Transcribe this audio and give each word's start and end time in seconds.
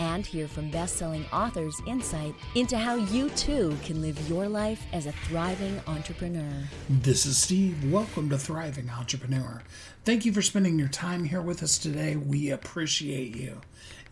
And 0.00 0.26
hear 0.26 0.48
from 0.48 0.70
best 0.70 0.96
selling 0.96 1.24
authors 1.32 1.80
insight 1.86 2.34
into 2.54 2.76
how 2.76 2.96
you 2.96 3.30
too 3.30 3.76
can 3.84 4.02
live 4.02 4.28
your 4.28 4.48
life 4.48 4.84
as 4.92 5.06
a 5.06 5.12
thriving 5.12 5.80
entrepreneur. 5.86 6.64
This 6.90 7.26
is 7.26 7.38
Steve. 7.38 7.92
Welcome 7.92 8.28
to 8.30 8.38
Thriving 8.38 8.90
Entrepreneur. 8.90 9.62
Thank 10.04 10.24
you 10.24 10.32
for 10.32 10.42
spending 10.42 10.78
your 10.78 10.88
time 10.88 11.24
here 11.24 11.40
with 11.40 11.62
us 11.62 11.78
today. 11.78 12.16
We 12.16 12.50
appreciate 12.50 13.36
you. 13.36 13.60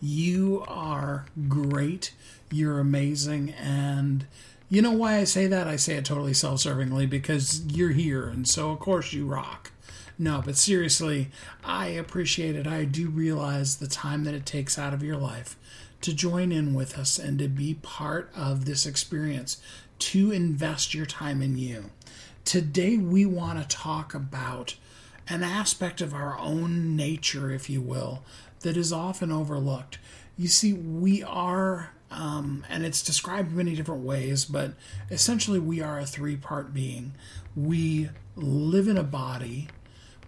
You 0.01 0.63
are 0.67 1.25
great. 1.49 2.13
You're 2.49 2.79
amazing. 2.79 3.51
And 3.51 4.25
you 4.69 4.81
know 4.81 4.93
why 4.93 5.17
I 5.17 5.25
say 5.25 5.47
that? 5.47 5.67
I 5.67 5.75
say 5.75 5.95
it 5.95 6.05
totally 6.05 6.33
self 6.33 6.61
servingly 6.61 7.09
because 7.09 7.63
you're 7.67 7.91
here. 7.91 8.27
And 8.27 8.47
so, 8.47 8.71
of 8.71 8.79
course, 8.79 9.13
you 9.13 9.27
rock. 9.27 9.72
No, 10.17 10.41
but 10.45 10.57
seriously, 10.57 11.29
I 11.63 11.87
appreciate 11.87 12.55
it. 12.55 12.67
I 12.67 12.85
do 12.85 13.09
realize 13.09 13.77
the 13.77 13.87
time 13.87 14.23
that 14.25 14.35
it 14.35 14.45
takes 14.45 14.77
out 14.77 14.93
of 14.93 15.03
your 15.03 15.17
life 15.17 15.57
to 16.01 16.13
join 16.13 16.51
in 16.51 16.73
with 16.73 16.97
us 16.97 17.17
and 17.17 17.39
to 17.39 17.47
be 17.47 17.75
part 17.75 18.29
of 18.35 18.65
this 18.65 18.85
experience, 18.85 19.61
to 19.99 20.31
invest 20.31 20.93
your 20.93 21.05
time 21.05 21.41
in 21.41 21.57
you. 21.57 21.89
Today, 22.45 22.97
we 22.97 23.25
want 23.25 23.59
to 23.61 23.75
talk 23.75 24.13
about 24.13 24.75
an 25.29 25.43
aspect 25.43 26.01
of 26.01 26.13
our 26.13 26.37
own 26.37 26.95
nature, 26.95 27.51
if 27.51 27.69
you 27.69 27.81
will, 27.81 28.23
that 28.59 28.75
is 28.75 28.91
often 28.91 29.31
overlooked. 29.31 29.97
You 30.37 30.49
see, 30.49 30.73
we 30.73 31.23
are, 31.23 31.91
um, 32.11 32.65
and 32.69 32.85
it's 32.85 33.01
described 33.01 33.53
many 33.53 33.75
different 33.75 34.03
ways, 34.03 34.45
but 34.45 34.73
essentially 35.09 35.59
we 35.59 35.81
are 35.81 35.99
a 35.99 36.05
three 36.05 36.35
part 36.35 36.73
being. 36.73 37.13
We 37.55 38.09
live 38.35 38.87
in 38.87 38.97
a 38.97 39.03
body, 39.03 39.69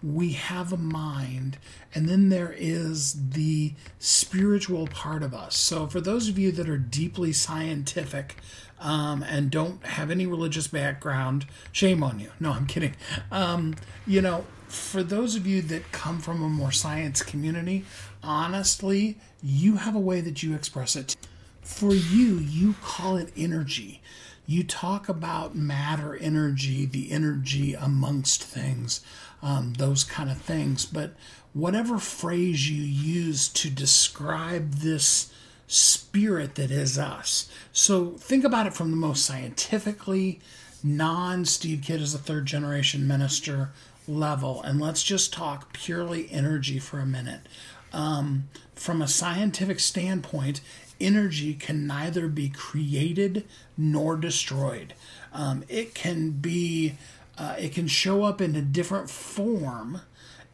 we 0.02 0.32
have 0.32 0.72
a 0.72 0.76
mind, 0.76 1.58
and 1.94 2.08
then 2.08 2.28
there 2.28 2.54
is 2.56 3.30
the 3.30 3.74
spiritual 3.98 4.86
part 4.86 5.22
of 5.22 5.34
us. 5.34 5.56
So, 5.56 5.86
for 5.86 6.00
those 6.00 6.28
of 6.28 6.38
you 6.38 6.52
that 6.52 6.68
are 6.68 6.78
deeply 6.78 7.32
scientific 7.32 8.36
um, 8.78 9.22
and 9.22 9.50
don't 9.50 9.84
have 9.86 10.10
any 10.10 10.26
religious 10.26 10.66
background, 10.68 11.46
shame 11.72 12.02
on 12.02 12.20
you. 12.20 12.30
No, 12.38 12.52
I'm 12.52 12.66
kidding. 12.66 12.94
Um, 13.30 13.74
you 14.06 14.20
know, 14.20 14.44
for 14.68 15.02
those 15.02 15.36
of 15.36 15.46
you 15.46 15.62
that 15.62 15.92
come 15.92 16.18
from 16.18 16.42
a 16.42 16.48
more 16.48 16.72
science 16.72 17.22
community, 17.22 17.84
honestly, 18.22 19.18
you 19.42 19.76
have 19.76 19.94
a 19.94 20.00
way 20.00 20.20
that 20.20 20.42
you 20.42 20.54
express 20.54 20.96
it. 20.96 21.16
For 21.62 21.94
you, 21.94 22.38
you 22.38 22.74
call 22.82 23.16
it 23.16 23.32
energy. 23.36 24.02
You 24.46 24.62
talk 24.62 25.08
about 25.08 25.56
matter 25.56 26.14
energy, 26.14 26.86
the 26.86 27.10
energy 27.10 27.74
amongst 27.74 28.44
things, 28.44 29.00
um, 29.42 29.74
those 29.74 30.04
kind 30.04 30.30
of 30.30 30.38
things. 30.38 30.84
But 30.84 31.14
whatever 31.52 31.98
phrase 31.98 32.68
you 32.70 32.82
use 32.82 33.48
to 33.48 33.70
describe 33.70 34.74
this 34.74 35.32
spirit 35.66 36.54
that 36.54 36.70
is 36.70 36.98
us. 36.98 37.50
So 37.72 38.12
think 38.12 38.44
about 38.44 38.66
it 38.66 38.74
from 38.74 38.90
the 38.90 38.96
most 38.96 39.24
scientifically 39.24 40.40
non 40.82 41.44
Steve 41.44 41.82
Kidd 41.82 42.00
is 42.00 42.14
a 42.14 42.18
third 42.18 42.46
generation 42.46 43.06
minister 43.06 43.70
level. 44.06 44.62
And 44.62 44.80
let's 44.80 45.02
just 45.02 45.32
talk 45.32 45.72
purely 45.72 46.30
energy 46.30 46.78
for 46.78 46.98
a 46.98 47.06
minute. 47.06 47.40
Um, 47.92 48.48
from 48.74 49.00
a 49.00 49.08
scientific 49.08 49.80
standpoint, 49.80 50.60
energy 51.00 51.54
can 51.54 51.86
neither 51.86 52.28
be 52.28 52.48
created 52.48 53.44
nor 53.76 54.16
destroyed. 54.16 54.94
Um, 55.32 55.64
it 55.68 55.94
can 55.94 56.30
be, 56.30 56.94
uh, 57.38 57.56
it 57.58 57.72
can 57.72 57.86
show 57.86 58.24
up 58.24 58.40
in 58.40 58.56
a 58.56 58.62
different 58.62 59.10
form. 59.10 60.00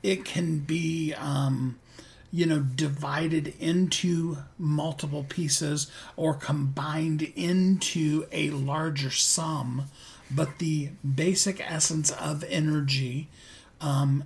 It 0.03 0.25
can 0.25 0.59
be, 0.61 1.15
um, 1.15 1.79
you 2.31 2.47
know, 2.47 2.61
divided 2.61 3.55
into 3.61 4.39
multiple 4.59 5.25
pieces 5.29 5.91
or 6.17 6.35
combined 6.35 7.23
into 7.37 8.27
a 8.33 8.51
larger 8.51 9.11
sum. 9.11 9.85
But 10.31 10.59
the 10.59 10.91
basic 11.15 11.61
essence 11.61 12.11
of 12.11 12.43
energy 12.49 13.29
um, 13.81 14.25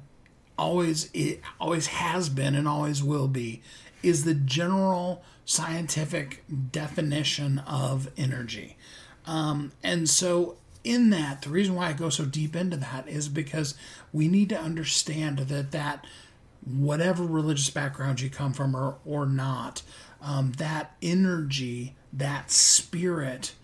always 0.58 1.10
it 1.12 1.40
always 1.60 1.88
has 1.88 2.28
been 2.28 2.54
and 2.54 2.68
always 2.68 3.02
will 3.02 3.28
be 3.28 3.62
is 4.02 4.24
the 4.24 4.34
general 4.34 5.22
scientific 5.44 6.44
definition 6.72 7.58
of 7.60 8.08
energy. 8.16 8.76
Um, 9.26 9.72
and 9.82 10.08
so, 10.08 10.56
in 10.86 11.10
that, 11.10 11.42
the 11.42 11.50
reason 11.50 11.74
why 11.74 11.88
I 11.88 11.92
go 11.92 12.10
so 12.10 12.24
deep 12.24 12.54
into 12.54 12.76
that 12.76 13.08
is 13.08 13.28
because 13.28 13.74
we 14.12 14.28
need 14.28 14.48
to 14.50 14.58
understand 14.58 15.38
that 15.38 15.72
that 15.72 16.06
whatever 16.64 17.24
religious 17.24 17.70
background 17.70 18.20
you 18.20 18.30
come 18.30 18.52
from 18.52 18.74
or 18.74 18.96
or 19.04 19.26
not, 19.26 19.82
um, 20.22 20.52
that 20.52 20.96
energy, 21.02 21.96
that 22.12 22.50
spirit, 22.50 23.54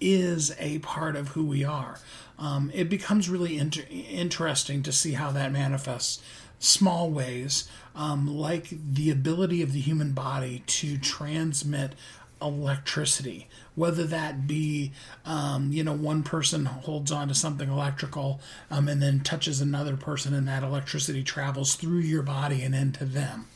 is 0.00 0.54
a 0.60 0.78
part 0.78 1.16
of 1.16 1.28
who 1.28 1.44
we 1.44 1.64
are. 1.64 1.98
Um, 2.38 2.70
it 2.72 2.88
becomes 2.88 3.28
really 3.28 3.58
inter- 3.58 3.82
interesting 3.90 4.82
to 4.84 4.92
see 4.92 5.12
how 5.12 5.32
that 5.32 5.50
manifests 5.50 6.22
small 6.60 7.10
ways, 7.10 7.68
um, 7.96 8.26
like 8.26 8.68
the 8.70 9.10
ability 9.10 9.62
of 9.62 9.72
the 9.72 9.80
human 9.80 10.12
body 10.12 10.62
to 10.66 10.96
transmit 10.98 11.94
electricity 12.40 13.48
whether 13.78 14.04
that 14.04 14.46
be 14.46 14.92
um, 15.24 15.70
you 15.72 15.84
know 15.84 15.92
one 15.92 16.22
person 16.22 16.64
holds 16.64 17.12
on 17.12 17.28
to 17.28 17.34
something 17.34 17.70
electrical 17.70 18.40
um, 18.70 18.88
and 18.88 19.00
then 19.00 19.20
touches 19.20 19.60
another 19.60 19.96
person 19.96 20.34
and 20.34 20.48
that 20.48 20.62
electricity 20.62 21.22
travels 21.22 21.74
through 21.74 22.00
your 22.00 22.22
body 22.22 22.62
and 22.62 22.74
into 22.74 23.04
them 23.04 23.46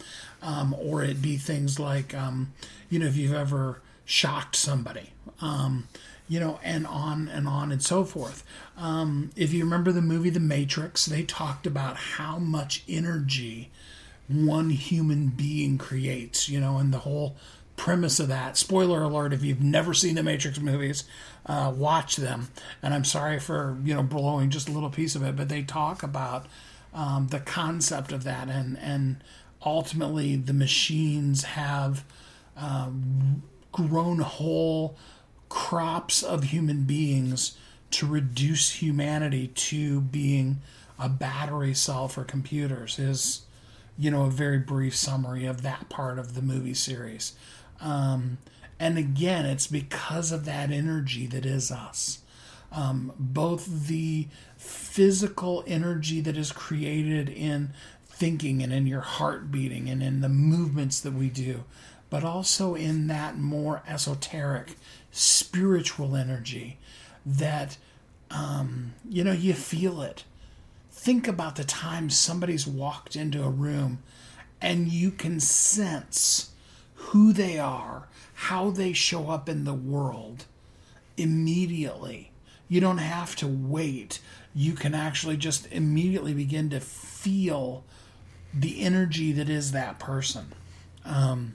um, 0.43 0.75
or 0.79 1.03
it 1.03 1.21
be 1.21 1.37
things 1.37 1.79
like 1.79 2.15
um, 2.15 2.53
you 2.89 2.99
know 2.99 3.07
if 3.07 3.17
you've 3.17 3.35
ever 3.35 3.81
shocked 4.05 4.57
somebody 4.57 5.11
um, 5.41 5.89
you 6.29 6.41
know, 6.41 6.59
and 6.63 6.87
on 6.87 7.29
and 7.29 7.47
on 7.47 7.71
and 7.71 7.83
so 7.83 8.05
forth. 8.05 8.43
Um, 8.79 9.31
if 9.37 9.53
you 9.53 9.65
remember 9.65 9.93
the 9.93 10.01
movie 10.01 10.31
The 10.31 10.41
Matrix, 10.41 11.05
they 11.05 11.25
talked 11.25 11.67
about 11.67 11.97
how 11.97 12.39
much 12.39 12.85
energy 12.89 13.71
one 14.29 14.71
human 14.71 15.29
being 15.29 15.77
creates, 15.77 16.49
you 16.49 16.59
know, 16.59 16.79
and 16.79 16.93
the 16.93 17.01
whole 17.01 17.37
premise 17.83 18.21
of 18.21 18.29
that. 18.29 18.57
Spoiler 18.57 19.03
alert: 19.03 19.33
if 19.33 19.43
you've 19.43 19.61
never 19.61 19.93
seen 19.93 20.15
the 20.15 20.23
Matrix 20.23 20.61
movies, 20.61 21.03
uh, 21.47 21.73
watch 21.75 22.15
them. 22.15 22.47
And 22.81 22.95
I'm 22.95 23.05
sorry 23.05 23.41
for 23.41 23.77
you 23.83 23.93
know 23.93 24.05
blowing 24.05 24.51
just 24.51 24.69
a 24.69 24.73
little 24.73 24.89
piece 24.89 25.17
of 25.17 25.25
it, 25.25 25.35
but 25.35 25.49
they 25.49 25.63
talk 25.65 26.05
about 26.05 26.47
um, 26.95 27.27
the 27.33 27.41
concept 27.41 28.13
of 28.13 28.23
that, 28.23 28.49
and 28.49 28.79
and 28.79 29.25
ultimately 29.67 30.37
the 30.37 30.53
machines 30.53 31.43
have 31.43 32.05
uh, 32.57 32.89
grown 33.73 34.21
whole 34.21 34.97
crops 35.49 36.23
of 36.23 36.45
human 36.45 36.85
beings 36.85 37.59
to 37.91 38.07
reduce 38.07 38.75
humanity 38.75 39.49
to 39.49 40.01
being 40.01 40.61
a 41.01 41.09
battery 41.09 41.75
cell 41.75 42.07
for 42.07 42.23
computers 42.23 43.01
is 43.01 43.43
you 43.99 44.11
know 44.11 44.23
a 44.23 44.31
very 44.31 44.59
brief 44.59 44.95
summary 44.95 45.45
of 45.45 45.63
that 45.63 45.89
part 45.89 46.19
of 46.19 46.35
the 46.35 46.41
movie 46.41 46.75
series 46.75 47.35
um, 47.83 48.39
and 48.79 48.97
again 48.97 49.45
it's 49.45 49.67
because 49.67 50.33
of 50.33 50.45
that 50.45 50.71
energy 50.71 51.27
that 51.27 51.45
is 51.45 51.71
us 51.71 52.21
um, 52.71 53.13
both 53.19 53.87
the 53.89 54.29
physical 54.57 55.63
energy 55.67 56.21
that 56.23 56.39
is 56.39 56.53
created 56.53 57.29
in 57.29 57.71
thinking 58.07 58.63
and 58.63 58.73
in 58.73 58.87
your 58.87 59.01
heart 59.01 59.51
beating 59.51 59.91
and 59.91 60.03
in 60.03 60.21
the 60.23 60.29
movements 60.29 61.01
that 61.01 61.13
we 61.13 61.29
do 61.29 61.65
but 62.13 62.25
also 62.25 62.75
in 62.75 63.07
that 63.07 63.39
more 63.39 63.83
esoteric 63.89 64.77
spiritual 65.11 66.15
energy 66.15 66.79
that, 67.25 67.77
um, 68.31 68.93
you 69.09 69.25
know, 69.25 69.33
you 69.33 69.55
feel 69.55 70.03
it. 70.03 70.25
Think 70.91 71.27
about 71.27 71.57
the 71.57 71.65
time 71.65 72.11
somebody's 72.11 72.67
walked 72.67 73.17
into 73.17 73.43
a 73.43 73.49
room 73.49 74.03
and 74.61 74.89
you 74.89 75.11
can 75.11 75.41
sense 75.41 76.51
who 77.11 77.33
they 77.33 77.59
are, 77.59 78.09
how 78.35 78.71
they 78.71 78.93
show 78.93 79.31
up 79.31 79.49
in 79.49 79.65
the 79.65 79.75
world 79.75 80.47
immediately. 81.17 82.31
You 82.69 82.81
don't 82.81 82.99
have 82.99 83.37
to 83.37 83.47
wait. 83.47 84.21
You 84.55 84.73
can 84.73 84.95
actually 84.95 85.37
just 85.37 85.67
immediately 85.71 86.35
begin 86.35 86.71
to 86.71 86.81
feel 86.81 87.85
the 88.55 88.81
energy 88.83 89.33
that 89.33 89.49
is 89.49 89.73
that 89.73 89.99
person. 89.99 90.53
Um, 91.05 91.55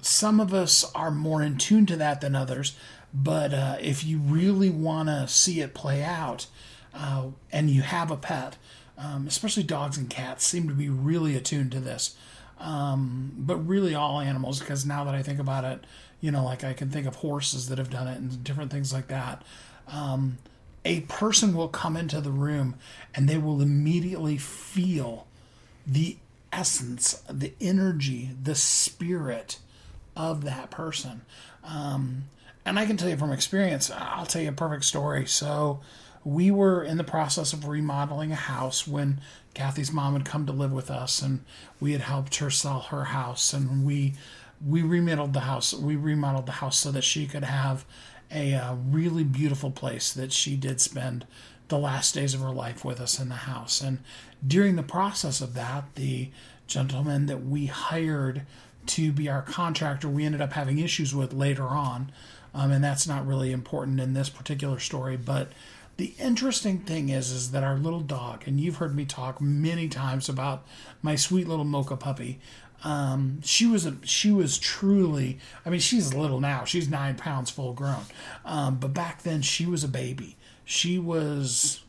some 0.00 0.40
of 0.40 0.54
us 0.54 0.84
are 0.94 1.10
more 1.10 1.42
in 1.42 1.58
tune 1.58 1.86
to 1.86 1.96
that 1.96 2.20
than 2.20 2.34
others, 2.34 2.76
But 3.16 3.54
uh, 3.54 3.76
if 3.80 4.04
you 4.04 4.18
really 4.18 4.68
want 4.68 5.08
to 5.08 5.26
see 5.26 5.60
it 5.60 5.72
play 5.72 6.02
out, 6.02 6.46
uh, 6.94 7.28
and 7.50 7.70
you 7.70 7.82
have 7.82 8.10
a 8.10 8.16
pet, 8.16 8.56
um, 8.98 9.26
especially 9.26 9.62
dogs 9.62 9.96
and 9.96 10.10
cats, 10.10 10.44
seem 10.44 10.68
to 10.68 10.74
be 10.74 10.88
really 10.88 11.34
attuned 11.34 11.72
to 11.72 11.80
this. 11.80 12.16
Um, 12.58 13.32
but 13.36 13.56
really, 13.56 13.94
all 13.94 14.20
animals, 14.20 14.60
because 14.60 14.86
now 14.86 15.04
that 15.04 15.14
I 15.14 15.22
think 15.22 15.38
about 15.38 15.64
it, 15.64 15.84
you 16.20 16.30
know, 16.30 16.44
like 16.44 16.64
I 16.64 16.72
can 16.72 16.90
think 16.90 17.06
of 17.06 17.16
horses 17.16 17.68
that 17.68 17.78
have 17.78 17.90
done 17.90 18.08
it 18.08 18.18
and 18.18 18.42
different 18.42 18.70
things 18.70 18.92
like 18.92 19.08
that. 19.08 19.42
Um, 19.88 20.38
a 20.84 21.00
person 21.02 21.54
will 21.54 21.68
come 21.68 21.96
into 21.96 22.20
the 22.20 22.30
room 22.30 22.76
and 23.14 23.28
they 23.28 23.38
will 23.38 23.60
immediately 23.60 24.38
feel 24.38 25.26
the 25.86 26.16
essence, 26.52 27.22
the 27.28 27.52
energy, 27.60 28.30
the 28.42 28.54
spirit 28.54 29.58
of 30.16 30.44
that 30.44 30.70
person. 30.70 31.22
Um, 31.64 32.24
and 32.64 32.78
I 32.78 32.86
can 32.86 32.96
tell 32.96 33.08
you 33.08 33.16
from 33.16 33.32
experience, 33.32 33.90
I'll 33.90 34.26
tell 34.26 34.42
you 34.42 34.48
a 34.48 34.52
perfect 34.52 34.84
story. 34.84 35.26
So, 35.26 35.80
we 36.24 36.50
were 36.50 36.82
in 36.82 36.96
the 36.96 37.04
process 37.04 37.52
of 37.52 37.68
remodeling 37.68 38.32
a 38.32 38.36
house 38.36 38.84
when 38.84 39.20
Kathy's 39.56 39.90
mom 39.90 40.12
had 40.12 40.26
come 40.26 40.44
to 40.44 40.52
live 40.52 40.70
with 40.70 40.90
us, 40.90 41.22
and 41.22 41.42
we 41.80 41.92
had 41.92 42.02
helped 42.02 42.36
her 42.36 42.50
sell 42.50 42.80
her 42.80 43.04
house, 43.04 43.54
and 43.54 43.86
we 43.86 44.12
we 44.64 44.82
remodeled 44.82 45.32
the 45.32 45.40
house. 45.40 45.72
We 45.72 45.96
remodeled 45.96 46.44
the 46.44 46.52
house 46.52 46.76
so 46.76 46.92
that 46.92 47.04
she 47.04 47.26
could 47.26 47.44
have 47.44 47.86
a 48.30 48.52
uh, 48.52 48.74
really 48.74 49.24
beautiful 49.24 49.70
place 49.70 50.12
that 50.12 50.30
she 50.30 50.56
did 50.56 50.82
spend 50.82 51.26
the 51.68 51.78
last 51.78 52.14
days 52.14 52.34
of 52.34 52.40
her 52.40 52.50
life 52.50 52.84
with 52.84 53.00
us 53.00 53.18
in 53.18 53.30
the 53.30 53.34
house. 53.34 53.80
And 53.80 54.00
during 54.46 54.76
the 54.76 54.82
process 54.82 55.40
of 55.40 55.54
that, 55.54 55.94
the 55.94 56.30
gentleman 56.66 57.24
that 57.24 57.46
we 57.46 57.66
hired 57.66 58.42
to 58.86 59.10
be 59.10 59.26
our 59.26 59.42
contractor, 59.42 60.06
we 60.06 60.26
ended 60.26 60.42
up 60.42 60.52
having 60.52 60.78
issues 60.78 61.14
with 61.14 61.32
later 61.32 61.68
on. 61.68 62.12
Um, 62.54 62.72
and 62.72 62.84
that's 62.84 63.06
not 63.06 63.26
really 63.26 63.52
important 63.52 64.00
in 64.00 64.12
this 64.12 64.28
particular 64.28 64.78
story, 64.78 65.16
but 65.16 65.52
the 65.96 66.14
interesting 66.18 66.78
thing 66.78 67.08
is 67.08 67.30
is 67.30 67.50
that 67.52 67.64
our 67.64 67.76
little 67.76 68.00
dog 68.00 68.44
and 68.46 68.60
you've 68.60 68.76
heard 68.76 68.94
me 68.94 69.04
talk 69.04 69.40
many 69.40 69.88
times 69.88 70.28
about 70.28 70.66
my 71.02 71.16
sweet 71.16 71.48
little 71.48 71.64
mocha 71.64 71.96
puppy 71.96 72.38
um, 72.84 73.40
she 73.42 73.66
was 73.66 73.86
a 73.86 73.96
she 74.04 74.30
was 74.30 74.58
truly 74.58 75.38
i 75.64 75.70
mean 75.70 75.80
she's 75.80 76.14
little 76.14 76.40
now. 76.40 76.64
She's 76.64 76.88
nine 76.88 77.16
pounds 77.16 77.50
full 77.50 77.72
grown. 77.72 78.04
Um, 78.44 78.76
but 78.76 78.92
back 78.92 79.22
then 79.22 79.42
she 79.42 79.66
was 79.66 79.82
a 79.82 79.88
baby. 79.88 80.36
She 80.64 80.98
was 80.98 81.80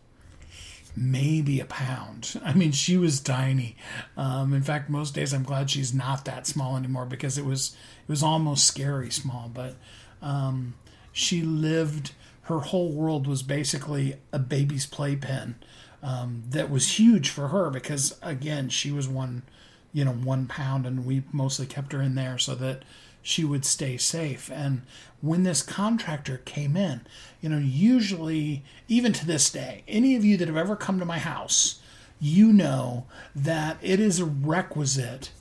maybe 0.95 1.59
a 1.59 1.65
pound. 1.65 2.39
I 2.43 2.53
mean 2.53 2.71
she 2.71 2.97
was 2.97 3.19
tiny. 3.19 3.75
Um, 4.15 4.53
in 4.53 4.63
fact 4.63 4.89
most 4.89 5.13
days 5.13 5.33
i'm 5.33 5.43
glad 5.43 5.69
she's 5.69 5.93
not 5.93 6.25
that 6.25 6.47
small 6.47 6.77
anymore 6.77 7.05
because 7.05 7.37
it 7.37 7.45
was 7.45 7.75
it 8.07 8.09
was 8.09 8.23
almost 8.23 8.65
scary 8.65 9.11
small. 9.11 9.51
But 9.53 9.75
um, 10.21 10.75
she 11.11 11.41
lived 11.41 12.13
her 12.47 12.59
whole 12.59 12.91
world 12.91 13.27
was 13.27 13.43
basically 13.43 14.15
a 14.31 14.39
baby's 14.39 14.85
playpen 14.85 15.55
um, 16.01 16.43
that 16.49 16.69
was 16.69 16.97
huge 16.97 17.29
for 17.29 17.49
her 17.49 17.69
because 17.69 18.17
again 18.21 18.69
she 18.69 18.91
was 18.91 19.07
one 19.07 19.43
you 19.91 20.05
know 20.05 20.13
one 20.13 20.47
pound 20.47 20.85
and 20.85 21.05
we 21.05 21.23
mostly 21.31 21.65
kept 21.65 21.91
her 21.91 22.01
in 22.01 22.15
there 22.15 22.37
so 22.37 22.55
that 22.55 22.83
she 23.21 23.43
would 23.43 23.65
stay 23.65 23.97
safe. 23.97 24.49
And 24.49 24.83
when 25.19 25.43
this 25.43 25.61
contractor 25.61 26.37
came 26.45 26.77
in 26.77 27.01
you 27.41 27.49
know 27.49 27.57
usually 27.57 28.63
even 28.87 29.11
to 29.13 29.25
this 29.25 29.49
day 29.49 29.83
any 29.87 30.15
of 30.15 30.23
you 30.23 30.37
that 30.37 30.47
have 30.47 30.57
ever 30.57 30.75
come 30.75 30.99
to 30.99 31.05
my 31.05 31.19
house 31.19 31.81
you 32.19 32.53
know 32.53 33.05
that 33.35 33.77
it 33.81 33.99
is 33.99 34.19
a 34.19 34.25
requisite 34.25 35.31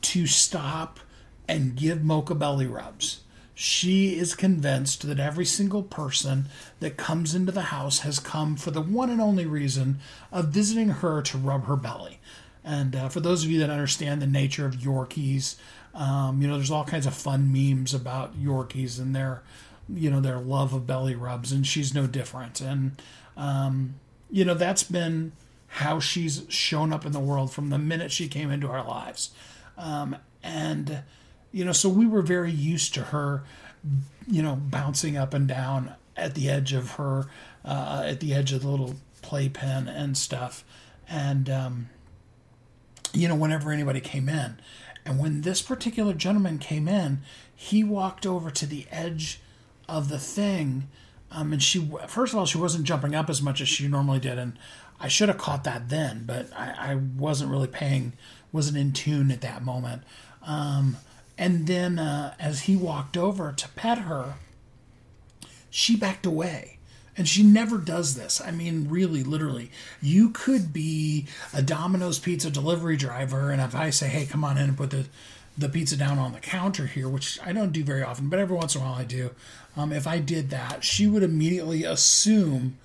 to 0.00 0.26
stop 0.26 0.98
and 1.46 1.76
give 1.76 2.02
mocha 2.02 2.34
belly 2.34 2.66
rubs 2.66 3.20
she 3.58 4.18
is 4.18 4.34
convinced 4.34 5.06
that 5.06 5.18
every 5.18 5.46
single 5.46 5.82
person 5.82 6.44
that 6.80 6.98
comes 6.98 7.34
into 7.34 7.50
the 7.50 7.62
house 7.62 8.00
has 8.00 8.18
come 8.18 8.54
for 8.54 8.70
the 8.70 8.82
one 8.82 9.08
and 9.08 9.18
only 9.18 9.46
reason 9.46 9.98
of 10.30 10.48
visiting 10.48 10.90
her 10.90 11.22
to 11.22 11.38
rub 11.38 11.64
her 11.64 11.74
belly. 11.74 12.20
And 12.62 12.94
uh, 12.94 13.08
for 13.08 13.20
those 13.20 13.44
of 13.44 13.50
you 13.50 13.58
that 13.60 13.70
understand 13.70 14.20
the 14.20 14.26
nature 14.26 14.66
of 14.66 14.74
Yorkies, 14.74 15.56
um, 15.94 16.42
you 16.42 16.48
know, 16.48 16.56
there's 16.56 16.70
all 16.70 16.84
kinds 16.84 17.06
of 17.06 17.14
fun 17.14 17.50
memes 17.50 17.94
about 17.94 18.38
Yorkies 18.38 19.00
and 19.00 19.16
their, 19.16 19.42
you 19.88 20.10
know, 20.10 20.20
their 20.20 20.38
love 20.38 20.74
of 20.74 20.86
belly 20.86 21.14
rubs, 21.14 21.50
and 21.50 21.66
she's 21.66 21.94
no 21.94 22.06
different. 22.06 22.60
And, 22.60 23.00
um, 23.38 23.94
you 24.30 24.44
know, 24.44 24.52
that's 24.52 24.82
been 24.82 25.32
how 25.68 25.98
she's 25.98 26.44
shown 26.50 26.92
up 26.92 27.06
in 27.06 27.12
the 27.12 27.20
world 27.20 27.52
from 27.52 27.70
the 27.70 27.78
minute 27.78 28.12
she 28.12 28.28
came 28.28 28.50
into 28.50 28.68
our 28.68 28.86
lives. 28.86 29.30
Um, 29.78 30.14
and, 30.42 31.02
you 31.52 31.64
know, 31.64 31.72
so 31.72 31.88
we 31.88 32.06
were 32.06 32.22
very 32.22 32.52
used 32.52 32.94
to 32.94 33.02
her, 33.02 33.42
you 34.26 34.42
know, 34.42 34.56
bouncing 34.56 35.16
up 35.16 35.34
and 35.34 35.46
down 35.46 35.94
at 36.16 36.34
the 36.34 36.48
edge 36.48 36.72
of 36.72 36.92
her, 36.92 37.26
uh, 37.64 38.02
at 38.06 38.20
the 38.20 38.34
edge 38.34 38.52
of 38.52 38.62
the 38.62 38.68
little 38.68 38.96
playpen 39.22 39.88
and 39.88 40.16
stuff. 40.16 40.64
And, 41.08 41.48
um, 41.48 41.88
you 43.12 43.28
know, 43.28 43.34
whenever 43.34 43.70
anybody 43.70 44.00
came 44.00 44.28
in. 44.28 44.58
And 45.04 45.18
when 45.20 45.42
this 45.42 45.62
particular 45.62 46.12
gentleman 46.12 46.58
came 46.58 46.88
in, 46.88 47.20
he 47.54 47.84
walked 47.84 48.26
over 48.26 48.50
to 48.50 48.66
the 48.66 48.86
edge 48.90 49.40
of 49.88 50.08
the 50.08 50.18
thing. 50.18 50.88
Um, 51.30 51.52
and 51.52 51.62
she, 51.62 51.90
first 52.08 52.32
of 52.32 52.38
all, 52.38 52.46
she 52.46 52.58
wasn't 52.58 52.84
jumping 52.84 53.14
up 53.14 53.30
as 53.30 53.40
much 53.40 53.60
as 53.60 53.68
she 53.68 53.86
normally 53.88 54.18
did. 54.18 54.38
And 54.38 54.58
I 55.00 55.08
should 55.08 55.28
have 55.28 55.38
caught 55.38 55.64
that 55.64 55.88
then, 55.88 56.24
but 56.26 56.52
I, 56.56 56.92
I 56.92 56.94
wasn't 56.96 57.50
really 57.50 57.68
paying, 57.68 58.14
wasn't 58.52 58.78
in 58.78 58.92
tune 58.92 59.30
at 59.30 59.42
that 59.42 59.64
moment. 59.64 60.02
Um, 60.42 60.96
and 61.38 61.66
then 61.66 61.98
uh, 61.98 62.34
as 62.38 62.62
he 62.62 62.76
walked 62.76 63.16
over 63.16 63.52
to 63.52 63.68
pet 63.70 63.98
her, 63.98 64.34
she 65.70 65.96
backed 65.96 66.26
away. 66.26 66.78
And 67.18 67.26
she 67.26 67.42
never 67.42 67.78
does 67.78 68.14
this. 68.14 68.42
I 68.42 68.50
mean, 68.50 68.88
really, 68.90 69.24
literally. 69.24 69.70
You 70.02 70.30
could 70.30 70.72
be 70.72 71.26
a 71.54 71.62
Domino's 71.62 72.18
pizza 72.18 72.50
delivery 72.50 72.98
driver, 72.98 73.50
and 73.50 73.60
if 73.62 73.74
I 73.74 73.88
say, 73.88 74.08
hey, 74.08 74.26
come 74.26 74.44
on 74.44 74.58
in 74.58 74.64
and 74.64 74.76
put 74.76 74.90
the, 74.90 75.06
the 75.56 75.70
pizza 75.70 75.96
down 75.96 76.18
on 76.18 76.32
the 76.32 76.40
counter 76.40 76.86
here, 76.86 77.08
which 77.08 77.38
I 77.42 77.52
don't 77.52 77.72
do 77.72 77.82
very 77.82 78.02
often, 78.02 78.28
but 78.28 78.38
every 78.38 78.54
once 78.54 78.74
in 78.74 78.82
a 78.82 78.84
while 78.84 78.94
I 78.94 79.04
do, 79.04 79.30
um, 79.78 79.92
if 79.92 80.06
I 80.06 80.18
did 80.18 80.50
that, 80.50 80.84
she 80.84 81.06
would 81.06 81.22
immediately 81.22 81.84
assume, 81.84 82.76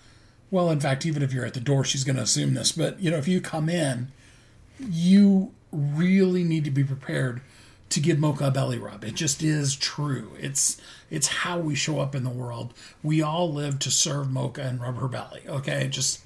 well, 0.49 0.69
in 0.69 0.79
fact, 0.79 1.05
even 1.05 1.23
if 1.23 1.33
you're 1.33 1.45
at 1.45 1.53
the 1.53 1.59
door, 1.59 1.83
she's 1.83 2.05
going 2.05 2.15
to 2.15 2.21
assume 2.21 2.53
this, 2.53 2.71
but, 2.71 3.01
you 3.01 3.11
know, 3.11 3.17
if 3.17 3.27
you 3.27 3.41
come 3.41 3.67
in, 3.67 4.13
you 4.79 5.51
really 5.73 6.45
need 6.45 6.63
to 6.63 6.71
be 6.71 6.85
prepared 6.85 7.41
to 7.91 7.99
give 7.99 8.19
Mocha 8.19 8.47
a 8.47 8.51
belly 8.51 8.77
rub. 8.77 9.03
It 9.03 9.15
just 9.15 9.43
is 9.43 9.75
true. 9.75 10.31
It's 10.39 10.81
it's 11.09 11.27
how 11.27 11.59
we 11.59 11.75
show 11.75 11.99
up 11.99 12.15
in 12.15 12.23
the 12.23 12.29
world. 12.29 12.73
We 13.03 13.21
all 13.21 13.51
live 13.51 13.79
to 13.79 13.91
serve 13.91 14.31
Mocha 14.31 14.61
and 14.61 14.81
rub 14.81 14.97
her 14.99 15.07
belly. 15.07 15.41
Okay, 15.47 15.87
just 15.89 16.21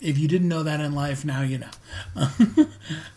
if 0.00 0.18
you 0.18 0.28
didn't 0.28 0.48
know 0.48 0.62
that 0.62 0.80
in 0.80 0.94
life, 0.94 1.24
now 1.24 1.42
you 1.42 1.58
know. 1.58 1.70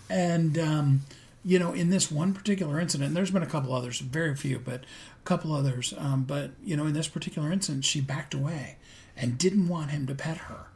and 0.09 0.57
um, 0.57 1.01
you 1.45 1.59
know, 1.59 1.73
in 1.73 1.89
this 1.89 2.11
one 2.11 2.33
particular 2.33 2.79
incident, 2.79 3.13
there's 3.13 3.31
been 3.31 3.43
a 3.43 3.47
couple 3.47 3.73
others, 3.73 3.99
very 3.99 4.35
few, 4.35 4.59
but 4.59 4.81
a 4.83 5.25
couple 5.25 5.53
others. 5.53 5.93
Um, 5.97 6.23
but 6.23 6.51
you 6.63 6.75
know, 6.75 6.85
in 6.85 6.93
this 6.93 7.07
particular 7.07 7.51
incident, 7.51 7.85
she 7.85 8.01
backed 8.01 8.33
away 8.33 8.77
and 9.15 9.37
didn't 9.37 9.67
want 9.67 9.91
him 9.91 10.07
to 10.07 10.15
pet 10.15 10.37
her. 10.37 10.67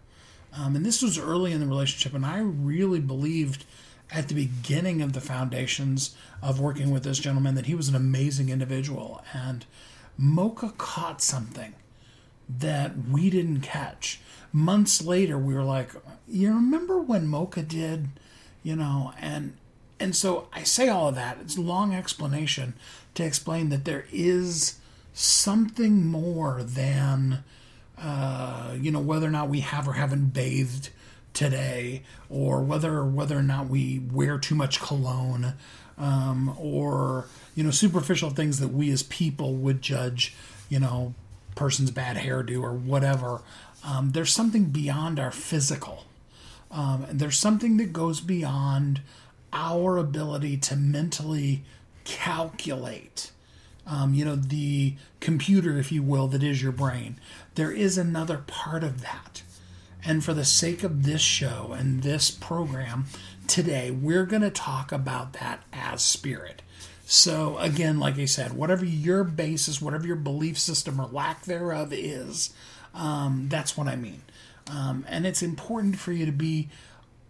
Um, 0.54 0.76
and 0.76 0.86
this 0.86 1.02
was 1.02 1.20
early 1.20 1.52
in 1.52 1.60
the 1.60 1.68
relationship, 1.68 2.14
and 2.14 2.26
I 2.26 2.40
really 2.40 3.00
believed 3.00 3.66
at 4.12 4.30
the 4.30 4.36
beginning 4.36 5.02
of 5.02 5.14
the 5.14 5.22
foundations 5.22 6.16
of 6.42 6.60
working 6.60 6.92
with 6.92 7.04
this 7.04 7.20
gentleman 7.20 7.56
that 7.56 7.66
he 7.66 7.76
was 7.76 7.90
an 7.90 7.96
amazing 7.96 8.50
individual. 8.50 9.24
And 9.34 9.66
Mocha 10.18 10.74
caught 10.78 11.22
something 11.22 11.74
that 12.50 12.94
we 13.10 13.30
didn't 13.30 13.62
catch. 13.62 14.20
Months 14.54 15.04
later, 15.04 15.38
we 15.38 15.54
were 15.54 15.64
like, 15.64 15.92
you 16.28 16.54
remember 16.54 17.00
when 17.00 17.28
Mocha 17.28 17.62
did, 17.62 18.08
you 18.64 18.76
know, 18.76 19.14
and 19.20 19.58
and 20.00 20.16
so 20.16 20.48
I 20.54 20.64
say 20.64 20.90
all 20.90 21.10
of 21.10 21.16
that. 21.16 21.40
It's 21.42 21.58
long 21.58 21.94
explanation 21.94 22.76
to 23.16 23.24
explain 23.24 23.70
that 23.70 23.84
there 23.84 24.06
is 24.12 24.80
something 25.14 26.06
more 26.06 26.62
than, 26.62 27.44
uh, 28.00 28.76
you 28.80 28.92
know, 28.92 29.00
whether 29.00 29.26
or 29.26 29.32
not 29.32 29.50
we 29.50 29.62
have 29.62 29.88
or 29.88 29.94
haven't 29.94 30.34
bathed 30.34 30.92
today, 31.38 32.02
or 32.32 32.64
whether 32.64 33.06
whether 33.06 33.38
or 33.38 33.44
not 33.44 33.70
we 33.70 34.00
wear 34.12 34.40
too 34.40 34.56
much 34.56 34.82
cologne, 34.82 35.54
um, 36.00 36.56
or 36.60 37.28
you 37.54 37.64
know 37.64 37.70
superficial 37.70 38.32
things 38.32 38.60
that 38.60 38.70
we 38.70 38.90
as 38.90 39.04
people 39.04 39.54
would 39.54 39.84
judge, 39.84 40.36
you 40.68 40.80
know, 40.80 41.14
person's 41.54 41.92
bad 41.92 42.18
hairdo 42.18 42.64
or 42.64 42.74
whatever. 42.74 43.42
Um, 43.86 44.12
there's 44.14 44.34
something 44.34 44.66
beyond 44.66 45.20
our 45.20 45.32
physical. 45.32 46.06
Um, 46.72 47.06
and 47.08 47.20
there's 47.20 47.38
something 47.38 47.78
that 47.78 47.94
goes 47.94 48.20
beyond 48.20 49.02
our 49.54 49.98
ability 49.98 50.58
to 50.58 50.76
mentally 50.76 51.62
calculate. 52.04 53.32
Um, 53.86 54.14
you 54.14 54.26
know, 54.26 54.36
the 54.36 54.96
computer, 55.20 55.78
if 55.78 55.92
you 55.92 56.02
will, 56.02 56.28
that 56.30 56.44
is 56.44 56.62
your 56.62 56.74
brain. 56.74 57.20
There 57.56 57.72
is 57.72 57.98
another 57.98 58.40
part 58.48 58.84
of 58.84 59.02
that. 59.02 59.44
And 60.04 60.24
for 60.24 60.34
the 60.34 60.46
sake 60.46 60.84
of 60.84 61.04
this 61.04 61.22
show 61.22 61.76
and 61.78 62.04
this 62.04 62.32
program 62.32 63.06
today, 63.48 63.92
we're 63.92 64.26
going 64.26 64.42
to 64.42 64.50
talk 64.50 64.92
about 64.92 65.34
that 65.34 65.64
as 65.74 66.02
spirit. 66.02 66.62
So, 67.06 67.58
again, 67.58 68.00
like 68.00 68.20
I 68.20 68.26
said, 68.26 68.54
whatever 68.54 68.84
your 68.84 69.24
basis, 69.24 69.82
whatever 69.82 70.06
your 70.06 70.18
belief 70.18 70.60
system 70.60 71.00
or 71.00 71.08
lack 71.08 71.46
thereof 71.46 71.94
is, 71.94 72.54
um, 72.94 73.48
that's 73.50 73.78
what 73.78 73.88
I 73.88 73.96
mean. 73.96 74.24
Um, 74.70 75.06
and 75.08 75.26
it's 75.26 75.42
important 75.42 75.98
for 75.98 76.12
you 76.12 76.26
to 76.26 76.32
be 76.34 76.68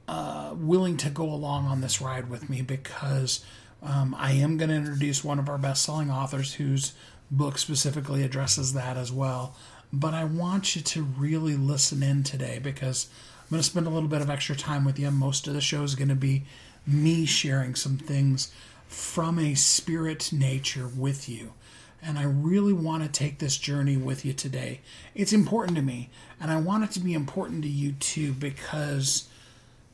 uh, 0.07 0.53
willing 0.55 0.97
to 0.97 1.09
go 1.09 1.25
along 1.25 1.65
on 1.65 1.81
this 1.81 2.01
ride 2.01 2.29
with 2.29 2.49
me 2.49 2.61
because 2.61 3.45
um, 3.83 4.15
I 4.17 4.31
am 4.31 4.57
going 4.57 4.69
to 4.69 4.75
introduce 4.75 5.23
one 5.23 5.37
of 5.37 5.49
our 5.49 5.57
best 5.57 5.83
selling 5.83 6.09
authors 6.09 6.55
whose 6.55 6.93
book 7.29 7.57
specifically 7.57 8.23
addresses 8.23 8.73
that 8.73 8.97
as 8.97 9.11
well. 9.11 9.55
But 9.93 10.13
I 10.13 10.25
want 10.25 10.75
you 10.75 10.81
to 10.81 11.03
really 11.03 11.55
listen 11.55 12.03
in 12.03 12.23
today 12.23 12.59
because 12.61 13.09
I'm 13.43 13.49
going 13.51 13.61
to 13.61 13.69
spend 13.69 13.87
a 13.87 13.89
little 13.89 14.09
bit 14.09 14.21
of 14.21 14.29
extra 14.29 14.55
time 14.55 14.83
with 14.83 14.99
you. 14.99 15.09
Most 15.11 15.47
of 15.47 15.53
the 15.53 15.61
show 15.61 15.83
is 15.83 15.95
going 15.95 16.09
to 16.09 16.15
be 16.15 16.43
me 16.85 17.25
sharing 17.25 17.75
some 17.75 17.97
things 17.97 18.51
from 18.87 19.39
a 19.39 19.55
spirit 19.55 20.31
nature 20.31 20.87
with 20.87 21.29
you. 21.29 21.53
And 22.01 22.19
I 22.19 22.23
really 22.23 22.73
want 22.73 23.03
to 23.03 23.09
take 23.09 23.39
this 23.39 23.57
journey 23.57 23.97
with 23.97 24.23
you 24.23 24.33
today. 24.33 24.81
It's 25.15 25.33
important 25.33 25.75
to 25.77 25.81
me, 25.81 26.09
and 26.39 26.51
I 26.51 26.57
want 26.57 26.83
it 26.83 26.91
to 26.91 26.99
be 26.99 27.13
important 27.13 27.63
to 27.63 27.69
you 27.69 27.93
too, 27.93 28.33
because 28.33 29.27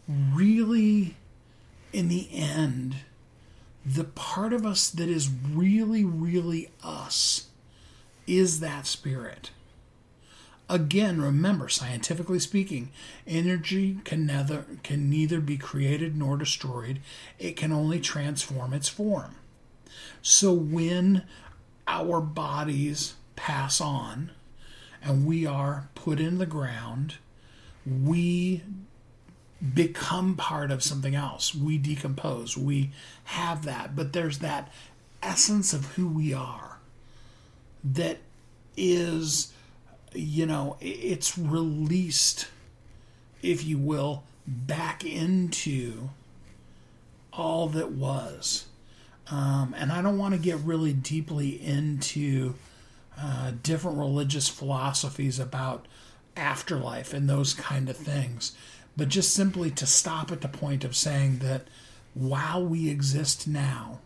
really, 0.08 1.16
in 1.94 2.10
the 2.10 2.28
end, 2.32 2.98
the 3.86 4.04
part 4.04 4.54
of 4.54 4.66
us 4.66 4.90
that 4.90 5.10
is 5.10 5.30
really, 5.52 6.04
really 6.04 6.70
us 6.84 7.48
is 8.28 8.60
that 8.60 8.86
spirit. 8.86 9.52
Again, 10.70 11.22
remember, 11.22 11.70
scientifically 11.70 12.40
speaking, 12.40 12.90
energy 13.28 14.00
can 14.06 14.26
neither, 14.26 14.66
can 14.82 15.10
neither 15.10 15.40
be 15.40 15.58
created 15.58 16.18
nor 16.18 16.38
destroyed. 16.38 17.00
It 17.38 17.56
can 17.56 17.72
only 17.72 18.00
transform 18.00 18.74
its 18.74 18.88
form. 18.88 19.36
So 20.22 20.54
when 20.54 21.24
our 21.88 22.22
bodies 22.22 23.16
pass 23.36 23.82
on 23.82 24.32
and 25.04 25.26
we 25.26 25.46
are 25.46 25.90
put 25.96 26.20
in 26.20 26.38
the 26.38 26.46
ground, 26.46 27.16
we 27.86 28.64
become 29.74 30.36
part 30.36 30.72
of 30.72 30.84
something 30.84 31.16
else. 31.16 31.54
We 31.54 31.78
decompose. 31.78 32.58
We 32.58 32.92
have 33.26 33.66
that. 33.66 33.96
But 33.96 34.14
there's 34.14 34.40
that 34.40 34.72
essence 35.22 35.74
of 35.74 35.86
who 35.94 36.08
we 36.08 36.34
are 36.34 36.78
that 37.84 38.18
is, 38.76 39.54
you 40.16 40.46
know, 40.46 40.78
it's 40.82 41.38
released, 41.38 42.48
if 43.42 43.64
you 43.64 43.78
will, 43.78 44.24
back 44.48 45.04
into 45.06 46.10
all 47.32 47.68
that 47.70 47.92
was. 47.92 48.66
Um, 49.30 49.74
and 49.78 49.92
I 49.92 50.02
don't 50.02 50.18
want 50.18 50.34
to 50.34 50.40
get 50.40 50.58
really 50.58 50.94
deeply 50.94 51.50
into 51.64 52.56
uh, 53.20 53.54
different 53.64 53.98
religious 53.98 54.50
philosophies 54.50 55.40
about 55.40 55.88
afterlife 56.36 57.14
and 57.14 57.30
those 57.30 57.54
kind 57.54 57.90
of 57.90 57.96
things 57.96 58.54
but 58.96 59.10
just 59.10 59.34
simply 59.34 59.72
to 59.72 59.86
stop 59.86 60.32
at 60.32 60.42
the 60.42 60.48
point 60.48 60.84
of 60.84 60.96
saying 60.96 61.40
that 61.40 61.68
while 62.14 62.66
we 62.66 62.90
exist 62.90 63.48
now, 63.48 64.00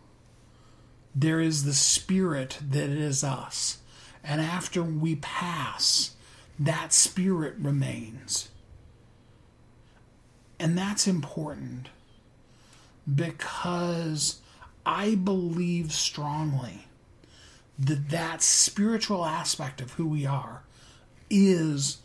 there 1.14 1.40
is 1.40 1.64
the 1.64 1.74
spirit 1.74 2.58
that 2.62 2.88
is 2.88 3.22
us. 3.22 3.78
And 4.22 4.40
after 4.40 4.82
we 4.82 5.16
pass, 5.16 6.14
that 6.58 6.92
spirit 6.92 7.54
remains. 7.58 8.48
And 10.58 10.76
that's 10.76 11.06
important 11.06 11.88
because 13.12 14.40
I 14.84 15.14
believe 15.14 15.92
strongly 15.92 16.86
that 17.78 18.10
that 18.10 18.42
spiritual 18.42 19.24
aspect 19.24 19.80
of 19.80 19.92
who 19.92 20.06
we 20.06 20.26
are 20.26 20.62
is 21.30 21.98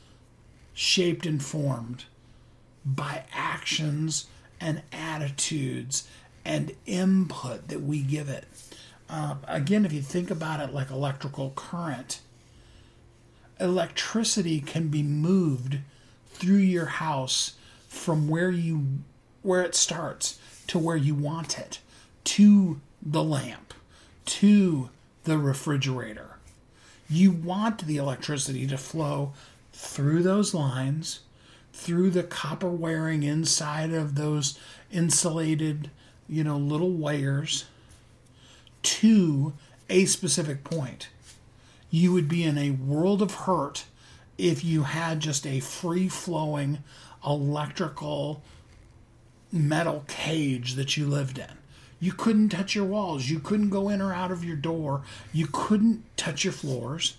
shaped 0.73 1.25
and 1.25 1.43
formed 1.43 2.05
by 2.85 3.23
actions 3.33 4.27
and 4.59 4.81
attitudes 4.91 6.07
and 6.45 6.73
input 6.85 7.69
that 7.69 7.81
we 7.81 8.01
give 8.01 8.29
it. 8.29 8.45
Uh, 9.09 9.35
again, 9.47 9.85
if 9.85 9.93
you 9.93 10.01
think 10.01 10.31
about 10.31 10.59
it 10.59 10.73
like 10.73 10.89
electrical 10.89 11.51
current, 11.55 12.21
electricity 13.59 14.59
can 14.59 14.87
be 14.87 15.03
moved 15.03 15.79
through 16.29 16.57
your 16.57 16.85
house 16.85 17.53
from 17.87 18.27
where 18.27 18.51
you 18.51 18.85
where 19.41 19.61
it 19.61 19.75
starts 19.75 20.39
to 20.67 20.79
where 20.79 20.95
you 20.95 21.13
want 21.13 21.59
it 21.59 21.79
to 22.23 22.79
the 23.01 23.23
lamp 23.23 23.73
to 24.25 24.89
the 25.25 25.37
refrigerator. 25.37 26.37
You 27.09 27.31
want 27.31 27.85
the 27.85 27.97
electricity 27.97 28.65
to 28.67 28.77
flow 28.77 29.33
through 29.73 30.23
those 30.23 30.53
lines 30.53 31.19
through 31.73 32.11
the 32.11 32.23
copper 32.23 32.69
wiring 32.69 33.23
inside 33.23 33.91
of 33.91 34.15
those 34.15 34.57
insulated, 34.91 35.89
you 36.29 36.43
know, 36.43 36.57
little 36.57 36.91
wires 36.91 37.65
to 38.83 39.53
a 39.89 40.05
specific 40.05 40.63
point. 40.63 41.09
You 41.89 42.13
would 42.13 42.27
be 42.27 42.43
in 42.43 42.57
a 42.57 42.71
world 42.71 43.21
of 43.21 43.33
hurt 43.33 43.85
if 44.37 44.63
you 44.63 44.83
had 44.83 45.19
just 45.19 45.45
a 45.45 45.59
free 45.59 46.09
flowing 46.09 46.79
electrical 47.25 48.41
metal 49.51 50.03
cage 50.07 50.73
that 50.73 50.97
you 50.97 51.07
lived 51.07 51.37
in. 51.37 51.57
You 51.99 52.11
couldn't 52.11 52.49
touch 52.49 52.75
your 52.75 52.85
walls. 52.85 53.29
You 53.29 53.39
couldn't 53.39 53.69
go 53.69 53.87
in 53.87 54.01
or 54.01 54.13
out 54.13 54.31
of 54.31 54.43
your 54.43 54.57
door. 54.57 55.03
You 55.31 55.47
couldn't 55.47 56.03
touch 56.17 56.43
your 56.43 56.51
floors 56.51 57.15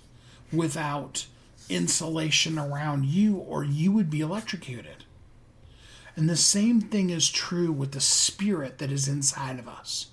without 0.53 1.27
insulation 1.71 2.59
around 2.59 3.07
you, 3.07 3.37
or 3.37 3.65
you 3.65 3.93
would 3.93 4.11
be 4.11 4.21
electrocuted. 4.21 5.05
And 6.17 6.29
the 6.29 6.37
same 6.37 6.81
thing 6.81 7.11
is 7.11 7.31
true 7.31 7.73
with 7.73 7.93
the 7.93 8.01
spirit 8.01 8.79
that 8.79 8.93
is 8.93 9.09
inside 9.09 9.59
of 9.59 9.69
us. 9.69 10.09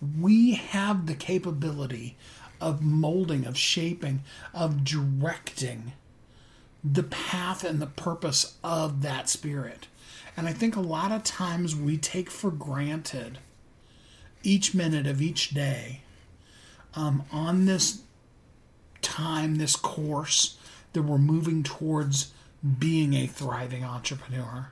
We 0.00 0.54
have 0.54 1.06
the 1.06 1.14
capability 1.14 2.16
of 2.60 2.82
molding, 2.82 3.44
of 3.46 3.56
shaping, 3.56 4.22
of 4.54 4.84
directing 4.84 5.92
the 6.84 7.02
path 7.02 7.64
and 7.64 7.80
the 7.80 7.86
purpose 7.86 8.56
of 8.62 9.02
that 9.02 9.28
spirit. 9.28 9.88
And 10.36 10.46
I 10.46 10.52
think 10.52 10.76
a 10.76 10.80
lot 10.80 11.12
of 11.12 11.24
times 11.24 11.74
we 11.74 11.96
take 11.96 12.30
for 12.30 12.50
granted 12.50 13.38
each 14.42 14.74
minute 14.74 15.06
of 15.06 15.20
each 15.20 15.50
day 15.50 16.02
um, 16.94 17.24
on 17.32 17.66
this 17.66 18.02
time, 19.02 19.56
this 19.56 19.76
course 19.76 20.58
that 20.92 21.02
we're 21.02 21.18
moving 21.18 21.62
towards 21.62 22.32
being 22.78 23.14
a 23.14 23.26
thriving 23.26 23.84
entrepreneur. 23.84 24.70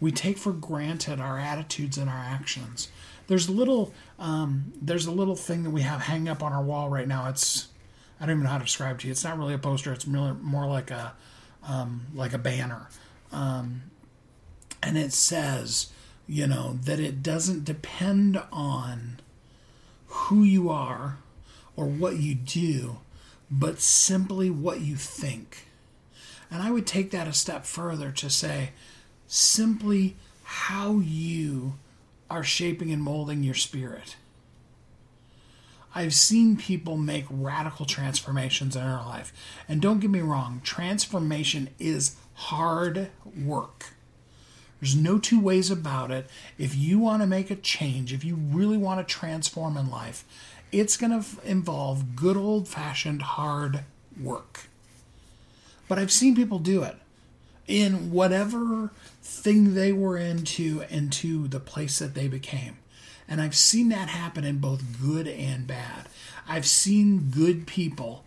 We 0.00 0.12
take 0.12 0.38
for 0.38 0.52
granted 0.52 1.20
our 1.20 1.38
attitudes 1.38 1.98
and 1.98 2.08
our 2.08 2.18
actions. 2.18 2.88
There's 3.28 3.48
a 3.48 3.52
little, 3.52 3.94
um, 4.18 4.72
there's 4.82 5.06
a 5.06 5.12
little 5.12 5.36
thing 5.36 5.62
that 5.62 5.70
we 5.70 5.82
have 5.82 6.00
hanging 6.00 6.28
up 6.28 6.42
on 6.42 6.52
our 6.52 6.62
wall 6.62 6.88
right 6.88 7.06
now. 7.06 7.28
It's, 7.28 7.68
I 8.20 8.26
don't 8.26 8.36
even 8.36 8.44
know 8.44 8.50
how 8.50 8.58
to 8.58 8.64
describe 8.64 8.98
to 9.00 9.06
you. 9.06 9.12
It's 9.12 9.22
not 9.22 9.38
really 9.38 9.54
a 9.54 9.58
poster. 9.58 9.92
It's 9.92 10.06
more, 10.06 10.34
more 10.34 10.66
like 10.66 10.90
a, 10.90 11.14
um, 11.66 12.06
like 12.14 12.32
a 12.32 12.38
banner, 12.38 12.88
um, 13.30 13.82
and 14.82 14.96
it 14.96 15.12
says, 15.12 15.92
you 16.26 16.46
know, 16.46 16.78
that 16.84 17.00
it 17.00 17.22
doesn't 17.22 17.64
depend 17.64 18.40
on 18.52 19.20
who 20.06 20.42
you 20.42 20.70
are 20.70 21.18
or 21.76 21.86
what 21.86 22.16
you 22.16 22.34
do, 22.34 22.98
but 23.50 23.80
simply 23.80 24.50
what 24.50 24.80
you 24.80 24.96
think. 24.96 25.66
And 26.50 26.62
I 26.62 26.70
would 26.70 26.86
take 26.86 27.10
that 27.10 27.28
a 27.28 27.32
step 27.32 27.66
further 27.66 28.10
to 28.12 28.30
say 28.30 28.70
simply 29.26 30.16
how 30.42 31.00
you 31.00 31.74
are 32.30 32.44
shaping 32.44 32.92
and 32.92 33.02
molding 33.02 33.42
your 33.42 33.54
spirit. 33.54 34.16
I've 35.94 36.14
seen 36.14 36.56
people 36.56 36.96
make 36.96 37.24
radical 37.30 37.86
transformations 37.86 38.76
in 38.76 38.82
their 38.82 38.98
life. 38.98 39.32
And 39.68 39.80
don't 39.80 40.00
get 40.00 40.10
me 40.10 40.20
wrong, 40.20 40.60
transformation 40.62 41.70
is 41.78 42.16
hard 42.34 43.10
work. 43.44 43.94
There's 44.80 44.94
no 44.94 45.18
two 45.18 45.40
ways 45.40 45.70
about 45.70 46.10
it. 46.10 46.30
If 46.56 46.76
you 46.76 46.98
want 46.98 47.22
to 47.22 47.26
make 47.26 47.50
a 47.50 47.56
change, 47.56 48.12
if 48.12 48.24
you 48.24 48.36
really 48.36 48.76
want 48.76 49.06
to 49.06 49.14
transform 49.14 49.76
in 49.76 49.90
life, 49.90 50.24
it's 50.70 50.96
going 50.96 51.20
to 51.20 51.26
involve 51.44 52.14
good 52.14 52.36
old 52.36 52.68
fashioned 52.68 53.22
hard 53.22 53.80
work. 54.20 54.68
But 55.88 55.98
I've 55.98 56.12
seen 56.12 56.36
people 56.36 56.58
do 56.58 56.82
it 56.82 56.96
in 57.66 58.12
whatever 58.12 58.90
thing 59.28 59.74
they 59.74 59.92
were 59.92 60.16
into, 60.16 60.82
into 60.88 61.48
the 61.48 61.60
place 61.60 61.98
that 61.98 62.14
they 62.14 62.28
became. 62.28 62.78
And 63.28 63.40
I've 63.40 63.54
seen 63.54 63.90
that 63.90 64.08
happen 64.08 64.44
in 64.44 64.58
both 64.58 65.00
good 65.00 65.28
and 65.28 65.66
bad. 65.66 66.08
I've 66.48 66.66
seen 66.66 67.30
good 67.30 67.66
people 67.66 68.24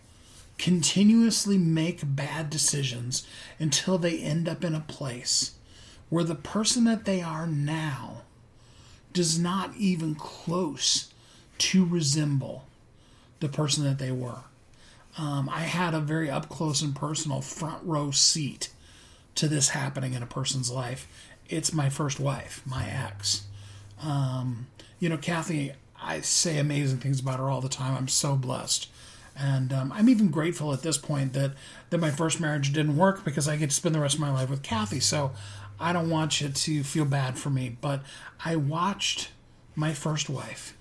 continuously 0.59 1.57
make 1.57 2.01
bad 2.03 2.51
decisions 2.51 3.27
until 3.57 3.97
they 3.97 4.19
end 4.19 4.47
up 4.47 4.63
in 4.63 4.75
a 4.75 4.79
place 4.79 5.55
where 6.09 6.23
the 6.23 6.35
person 6.35 6.83
that 6.83 7.05
they 7.05 7.19
are 7.21 7.47
now 7.47 8.21
does 9.11 9.39
not 9.39 9.75
even 9.75 10.13
close 10.13 11.11
to 11.57 11.83
resemble 11.83 12.65
the 13.39 13.49
person 13.49 13.83
that 13.85 13.97
they 13.97 14.11
were. 14.11 14.43
Um, 15.17 15.49
I 15.49 15.61
had 15.61 15.95
a 15.95 15.99
very 15.99 16.29
up 16.29 16.47
close 16.47 16.81
and 16.81 16.95
personal 16.95 17.41
front 17.41 17.83
row 17.83 18.11
seat 18.11 18.69
to 19.41 19.47
this 19.47 19.69
happening 19.69 20.13
in 20.13 20.21
a 20.21 20.27
person's 20.27 20.69
life. 20.69 21.07
It's 21.49 21.73
my 21.73 21.89
first 21.89 22.19
wife, 22.19 22.61
my 22.63 22.87
ex. 22.87 23.47
Um, 23.99 24.67
you 24.99 25.09
know, 25.09 25.17
Kathy, 25.17 25.73
I 25.99 26.21
say 26.21 26.59
amazing 26.59 26.99
things 26.99 27.19
about 27.19 27.39
her 27.39 27.49
all 27.49 27.59
the 27.59 27.67
time. 27.67 27.97
I'm 27.97 28.07
so 28.07 28.35
blessed. 28.35 28.87
And 29.35 29.73
um, 29.73 29.91
I'm 29.93 30.09
even 30.09 30.29
grateful 30.29 30.73
at 30.73 30.83
this 30.83 30.99
point 30.99 31.33
that, 31.33 31.53
that 31.89 31.97
my 31.97 32.11
first 32.11 32.39
marriage 32.39 32.71
didn't 32.71 32.97
work 32.97 33.25
because 33.25 33.47
I 33.47 33.57
get 33.57 33.71
to 33.71 33.75
spend 33.75 33.95
the 33.95 33.99
rest 33.99 34.13
of 34.13 34.21
my 34.21 34.31
life 34.31 34.51
with 34.51 34.61
Kathy. 34.61 34.99
So 34.99 35.31
I 35.79 35.91
don't 35.91 36.11
want 36.11 36.39
you 36.39 36.49
to 36.49 36.83
feel 36.83 37.05
bad 37.05 37.39
for 37.39 37.49
me. 37.49 37.75
But 37.81 38.01
I 38.45 38.55
watched 38.57 39.31
my 39.75 39.93
first 39.93 40.29
wife 40.29 40.77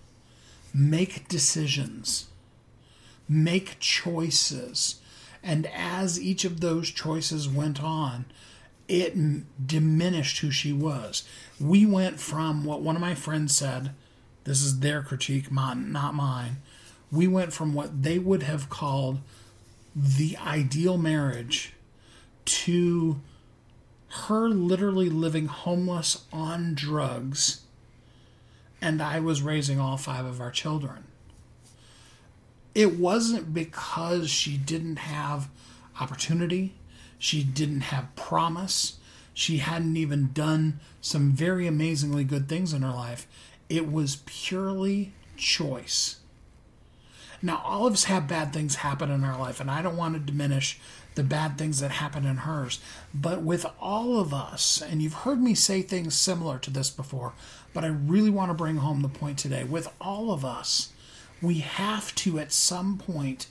make 0.74 1.28
decisions, 1.28 2.26
make 3.26 3.78
choices. 3.80 5.00
And 5.42 5.66
as 5.74 6.20
each 6.20 6.44
of 6.44 6.60
those 6.60 6.90
choices 6.90 7.48
went 7.48 7.82
on, 7.82 8.26
it 8.90 9.66
diminished 9.66 10.38
who 10.38 10.50
she 10.50 10.73
was. 10.73 11.23
We 11.61 11.87
went 11.87 12.18
from 12.18 12.64
what 12.64 12.82
one 12.82 12.97
of 12.97 13.00
my 13.00 13.14
friends 13.14 13.56
said, 13.56 13.94
this 14.44 14.62
is 14.62 14.80
their 14.80 15.02
critique, 15.02 15.52
not 15.52 16.14
mine. 16.14 16.56
We 17.12 17.28
went 17.28 17.52
from 17.52 17.73
what 17.73 18.02
they 18.02 18.18
would 18.18 18.42
have 18.42 18.68
called 18.68 19.20
the 19.94 20.37
ideal 20.37 20.99
marriage 20.99 21.75
to 22.44 23.20
her 24.09 24.49
literally 24.49 25.09
living 25.09 25.47
homeless 25.47 26.25
on 26.32 26.75
drugs, 26.75 27.62
and 28.80 29.00
I 29.00 29.20
was 29.20 29.42
raising 29.42 29.78
all 29.78 29.97
five 29.97 30.25
of 30.25 30.40
our 30.40 30.50
children. 30.50 31.04
It 32.75 32.99
wasn't 32.99 33.54
because 33.54 34.30
she 34.30 34.56
didn't 34.56 34.97
have 34.97 35.49
opportunity, 36.00 36.75
she 37.20 37.44
didn't 37.44 37.82
have 37.82 38.16
promise, 38.16 38.94
she 39.34 39.58
hadn't 39.58 39.96
even 39.96 40.32
done 40.32 40.80
some 41.00 41.32
very 41.32 41.66
amazingly 41.66 42.24
good 42.24 42.48
things 42.48 42.72
in 42.72 42.82
her 42.82 42.90
life. 42.90 43.28
It 43.68 43.92
was 43.92 44.22
purely 44.26 45.12
choice. 45.36 46.16
Now, 47.42 47.62
all 47.64 47.86
of 47.86 47.92
us 47.92 48.04
have 48.04 48.26
bad 48.26 48.52
things 48.52 48.76
happen 48.76 49.10
in 49.10 49.22
our 49.22 49.38
life, 49.38 49.60
and 49.60 49.70
I 49.70 49.82
don't 49.82 49.96
want 49.96 50.14
to 50.14 50.20
diminish 50.20 50.80
the 51.14 51.22
bad 51.22 51.58
things 51.58 51.80
that 51.80 51.90
happen 51.90 52.24
in 52.24 52.38
hers. 52.38 52.80
But 53.12 53.42
with 53.42 53.66
all 53.78 54.18
of 54.18 54.32
us, 54.32 54.82
and 54.82 55.02
you've 55.02 55.12
heard 55.12 55.42
me 55.42 55.54
say 55.54 55.82
things 55.82 56.14
similar 56.14 56.58
to 56.58 56.70
this 56.70 56.88
before, 56.88 57.34
but 57.74 57.84
I 57.84 57.88
really 57.88 58.30
want 58.30 58.50
to 58.50 58.54
bring 58.54 58.76
home 58.76 59.02
the 59.02 59.08
point 59.08 59.38
today. 59.38 59.64
With 59.64 59.88
all 60.00 60.32
of 60.32 60.42
us, 60.42 60.92
we 61.42 61.58
have 61.58 62.14
to 62.16 62.38
at 62.38 62.52
some 62.52 62.96
point 62.96 63.46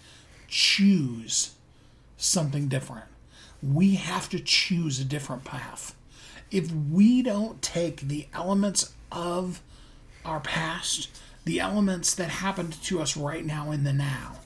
choose 0.48 1.52
something 2.18 2.68
different. 2.68 3.06
We 3.62 3.96
have 3.96 4.30
to 4.30 4.40
choose 4.40 5.00
a 5.00 5.06
different 5.06 5.44
path. 5.44 5.96
If 6.52 6.72
we 6.72 7.22
don't 7.22 7.62
take 7.62 8.02
the 8.02 8.28
elements 8.34 8.94
of 9.12 9.62
our 10.26 10.40
past, 10.40 11.10
the 11.46 11.60
elements 11.60 12.16
that 12.16 12.30
happened 12.30 12.74
to 12.84 13.02
us 13.02 13.16
right 13.18 13.46
now 13.46 13.72
in 13.72 13.84
the 13.84 13.94
now, 13.94 14.38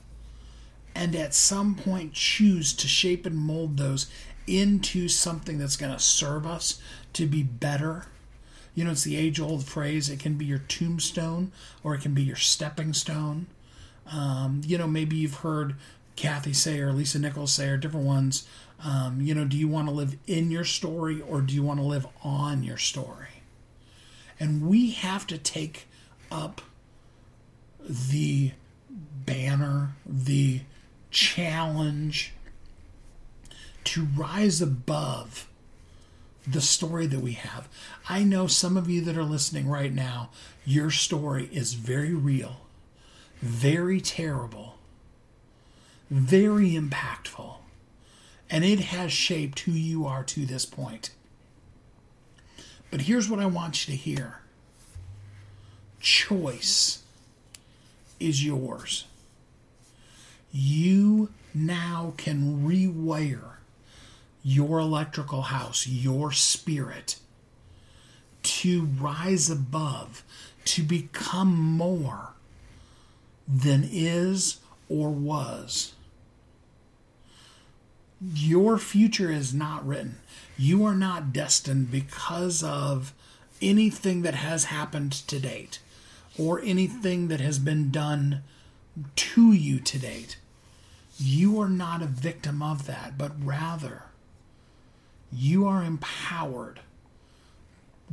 and 0.94 1.14
at 1.16 1.34
some 1.34 1.74
point 1.74 2.12
choose 2.12 2.72
to 2.74 2.86
shape 2.86 3.26
and 3.26 3.36
mold 3.36 3.76
those 3.76 4.10
into 4.46 5.08
something 5.08 5.58
that's 5.58 5.76
going 5.76 5.92
to 5.92 5.98
serve 5.98 6.46
us 6.46 6.80
to 7.14 7.26
be 7.26 7.42
better. 7.42 8.06
You 8.74 8.84
know, 8.84 8.90
it's 8.90 9.04
the 9.04 9.16
age 9.16 9.40
old 9.40 9.64
phrase 9.64 10.10
it 10.10 10.20
can 10.20 10.34
be 10.34 10.44
your 10.44 10.58
tombstone 10.58 11.52
or 11.82 11.94
it 11.94 12.02
can 12.02 12.14
be 12.14 12.22
your 12.22 12.36
stepping 12.36 12.92
stone. 12.92 13.46
Um, 14.10 14.60
you 14.64 14.76
know, 14.76 14.86
maybe 14.86 15.16
you've 15.16 15.36
heard 15.36 15.76
Kathy 16.16 16.52
say 16.52 16.80
or 16.80 16.92
Lisa 16.92 17.18
Nichols 17.18 17.52
say 17.52 17.68
or 17.68 17.76
different 17.76 18.06
ones. 18.06 18.46
Um, 18.84 19.20
you 19.20 19.34
know, 19.34 19.44
do 19.44 19.56
you 19.56 19.68
want 19.68 19.88
to 19.88 19.94
live 19.94 20.16
in 20.26 20.50
your 20.50 20.64
story 20.64 21.20
or 21.20 21.40
do 21.40 21.54
you 21.54 21.62
want 21.62 21.80
to 21.80 21.86
live 21.86 22.06
on 22.22 22.62
your 22.62 22.78
story? 22.78 23.28
And 24.38 24.66
we 24.68 24.92
have 24.92 25.26
to 25.28 25.38
take 25.38 25.86
up 26.30 26.60
the 27.88 28.52
banner, 29.24 29.94
the 30.04 30.60
challenge 31.10 32.32
to 33.84 34.04
rise 34.16 34.60
above 34.60 35.48
the 36.46 36.60
story 36.60 37.06
that 37.06 37.20
we 37.20 37.32
have. 37.32 37.68
I 38.08 38.22
know 38.22 38.46
some 38.46 38.76
of 38.76 38.90
you 38.90 39.00
that 39.02 39.16
are 39.16 39.24
listening 39.24 39.68
right 39.68 39.92
now, 39.92 40.30
your 40.64 40.90
story 40.90 41.48
is 41.52 41.74
very 41.74 42.12
real, 42.12 42.60
very 43.40 44.00
terrible, 44.00 44.73
very 46.14 46.70
impactful, 46.70 47.56
and 48.48 48.64
it 48.64 48.78
has 48.78 49.10
shaped 49.10 49.58
who 49.60 49.72
you 49.72 50.06
are 50.06 50.22
to 50.22 50.46
this 50.46 50.64
point. 50.64 51.10
But 52.92 53.02
here's 53.02 53.28
what 53.28 53.40
I 53.40 53.46
want 53.46 53.88
you 53.88 53.92
to 53.92 54.00
hear 54.00 54.38
choice 55.98 57.02
is 58.20 58.44
yours. 58.44 59.06
You 60.52 61.30
now 61.52 62.14
can 62.16 62.64
rewire 62.64 63.54
your 64.44 64.78
electrical 64.78 65.42
house, 65.42 65.88
your 65.88 66.30
spirit, 66.30 67.18
to 68.44 68.84
rise 69.00 69.50
above, 69.50 70.22
to 70.66 70.84
become 70.84 71.56
more 71.56 72.34
than 73.48 73.88
is 73.90 74.58
or 74.88 75.10
was. 75.10 75.93
Your 78.32 78.78
future 78.78 79.30
is 79.30 79.52
not 79.52 79.86
written. 79.86 80.18
You 80.56 80.84
are 80.84 80.94
not 80.94 81.32
destined 81.32 81.90
because 81.90 82.62
of 82.62 83.12
anything 83.60 84.22
that 84.22 84.34
has 84.34 84.66
happened 84.66 85.12
to 85.12 85.38
date 85.40 85.80
or 86.38 86.60
anything 86.62 87.28
that 87.28 87.40
has 87.40 87.58
been 87.58 87.90
done 87.90 88.42
to 89.16 89.52
you 89.52 89.80
to 89.80 89.98
date. 89.98 90.36
You 91.18 91.60
are 91.60 91.68
not 91.68 92.02
a 92.02 92.06
victim 92.06 92.62
of 92.62 92.86
that, 92.86 93.18
but 93.18 93.32
rather 93.42 94.04
you 95.32 95.66
are 95.66 95.82
empowered 95.84 96.80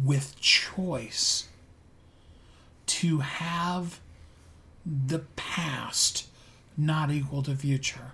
with 0.03 0.39
choice 0.39 1.47
to 2.87 3.19
have 3.19 3.99
the 4.85 5.19
past 5.35 6.27
not 6.77 7.11
equal 7.11 7.43
to 7.43 7.55
future, 7.55 8.13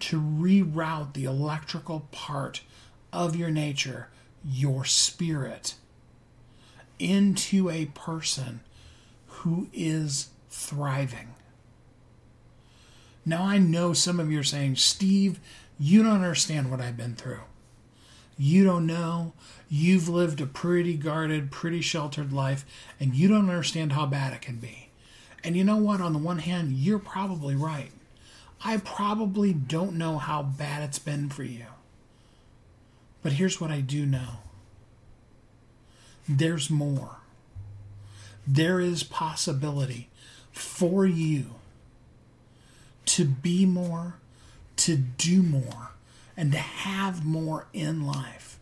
to 0.00 0.20
reroute 0.20 1.14
the 1.14 1.24
electrical 1.24 2.08
part 2.12 2.62
of 3.12 3.36
your 3.36 3.50
nature, 3.50 4.08
your 4.44 4.84
spirit, 4.84 5.74
into 6.98 7.70
a 7.70 7.86
person 7.86 8.60
who 9.26 9.68
is 9.72 10.28
thriving. 10.50 11.34
Now, 13.24 13.44
I 13.44 13.58
know 13.58 13.92
some 13.92 14.18
of 14.18 14.30
you 14.30 14.40
are 14.40 14.44
saying, 14.44 14.76
Steve, 14.76 15.38
you 15.78 16.02
don't 16.02 16.14
understand 16.14 16.70
what 16.70 16.80
I've 16.80 16.96
been 16.96 17.14
through. 17.14 17.42
You 18.38 18.64
don't 18.64 18.86
know. 18.86 19.32
You've 19.68 20.08
lived 20.08 20.40
a 20.40 20.46
pretty 20.46 20.96
guarded, 20.96 21.50
pretty 21.50 21.80
sheltered 21.80 22.32
life, 22.32 22.64
and 22.98 23.14
you 23.14 23.28
don't 23.28 23.50
understand 23.50 23.92
how 23.92 24.06
bad 24.06 24.32
it 24.32 24.40
can 24.40 24.56
be. 24.56 24.90
And 25.44 25.56
you 25.56 25.64
know 25.64 25.76
what? 25.76 26.00
On 26.00 26.12
the 26.12 26.18
one 26.18 26.38
hand, 26.38 26.72
you're 26.72 26.98
probably 26.98 27.54
right. 27.54 27.90
I 28.64 28.78
probably 28.78 29.52
don't 29.52 29.94
know 29.94 30.18
how 30.18 30.42
bad 30.42 30.82
it's 30.82 30.98
been 30.98 31.28
for 31.28 31.44
you. 31.44 31.66
But 33.22 33.32
here's 33.32 33.60
what 33.60 33.70
I 33.70 33.80
do 33.80 34.06
know 34.06 34.40
there's 36.28 36.68
more 36.68 37.16
there 38.46 38.80
is 38.80 39.02
possibility 39.02 40.08
for 40.52 41.06
you 41.06 41.46
to 43.04 43.24
be 43.24 43.66
more, 43.66 44.14
to 44.76 44.96
do 44.96 45.42
more, 45.42 45.90
and 46.36 46.52
to 46.52 46.58
have 46.58 47.24
more 47.24 47.66
in 47.74 48.06
life. 48.06 48.58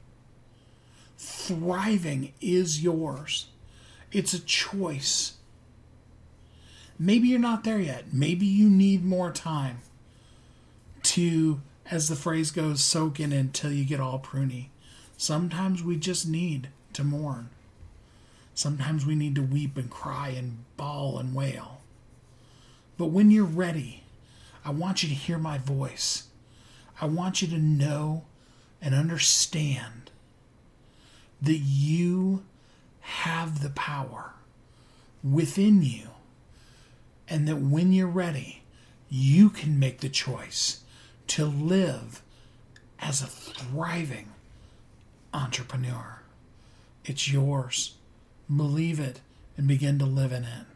Thriving 1.18 2.32
is 2.40 2.82
yours. 2.82 3.46
It's 4.12 4.34
a 4.34 4.40
choice. 4.40 5.34
Maybe 6.98 7.28
you're 7.28 7.38
not 7.38 7.64
there 7.64 7.78
yet. 7.78 8.12
Maybe 8.12 8.46
you 8.46 8.68
need 8.68 9.04
more 9.04 9.30
time 9.30 9.82
to, 11.16 11.62
as 11.90 12.08
the 12.08 12.14
phrase 12.14 12.50
goes, 12.50 12.82
soak 12.82 13.18
in 13.18 13.32
until 13.32 13.72
you 13.72 13.86
get 13.86 14.00
all 14.00 14.18
pruny. 14.18 14.66
Sometimes 15.16 15.82
we 15.82 15.96
just 15.96 16.28
need 16.28 16.68
to 16.92 17.02
mourn. 17.02 17.48
Sometimes 18.52 19.06
we 19.06 19.14
need 19.14 19.34
to 19.36 19.42
weep 19.42 19.78
and 19.78 19.88
cry 19.88 20.28
and 20.28 20.64
bawl 20.76 21.18
and 21.18 21.34
wail. 21.34 21.80
But 22.98 23.06
when 23.06 23.30
you're 23.30 23.44
ready, 23.44 24.04
I 24.62 24.72
want 24.72 25.02
you 25.02 25.08
to 25.08 25.14
hear 25.14 25.38
my 25.38 25.56
voice. 25.56 26.24
I 27.00 27.06
want 27.06 27.40
you 27.40 27.48
to 27.48 27.58
know 27.58 28.24
and 28.82 28.94
understand 28.94 30.10
that 31.40 31.60
you 31.60 32.44
have 33.00 33.62
the 33.62 33.70
power 33.70 34.34
within 35.24 35.80
you 35.80 36.08
and 37.26 37.48
that 37.48 37.56
when 37.56 37.94
you're 37.94 38.06
ready, 38.06 38.64
you 39.08 39.48
can 39.48 39.78
make 39.78 40.00
the 40.00 40.10
choice 40.10 40.82
to 41.28 41.44
live 41.44 42.22
as 42.98 43.22
a 43.22 43.26
thriving 43.26 44.28
entrepreneur. 45.32 46.20
It's 47.04 47.30
yours. 47.30 47.94
Believe 48.54 49.00
it 49.00 49.20
and 49.56 49.68
begin 49.68 49.98
to 49.98 50.06
live 50.06 50.32
in 50.32 50.44
it. 50.44 50.66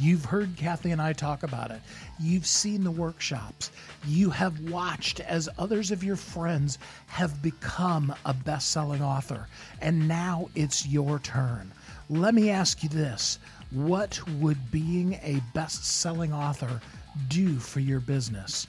You've 0.00 0.26
heard 0.26 0.56
Kathy 0.56 0.92
and 0.92 1.02
I 1.02 1.12
talk 1.12 1.42
about 1.42 1.72
it. 1.72 1.80
You've 2.20 2.46
seen 2.46 2.84
the 2.84 2.90
workshops. 2.90 3.72
You 4.06 4.30
have 4.30 4.70
watched 4.70 5.18
as 5.18 5.48
others 5.58 5.90
of 5.90 6.04
your 6.04 6.14
friends 6.14 6.78
have 7.08 7.42
become 7.42 8.14
a 8.24 8.32
best 8.32 8.70
selling 8.70 9.02
author. 9.02 9.48
And 9.80 10.06
now 10.06 10.50
it's 10.54 10.86
your 10.86 11.18
turn. 11.18 11.72
Let 12.08 12.34
me 12.34 12.48
ask 12.50 12.84
you 12.84 12.88
this 12.88 13.40
What 13.72 14.20
would 14.28 14.70
being 14.70 15.14
a 15.14 15.42
best 15.52 15.84
selling 15.84 16.32
author 16.32 16.80
do 17.28 17.58
for 17.58 17.80
your 17.80 18.00
business? 18.00 18.68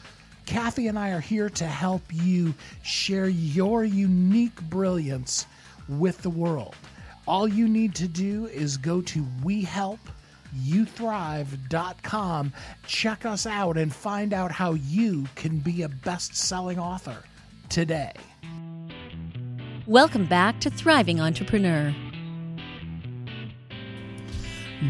Kathy 0.45 0.87
and 0.87 0.97
I 0.97 1.11
are 1.11 1.19
here 1.19 1.49
to 1.49 1.65
help 1.65 2.01
you 2.11 2.53
share 2.83 3.29
your 3.29 3.83
unique 3.83 4.61
brilliance 4.63 5.45
with 5.87 6.21
the 6.21 6.29
world. 6.29 6.75
All 7.27 7.47
you 7.47 7.67
need 7.67 7.95
to 7.95 8.07
do 8.07 8.47
is 8.47 8.77
go 8.77 9.01
to 9.01 9.25
We 9.43 9.61
Help 9.63 9.99
youthrive.com. 10.57 12.53
Check 12.85 13.25
us 13.25 13.45
out 13.45 13.77
and 13.77 13.93
find 13.93 14.33
out 14.33 14.51
how 14.51 14.73
you 14.73 15.25
can 15.35 15.59
be 15.59 15.83
a 15.83 15.89
best 15.89 16.35
selling 16.35 16.79
author 16.79 17.23
today. 17.69 18.11
Welcome 19.87 20.25
back 20.25 20.59
to 20.61 20.69
Thriving 20.69 21.19
Entrepreneur. 21.19 21.93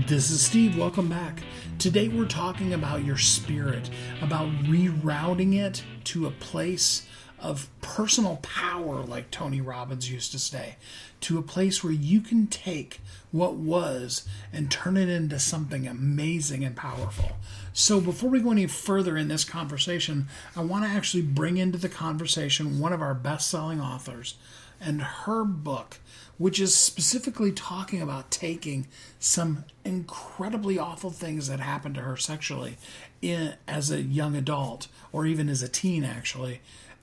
This 0.07 0.31
is 0.31 0.41
Steve. 0.41 0.77
Welcome 0.77 1.09
back. 1.09 1.41
Today 1.81 2.09
we're 2.09 2.27
talking 2.27 2.75
about 2.75 3.03
your 3.03 3.17
spirit, 3.17 3.89
about 4.21 4.49
rerouting 4.65 5.55
it 5.55 5.83
to 6.03 6.27
a 6.27 6.29
place 6.29 7.07
of 7.39 7.69
personal 7.81 8.35
power, 8.43 9.01
like 9.01 9.31
Tony 9.31 9.61
Robbins 9.61 10.11
used 10.11 10.31
to 10.33 10.37
say, 10.37 10.75
to 11.21 11.39
a 11.39 11.41
place 11.41 11.83
where 11.83 11.91
you 11.91 12.21
can 12.21 12.45
take 12.45 13.01
what 13.31 13.55
was 13.55 14.27
and 14.53 14.69
turn 14.69 14.95
it 14.95 15.09
into 15.09 15.39
something 15.39 15.87
amazing 15.87 16.63
and 16.63 16.75
powerful. 16.75 17.31
So, 17.73 17.99
before 17.99 18.29
we 18.29 18.41
go 18.41 18.51
any 18.51 18.67
further 18.67 19.17
in 19.17 19.27
this 19.27 19.43
conversation, 19.43 20.27
I 20.55 20.61
want 20.61 20.85
to 20.85 20.91
actually 20.91 21.23
bring 21.23 21.57
into 21.57 21.79
the 21.79 21.89
conversation 21.89 22.77
one 22.79 22.93
of 22.93 23.01
our 23.01 23.15
best 23.15 23.49
selling 23.49 23.81
authors 23.81 24.35
and 24.79 25.01
her 25.01 25.43
book, 25.43 25.97
which 26.41 26.59
is 26.59 26.73
specifically 26.73 27.51
talking 27.51 28.01
about 28.01 28.31
taking 28.31 28.87
some 29.19 29.63
incredibly 29.85 30.79
awful 30.79 31.11
things 31.11 31.47
that 31.47 31.59
happened 31.59 31.95
to 31.95 32.01
her 32.01 32.17
sexually 32.17 32.77
in, 33.21 33.53
as 33.67 33.91
a 33.91 34.01
young 34.01 34.35
adult 34.35 34.87
or 35.11 35.25
even 35.25 35.47
as 35.47 35.61
a 35.61 35.69
teen, 35.69 36.03
actually 36.03 36.61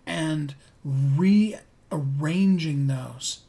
and 0.09 0.55
rearranging 0.85 2.87
those, 2.87 3.41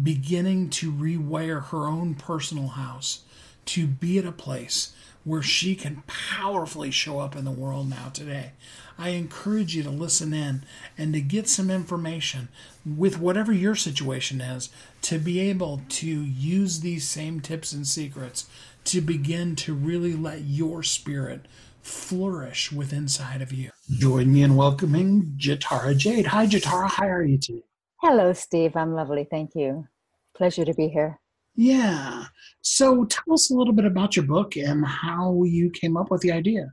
beginning 0.00 0.70
to 0.70 0.90
rewire 0.90 1.66
her 1.66 1.86
own 1.86 2.14
personal 2.14 2.68
house 2.68 3.20
to 3.66 3.86
be 3.86 4.18
at 4.18 4.24
a 4.24 4.32
place 4.32 4.94
where 5.26 5.42
she 5.42 5.74
can 5.74 6.04
powerfully 6.06 6.92
show 6.92 7.18
up 7.18 7.34
in 7.34 7.44
the 7.44 7.50
world 7.50 7.90
now 7.90 8.08
today. 8.14 8.52
I 8.96 9.08
encourage 9.08 9.74
you 9.74 9.82
to 9.82 9.90
listen 9.90 10.32
in 10.32 10.62
and 10.96 11.12
to 11.14 11.20
get 11.20 11.48
some 11.48 11.68
information 11.68 12.48
with 12.86 13.18
whatever 13.18 13.52
your 13.52 13.74
situation 13.74 14.40
is 14.40 14.70
to 15.02 15.18
be 15.18 15.40
able 15.40 15.82
to 15.88 16.06
use 16.06 16.78
these 16.78 17.08
same 17.08 17.40
tips 17.40 17.72
and 17.72 17.84
secrets 17.86 18.48
to 18.84 19.00
begin 19.00 19.56
to 19.56 19.74
really 19.74 20.14
let 20.14 20.42
your 20.42 20.84
spirit 20.84 21.46
flourish 21.82 22.70
with 22.70 22.92
inside 22.92 23.42
of 23.42 23.52
you. 23.52 23.70
Join 23.98 24.32
me 24.32 24.44
in 24.44 24.54
welcoming 24.54 25.34
Jaitara 25.36 25.98
Jayde. 25.98 26.26
Hi, 26.26 26.46
Jaitara. 26.46 26.88
How 26.88 27.08
are 27.08 27.24
you 27.24 27.38
today? 27.38 27.64
Hello, 28.00 28.32
Steve. 28.32 28.76
I'm 28.76 28.94
lovely. 28.94 29.26
Thank 29.28 29.56
you. 29.56 29.88
Pleasure 30.36 30.64
to 30.64 30.74
be 30.74 30.86
here. 30.86 31.18
Yeah. 31.56 32.26
So 32.60 33.06
tell 33.06 33.34
us 33.34 33.50
a 33.50 33.54
little 33.54 33.72
bit 33.72 33.86
about 33.86 34.14
your 34.14 34.26
book 34.26 34.56
and 34.56 34.84
how 34.84 35.42
you 35.44 35.70
came 35.70 35.96
up 35.96 36.10
with 36.10 36.20
the 36.20 36.32
idea. 36.32 36.72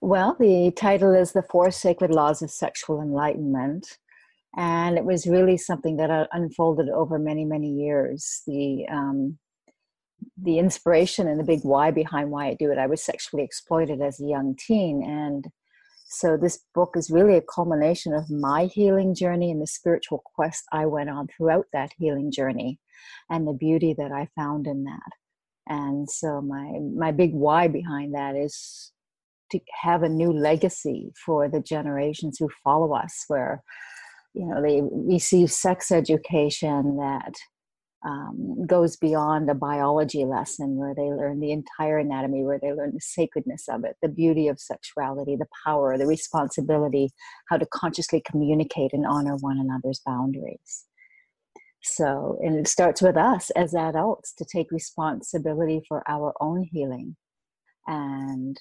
Well, 0.00 0.36
the 0.38 0.72
title 0.76 1.14
is 1.14 1.32
The 1.32 1.44
Four 1.48 1.70
Sacred 1.70 2.10
Laws 2.10 2.42
of 2.42 2.50
Sexual 2.50 3.00
Enlightenment. 3.00 3.86
And 4.56 4.98
it 4.98 5.04
was 5.04 5.26
really 5.26 5.56
something 5.56 5.96
that 5.96 6.28
unfolded 6.32 6.88
over 6.88 7.18
many, 7.18 7.44
many 7.44 7.70
years. 7.70 8.42
The 8.46 8.86
um, 8.90 9.38
the 10.40 10.58
inspiration 10.58 11.28
and 11.28 11.38
the 11.38 11.44
big 11.44 11.60
why 11.62 11.90
behind 11.90 12.30
why 12.30 12.46
I 12.48 12.54
do 12.54 12.70
it. 12.70 12.78
I 12.78 12.86
was 12.86 13.02
sexually 13.02 13.44
exploited 13.44 14.00
as 14.00 14.20
a 14.20 14.26
young 14.26 14.56
teen. 14.56 15.02
And 15.02 15.46
so 16.06 16.36
this 16.36 16.60
book 16.74 16.94
is 16.96 17.10
really 17.10 17.36
a 17.36 17.42
culmination 17.42 18.14
of 18.14 18.30
my 18.30 18.66
healing 18.66 19.14
journey 19.14 19.50
and 19.50 19.60
the 19.60 19.66
spiritual 19.66 20.22
quest 20.34 20.64
I 20.72 20.86
went 20.86 21.10
on 21.10 21.28
throughout 21.28 21.66
that 21.72 21.92
healing 21.98 22.30
journey 22.30 22.78
and 23.30 23.46
the 23.46 23.52
beauty 23.52 23.94
that 23.98 24.12
I 24.12 24.28
found 24.36 24.66
in 24.66 24.84
that. 24.84 25.10
And 25.66 26.08
so 26.10 26.40
my 26.40 26.78
my 26.94 27.10
big 27.10 27.32
why 27.32 27.68
behind 27.68 28.14
that 28.14 28.36
is 28.36 28.92
to 29.52 29.60
have 29.82 30.02
a 30.02 30.08
new 30.08 30.32
legacy 30.32 31.12
for 31.24 31.48
the 31.48 31.60
generations 31.60 32.38
who 32.38 32.48
follow 32.62 32.94
us 32.94 33.24
where 33.28 33.62
you 34.34 34.46
know 34.46 34.60
they 34.62 34.82
receive 34.82 35.50
sex 35.50 35.90
education 35.90 36.96
that 36.98 37.34
um, 38.04 38.66
goes 38.66 38.96
beyond 38.96 39.48
a 39.48 39.54
biology 39.54 40.24
lesson 40.24 40.76
where 40.76 40.94
they 40.94 41.02
learn 41.04 41.40
the 41.40 41.52
entire 41.52 41.98
anatomy, 41.98 42.44
where 42.44 42.58
they 42.60 42.72
learn 42.72 42.92
the 42.92 43.00
sacredness 43.00 43.64
of 43.68 43.84
it, 43.84 43.96
the 44.02 44.08
beauty 44.08 44.48
of 44.48 44.60
sexuality, 44.60 45.36
the 45.36 45.46
power, 45.64 45.96
the 45.96 46.06
responsibility, 46.06 47.10
how 47.48 47.56
to 47.56 47.66
consciously 47.72 48.22
communicate 48.30 48.92
and 48.92 49.06
honor 49.06 49.36
one 49.36 49.58
another's 49.58 50.00
boundaries. 50.04 50.84
So, 51.84 52.38
and 52.42 52.56
it 52.56 52.66
starts 52.66 53.02
with 53.02 53.16
us 53.16 53.50
as 53.50 53.74
adults 53.74 54.32
to 54.38 54.44
take 54.44 54.72
responsibility 54.72 55.82
for 55.86 56.02
our 56.08 56.32
own 56.40 56.66
healing 56.72 57.16
and 57.86 58.56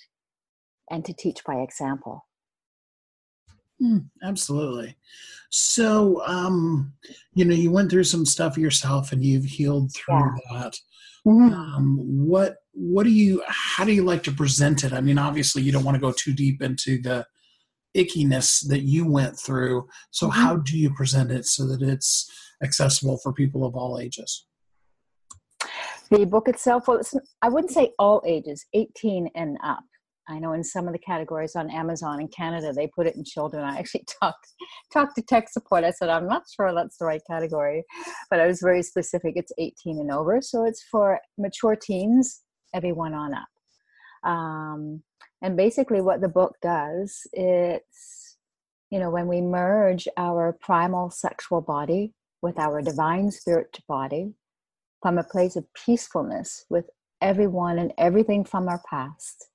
and 0.92 1.06
to 1.06 1.14
teach 1.14 1.44
by 1.46 1.56
example. 1.56 2.26
Mm, 3.82 4.10
absolutely. 4.24 4.96
So, 5.50 6.22
um, 6.26 6.94
you 7.34 7.46
know, 7.46 7.56
you 7.56 7.72
went 7.72 7.90
through 7.90 8.04
some 8.04 8.26
stuff 8.26 8.58
yourself, 8.58 9.12
and 9.12 9.24
you've 9.24 9.46
healed 9.46 9.94
through 9.94 10.16
yeah. 10.52 10.62
that. 10.62 10.76
Mm-hmm. 11.26 11.54
Um, 11.54 11.98
what 12.28 12.58
What 12.74 13.04
do 13.04 13.10
you? 13.10 13.42
How 13.48 13.86
do 13.86 13.94
you 13.94 14.04
like 14.04 14.24
to 14.24 14.32
present 14.32 14.84
it? 14.84 14.94
I 14.94 15.00
mean, 15.00 15.18
obviously, 15.18 15.62
you 15.62 15.72
don't 15.72 15.86
want 15.86 15.96
to 15.96 16.02
go 16.02 16.12
too 16.12 16.34
deep 16.34 16.62
into 16.62 17.02
the 17.02 17.26
ickiness 17.96 18.68
that 18.68 18.84
you 18.84 19.10
went 19.10 19.38
through. 19.38 19.88
So, 20.12 20.28
mm-hmm. 20.28 20.40
how 20.40 20.58
do 20.58 20.78
you 20.78 20.94
present 20.94 21.32
it 21.32 21.46
so 21.46 21.66
that 21.68 21.82
it's 21.82 22.32
accessible 22.64 23.20
for 23.22 23.34
people 23.34 23.66
of 23.66 23.76
all 23.76 24.00
ages? 24.00 24.46
The 26.10 26.26
book 26.26 26.48
itself, 26.48 26.88
well, 26.88 27.02
I 27.42 27.50
wouldn't 27.50 27.72
say 27.72 27.92
all 27.98 28.22
ages, 28.26 28.66
18 28.74 29.30
and 29.36 29.58
up. 29.64 29.84
I 30.30 30.40
know 30.40 30.54
in 30.54 30.64
some 30.64 30.88
of 30.88 30.94
the 30.94 31.00
categories 31.00 31.56
on 31.56 31.70
Amazon 31.70 32.22
in 32.22 32.28
Canada, 32.30 32.72
they 32.72 32.88
put 32.88 33.08
it 33.08 33.16
in 33.16 33.24
children. 33.26 33.64
I 33.64 33.78
actually 33.78 34.06
talked 34.22 34.48
talked 34.92 35.16
to 35.16 35.22
tech 35.22 35.50
support. 35.50 35.84
I 35.84 35.92
said 35.92 36.10
I'm 36.10 36.28
not 36.28 36.44
sure 36.56 36.74
that's 36.74 36.98
the 36.98 37.06
right 37.06 37.22
category, 37.30 37.84
but 38.30 38.40
I 38.40 38.48
was 38.48 38.62
very 38.62 38.84
specific. 38.84 39.34
It's 39.36 39.52
18 39.58 40.00
and 40.00 40.12
over, 40.12 40.42
so 40.42 40.66
it's 40.66 40.84
for 40.90 41.20
mature 41.38 41.76
teens, 41.76 42.42
everyone 42.74 43.14
on 43.14 43.34
up. 43.34 44.30
Um, 44.30 45.04
and 45.44 45.56
basically, 45.56 46.02
what 46.02 46.22
the 46.22 46.28
book 46.28 46.56
does, 46.62 47.28
it's 47.34 48.38
you 48.90 49.00
know 49.00 49.12
when 49.12 49.28
we 49.28 49.42
merge 49.42 50.08
our 50.18 50.58
primal 50.60 51.12
sexual 51.12 51.62
body 51.62 52.14
with 52.42 52.58
our 52.58 52.82
divine 52.82 53.30
spirit 53.32 53.78
body 53.88 54.34
from 55.02 55.20
a 55.20 55.24
place 55.24 55.56
of 55.56 55.66
peacefulness 55.74 56.66
with 56.70 56.90
everyone 57.22 57.78
and 57.78 57.94
everything 57.98 58.44
from 58.44 58.68
our 58.68 58.82
past 58.90 59.48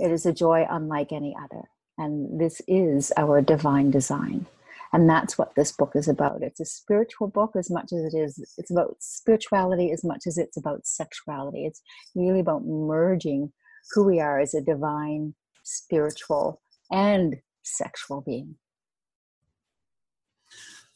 it 0.00 0.10
is 0.10 0.24
a 0.24 0.32
joy 0.32 0.66
unlike 0.68 1.12
any 1.12 1.36
other. 1.36 1.64
And 1.98 2.40
this 2.40 2.62
is 2.66 3.12
our 3.16 3.42
divine 3.42 3.90
design. 3.90 4.46
And 4.92 5.08
that's 5.08 5.38
what 5.38 5.54
this 5.54 5.70
book 5.70 5.92
is 5.94 6.08
about. 6.08 6.42
It's 6.42 6.58
a 6.58 6.64
spiritual 6.64 7.28
book 7.28 7.52
as 7.56 7.70
much 7.70 7.92
as 7.92 8.12
it 8.12 8.16
is, 8.16 8.42
it's 8.58 8.70
about 8.70 8.96
spirituality 8.98 9.92
as 9.92 10.02
much 10.02 10.22
as 10.26 10.38
it's 10.38 10.56
about 10.56 10.86
sexuality. 10.86 11.66
It's 11.66 11.82
really 12.14 12.40
about 12.40 12.64
merging 12.64 13.52
who 13.92 14.04
we 14.04 14.20
are 14.20 14.40
as 14.40 14.54
a 14.54 14.60
divine, 14.60 15.34
spiritual, 15.64 16.60
and 16.90 17.36
sexual 17.62 18.22
being. 18.22 18.56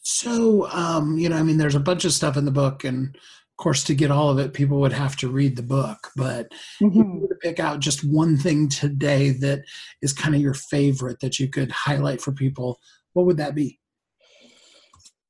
So, 0.02 0.68
um, 0.70 1.18
you 1.18 1.28
know, 1.28 1.36
I 1.36 1.42
mean, 1.42 1.56
there's 1.56 1.74
a 1.74 1.80
bunch 1.80 2.04
of 2.04 2.12
stuff 2.12 2.36
in 2.36 2.44
the 2.44 2.50
book, 2.50 2.84
and 2.84 3.16
of 3.16 3.56
course, 3.56 3.82
to 3.84 3.94
get 3.94 4.10
all 4.10 4.28
of 4.28 4.38
it, 4.38 4.52
people 4.52 4.80
would 4.80 4.92
have 4.92 5.16
to 5.16 5.28
read 5.28 5.56
the 5.56 5.62
book. 5.62 6.10
But 6.14 6.52
mm-hmm. 6.82 6.88
if 6.88 6.94
you 6.94 7.20
were 7.20 7.28
to 7.28 7.34
pick 7.36 7.58
out 7.58 7.80
just 7.80 8.04
one 8.04 8.36
thing 8.36 8.68
today 8.68 9.30
that 9.30 9.62
is 10.02 10.12
kind 10.12 10.34
of 10.34 10.40
your 10.40 10.54
favorite 10.54 11.20
that 11.20 11.38
you 11.38 11.48
could 11.48 11.70
highlight 11.70 12.20
for 12.20 12.32
people, 12.32 12.80
what 13.14 13.24
would 13.26 13.38
that 13.38 13.54
be? 13.54 13.80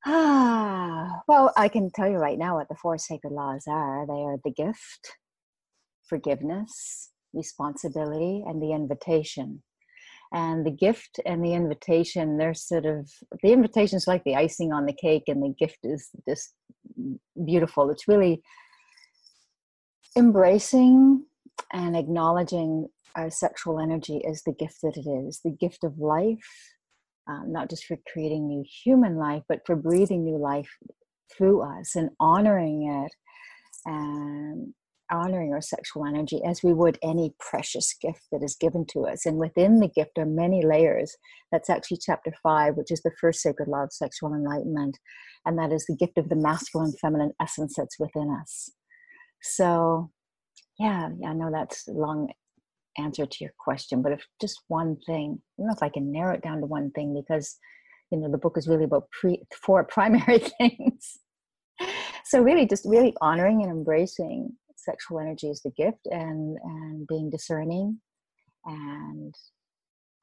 Ah, 0.05 1.21
well, 1.27 1.53
I 1.55 1.67
can 1.67 1.89
tell 1.89 2.07
you 2.09 2.17
right 2.17 2.37
now 2.37 2.55
what 2.57 2.67
the 2.67 2.75
four 2.75 2.97
sacred 2.97 3.31
laws 3.31 3.63
are. 3.67 4.05
They 4.05 4.13
are 4.13 4.37
the 4.43 4.51
gift, 4.51 5.17
forgiveness, 6.07 7.11
responsibility, 7.35 8.43
and 8.47 8.61
the 8.61 8.71
invitation. 8.73 9.61
And 10.33 10.65
the 10.65 10.71
gift 10.71 11.19
and 11.25 11.45
the 11.45 11.53
invitation, 11.53 12.37
they're 12.37 12.53
sort 12.53 12.85
of 12.85 13.09
the 13.43 13.53
invitation 13.53 13.97
is 13.97 14.07
like 14.07 14.23
the 14.23 14.35
icing 14.35 14.73
on 14.73 14.85
the 14.85 14.93
cake, 14.93 15.23
and 15.27 15.43
the 15.43 15.53
gift 15.57 15.79
is 15.83 16.09
just 16.27 16.53
beautiful. 17.45 17.89
It's 17.89 18.07
really 18.07 18.41
embracing 20.17 21.25
and 21.71 21.95
acknowledging 21.95 22.87
our 23.15 23.29
sexual 23.29 23.79
energy 23.79 24.21
as 24.29 24.43
the 24.43 24.53
gift 24.53 24.81
that 24.81 24.97
it 24.97 25.07
is 25.09 25.39
the 25.43 25.51
gift 25.51 25.83
of 25.83 25.97
life, 25.99 26.75
um, 27.27 27.51
not 27.51 27.69
just 27.69 27.85
for 27.85 27.97
creating 28.11 28.47
new 28.47 28.63
human 28.83 29.15
life, 29.15 29.43
but 29.47 29.61
for 29.65 29.75
breathing 29.75 30.23
new 30.23 30.37
life 30.37 30.69
through 31.35 31.61
us 31.61 31.95
and 31.95 32.09
honoring 32.19 33.03
it 33.05 33.11
and 33.85 34.73
honoring 35.11 35.53
our 35.53 35.61
sexual 35.61 36.05
energy 36.05 36.41
as 36.45 36.61
we 36.63 36.73
would 36.73 36.97
any 37.03 37.33
precious 37.39 37.93
gift 38.01 38.21
that 38.31 38.43
is 38.43 38.55
given 38.55 38.85
to 38.89 39.05
us. 39.05 39.25
And 39.25 39.37
within 39.37 39.79
the 39.79 39.87
gift 39.87 40.17
are 40.17 40.25
many 40.25 40.65
layers. 40.65 41.15
That's 41.51 41.69
actually 41.69 41.99
chapter 42.01 42.33
five, 42.41 42.75
which 42.75 42.91
is 42.91 43.01
the 43.01 43.11
first 43.19 43.41
sacred 43.41 43.67
law 43.67 43.83
of 43.83 43.93
sexual 43.93 44.33
enlightenment. 44.33 44.97
And 45.45 45.57
that 45.59 45.71
is 45.71 45.85
the 45.85 45.95
gift 45.95 46.17
of 46.17 46.29
the 46.29 46.35
masculine 46.35 46.93
feminine 46.99 47.33
essence 47.41 47.75
that's 47.77 47.99
within 47.99 48.35
us. 48.41 48.69
So, 49.41 50.11
yeah, 50.79 51.09
yeah 51.19 51.29
I 51.29 51.33
know 51.33 51.51
that's 51.51 51.87
a 51.87 51.91
long 51.91 52.29
answer 52.97 53.25
to 53.25 53.37
your 53.41 53.53
question, 53.59 54.01
but 54.01 54.11
if 54.11 54.25
just 54.41 54.61
one 54.67 54.97
thing, 55.05 55.39
I 55.39 55.61
don't 55.61 55.67
know 55.67 55.73
if 55.75 55.83
I 55.83 55.89
can 55.89 56.11
narrow 56.11 56.33
it 56.33 56.41
down 56.41 56.61
to 56.61 56.65
one 56.65 56.91
thing 56.91 57.13
because, 57.13 57.57
you 58.11 58.17
know, 58.17 58.31
the 58.31 58.37
book 58.37 58.57
is 58.57 58.67
really 58.67 58.85
about 58.85 59.09
pre- 59.11 59.43
four 59.63 59.83
primary 59.89 60.39
things. 60.39 61.19
so 62.25 62.41
really 62.41 62.65
just 62.65 62.85
really 62.85 63.13
honoring 63.21 63.61
and 63.61 63.71
embracing 63.71 64.53
sexual 64.85 65.19
energy 65.19 65.49
is 65.49 65.61
the 65.61 65.71
gift 65.71 66.07
and 66.11 66.57
and 66.63 67.07
being 67.07 67.29
discerning 67.29 67.99
and 68.65 69.35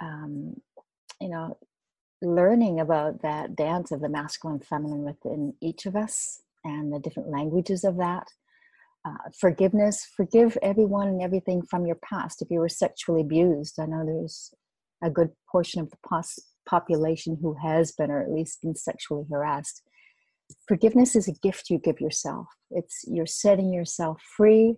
um, 0.01 0.55
you 1.21 1.29
know 1.29 1.57
learning 2.23 2.79
about 2.81 3.21
that 3.23 3.57
dance 3.57 3.91
of 3.91 4.01
the 4.01 4.09
masculine 4.09 4.61
feminine 4.61 5.03
within 5.03 5.53
each 5.61 5.87
of 5.87 5.97
us 5.97 6.41
and 6.65 6.93
the 6.93 7.01
different 7.01 7.29
languages 7.29 7.83
of 7.83 7.97
that. 7.97 8.29
Uh, 9.05 9.29
forgiveness 9.37 10.07
forgive 10.17 10.57
everyone 10.63 11.09
and 11.09 11.21
everything 11.21 11.61
from 11.63 11.85
your 11.85 11.97
past. 11.97 12.41
If 12.41 12.49
you 12.51 12.61
were 12.61 12.69
sexually 12.69 13.21
abused 13.23 13.81
i 13.81 13.87
know 13.87 14.05
there's 14.07 14.55
a 15.03 15.11
good 15.11 15.31
portion 15.51 15.81
of 15.81 15.91
the 15.91 15.97
pos- 16.09 16.39
population 16.67 17.37
who 17.43 17.55
has 17.55 17.93
been 17.93 18.11
or 18.11 18.23
at 18.23 18.31
least 18.31 18.63
been 18.63 18.77
sexually 18.77 19.25
harassed 19.31 19.83
forgiveness 20.67 21.17
is 21.17 21.29
a 21.29 21.33
gift 21.43 21.71
you 21.71 21.79
give 21.79 22.01
yourself. 22.01 22.47
It's 22.71 23.05
you're 23.07 23.27
setting 23.27 23.73
yourself 23.73 24.21
free 24.37 24.77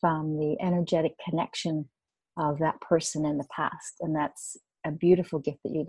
from 0.00 0.36
the 0.38 0.56
energetic 0.60 1.12
connection 1.28 1.88
of 2.36 2.58
that 2.58 2.80
person 2.80 3.24
in 3.24 3.38
the 3.38 3.46
past 3.54 3.96
and 4.00 4.14
that's 4.14 4.56
a 4.84 4.90
beautiful 4.92 5.38
gift 5.38 5.58
that 5.64 5.72
you 5.72 5.84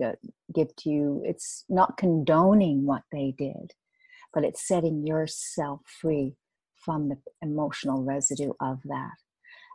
give 0.54 0.74
to 0.76 0.90
you. 0.90 1.22
It's 1.24 1.64
not 1.68 1.98
condoning 1.98 2.86
what 2.86 3.02
they 3.12 3.34
did 3.36 3.72
but 4.34 4.44
it's 4.44 4.66
setting 4.66 5.06
yourself 5.06 5.80
free 6.00 6.34
from 6.76 7.08
the 7.08 7.16
emotional 7.42 8.04
residue 8.04 8.52
of 8.60 8.78
that. 8.84 9.14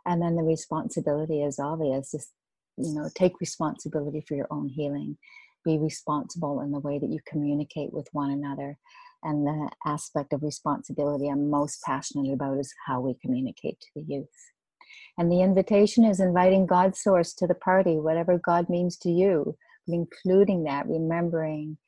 And 0.06 0.22
then 0.22 0.36
the 0.36 0.42
responsibility 0.42 1.42
is 1.42 1.58
obvious 1.58 2.12
just 2.12 2.32
you 2.76 2.92
know 2.94 3.08
take 3.14 3.40
responsibility 3.40 4.22
for 4.26 4.34
your 4.34 4.48
own 4.50 4.68
healing. 4.68 5.16
Be 5.64 5.78
responsible 5.78 6.60
in 6.60 6.72
the 6.72 6.80
way 6.80 6.98
that 6.98 7.10
you 7.10 7.20
communicate 7.26 7.92
with 7.92 8.08
one 8.12 8.30
another 8.30 8.78
and 9.24 9.46
the 9.46 9.70
aspect 9.86 10.32
of 10.32 10.42
responsibility 10.42 11.28
I'm 11.28 11.50
most 11.50 11.80
passionate 11.84 12.32
about 12.32 12.58
is 12.58 12.72
how 12.86 13.00
we 13.00 13.14
communicate 13.20 13.80
to 13.80 13.88
the 13.96 14.04
youth. 14.06 14.28
And 15.18 15.30
the 15.30 15.42
invitation 15.42 16.04
is 16.04 16.20
inviting 16.20 16.66
God's 16.66 17.00
source 17.00 17.32
to 17.34 17.46
the 17.46 17.54
party, 17.54 17.96
whatever 17.96 18.38
God 18.44 18.68
means 18.68 18.96
to 18.98 19.10
you, 19.10 19.56
including 19.88 20.64
that, 20.64 20.86
remembering 20.88 21.78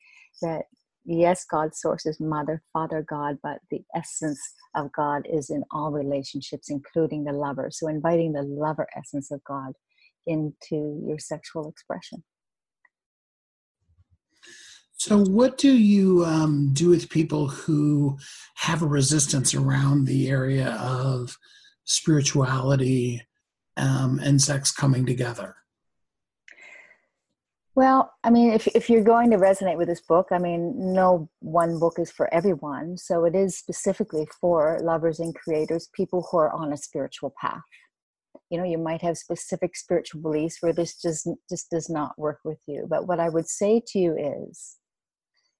that 0.41 0.63
yes, 1.05 1.45
God's 1.45 1.79
source 1.79 2.05
is 2.05 2.19
Mother, 2.19 2.61
Father, 2.73 3.05
God, 3.07 3.37
but 3.41 3.59
the 3.71 3.81
essence 3.95 4.41
of 4.75 4.91
God 4.91 5.25
is 5.31 5.49
in 5.49 5.63
all 5.71 5.91
relationships, 5.91 6.69
including 6.69 7.23
the 7.23 7.33
lover. 7.33 7.69
So 7.71 7.87
inviting 7.87 8.33
the 8.33 8.43
lover 8.43 8.87
essence 8.95 9.31
of 9.31 9.43
God 9.43 9.73
into 10.25 11.01
your 11.05 11.19
sexual 11.19 11.69
expression. 11.69 12.23
So, 15.07 15.23
what 15.23 15.57
do 15.57 15.71
you 15.71 16.25
um, 16.25 16.71
do 16.73 16.89
with 16.89 17.09
people 17.09 17.47
who 17.47 18.17
have 18.55 18.81
a 18.81 18.87
resistance 18.87 19.55
around 19.55 20.03
the 20.03 20.27
area 20.27 20.71
of 20.71 21.37
spirituality 21.85 23.25
um, 23.77 24.19
and 24.21 24.41
sex 24.41 24.69
coming 24.69 25.05
together? 25.05 25.55
Well, 27.73 28.11
I 28.25 28.31
mean, 28.31 28.51
if, 28.51 28.67
if 28.75 28.89
you're 28.89 29.01
going 29.01 29.31
to 29.31 29.37
resonate 29.37 29.77
with 29.77 29.87
this 29.87 30.01
book, 30.01 30.27
I 30.31 30.39
mean, 30.39 30.73
no 30.93 31.29
one 31.39 31.79
book 31.79 31.99
is 31.99 32.11
for 32.11 32.27
everyone. 32.33 32.97
So 32.97 33.23
it 33.23 33.33
is 33.33 33.57
specifically 33.57 34.27
for 34.41 34.77
lovers 34.83 35.21
and 35.21 35.33
creators, 35.33 35.87
people 35.95 36.27
who 36.29 36.37
are 36.37 36.51
on 36.51 36.73
a 36.73 36.77
spiritual 36.77 37.33
path. 37.39 37.61
You 38.49 38.57
know, 38.57 38.65
you 38.65 38.77
might 38.77 39.03
have 39.03 39.17
specific 39.17 39.77
spiritual 39.77 40.19
beliefs 40.19 40.57
where 40.59 40.73
this 40.73 41.01
just, 41.01 41.29
just 41.49 41.69
does 41.69 41.89
not 41.89 42.19
work 42.19 42.39
with 42.43 42.59
you. 42.67 42.87
But 42.89 43.07
what 43.07 43.21
I 43.21 43.29
would 43.29 43.47
say 43.47 43.81
to 43.87 43.99
you 43.99 44.17
is 44.49 44.75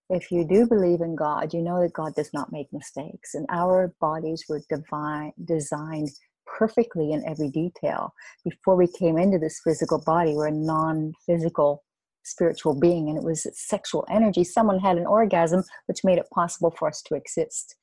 if 0.09 0.31
you 0.31 0.45
do 0.45 0.65
believe 0.65 1.01
in 1.01 1.15
God, 1.15 1.53
you 1.53 1.61
know 1.61 1.81
that 1.81 1.93
God 1.93 2.15
does 2.15 2.29
not 2.33 2.51
make 2.51 2.71
mistakes, 2.71 3.33
and 3.33 3.45
our 3.49 3.93
bodies 3.99 4.45
were 4.47 4.61
divine, 4.69 5.33
designed 5.43 6.09
perfectly 6.45 7.11
in 7.11 7.27
every 7.27 7.49
detail. 7.49 8.13
Before 8.45 8.75
we 8.75 8.87
came 8.87 9.17
into 9.17 9.37
this 9.37 9.59
physical 9.63 10.01
body, 10.05 10.33
we're 10.33 10.47
a 10.47 10.51
non 10.51 11.13
physical 11.25 11.83
spiritual 12.23 12.79
being, 12.79 13.09
and 13.09 13.17
it 13.17 13.23
was 13.23 13.47
sexual 13.53 14.05
energy. 14.09 14.43
Someone 14.43 14.79
had 14.79 14.97
an 14.97 15.05
orgasm, 15.05 15.63
which 15.87 16.03
made 16.03 16.17
it 16.17 16.29
possible 16.33 16.73
for 16.77 16.87
us 16.87 17.01
to 17.03 17.15
exist. 17.15 17.75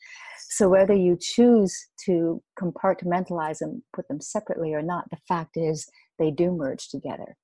So, 0.48 0.68
whether 0.68 0.94
you 0.94 1.18
choose 1.20 1.76
to 2.06 2.42
compartmentalize 2.58 3.60
and 3.60 3.82
put 3.94 4.08
them 4.08 4.20
separately 4.20 4.72
or 4.72 4.82
not, 4.82 5.10
the 5.10 5.18
fact 5.28 5.56
is 5.56 5.86
they 6.18 6.30
do 6.30 6.52
merge 6.52 6.88
together. 6.88 7.36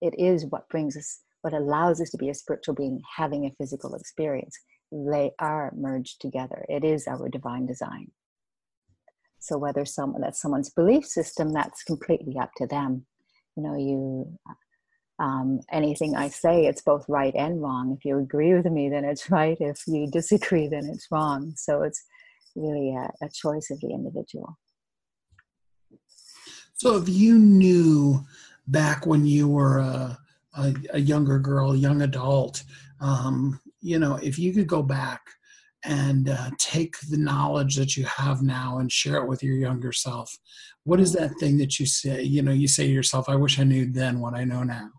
It 0.00 0.14
is 0.18 0.46
what 0.46 0.68
brings 0.68 0.96
us 0.96 1.20
what 1.42 1.52
allows 1.52 2.00
us 2.00 2.10
to 2.10 2.16
be 2.16 2.30
a 2.30 2.34
spiritual 2.34 2.74
being 2.74 3.00
having 3.16 3.44
a 3.44 3.54
physical 3.58 3.94
experience. 3.94 4.56
They 4.90 5.32
are 5.38 5.72
merged 5.76 6.20
together. 6.20 6.64
It 6.68 6.84
is 6.84 7.06
our 7.06 7.28
divine 7.28 7.66
design. 7.66 8.10
So 9.38 9.58
whether 9.58 9.84
someone 9.84 10.20
that's 10.20 10.40
someone's 10.40 10.70
belief 10.70 11.04
system, 11.04 11.52
that's 11.52 11.82
completely 11.82 12.38
up 12.38 12.50
to 12.58 12.66
them. 12.66 13.06
You 13.56 13.62
know, 13.64 13.76
you 13.76 14.38
um, 15.18 15.60
anything 15.70 16.16
I 16.16 16.28
say, 16.28 16.66
it's 16.66 16.82
both 16.82 17.04
right 17.08 17.34
and 17.34 17.62
wrong. 17.62 17.94
If 17.96 18.04
you 18.04 18.18
agree 18.18 18.54
with 18.54 18.66
me, 18.66 18.88
then 18.88 19.04
it's 19.04 19.30
right. 19.30 19.56
If 19.60 19.82
you 19.86 20.08
disagree, 20.10 20.68
then 20.68 20.88
it's 20.92 21.06
wrong. 21.10 21.54
So 21.56 21.82
it's 21.82 22.02
really 22.56 22.94
a, 22.94 23.08
a 23.24 23.28
choice 23.32 23.70
of 23.70 23.80
the 23.80 23.90
individual. 23.90 24.58
So 26.74 26.96
if 26.96 27.08
you 27.08 27.38
knew 27.38 28.24
back 28.66 29.06
when 29.06 29.24
you 29.26 29.48
were 29.48 29.78
a, 29.78 30.18
a, 30.56 30.74
a 30.90 30.98
younger 30.98 31.38
girl, 31.38 31.74
young 31.74 32.02
adult, 32.02 32.62
um, 33.00 33.60
you 33.80 33.98
know, 33.98 34.16
if 34.16 34.38
you 34.38 34.52
could 34.52 34.66
go 34.66 34.82
back 34.82 35.20
and 35.84 36.28
uh, 36.28 36.50
take 36.58 36.94
the 37.10 37.16
knowledge 37.16 37.74
that 37.76 37.96
you 37.96 38.04
have 38.04 38.42
now 38.42 38.78
and 38.78 38.92
share 38.92 39.16
it 39.16 39.26
with 39.26 39.42
your 39.42 39.56
younger 39.56 39.92
self, 39.92 40.38
what 40.84 41.00
is 41.00 41.12
that 41.12 41.32
thing 41.40 41.58
that 41.58 41.80
you 41.80 41.86
say? 41.86 42.22
You 42.22 42.42
know, 42.42 42.52
you 42.52 42.68
say 42.68 42.86
to 42.86 42.92
yourself, 42.92 43.28
"I 43.28 43.34
wish 43.34 43.58
I 43.58 43.64
knew 43.64 43.86
then 43.86 44.20
what 44.20 44.34
I 44.34 44.44
know 44.44 44.62
now." 44.62 44.90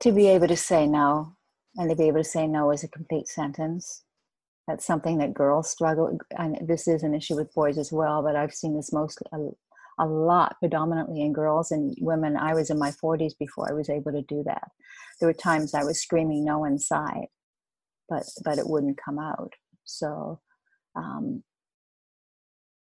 To 0.00 0.12
be 0.12 0.26
able 0.28 0.48
to 0.48 0.56
say 0.56 0.86
no, 0.86 1.36
and 1.76 1.88
to 1.90 1.96
be 1.96 2.08
able 2.08 2.18
to 2.18 2.28
say 2.28 2.46
no 2.46 2.70
is 2.70 2.84
a 2.84 2.88
complete 2.88 3.28
sentence. 3.28 4.02
That's 4.66 4.86
something 4.86 5.18
that 5.18 5.34
girls 5.34 5.70
struggle, 5.70 6.18
and 6.36 6.58
this 6.66 6.88
is 6.88 7.02
an 7.02 7.14
issue 7.14 7.36
with 7.36 7.54
boys 7.54 7.78
as 7.78 7.92
well. 7.92 8.22
But 8.22 8.34
I've 8.34 8.54
seen 8.54 8.74
this 8.74 8.92
mostly 8.92 9.26
a 9.98 10.06
lot, 10.06 10.56
predominantly 10.60 11.22
in 11.22 11.32
girls 11.32 11.70
and 11.70 11.96
women. 12.00 12.36
I 12.36 12.54
was 12.54 12.70
in 12.70 12.78
my 12.78 12.90
40s 12.92 13.34
before 13.38 13.68
I 13.70 13.74
was 13.74 13.90
able 13.90 14.12
to 14.12 14.22
do 14.22 14.42
that. 14.44 14.70
There 15.20 15.28
were 15.28 15.34
times 15.34 15.74
I 15.74 15.84
was 15.84 16.00
screaming 16.02 16.44
no 16.44 16.64
inside, 16.64 17.26
but 18.08 18.24
but 18.44 18.58
it 18.58 18.68
wouldn't 18.68 19.00
come 19.04 19.18
out. 19.18 19.54
So, 19.84 20.40
um, 20.96 21.42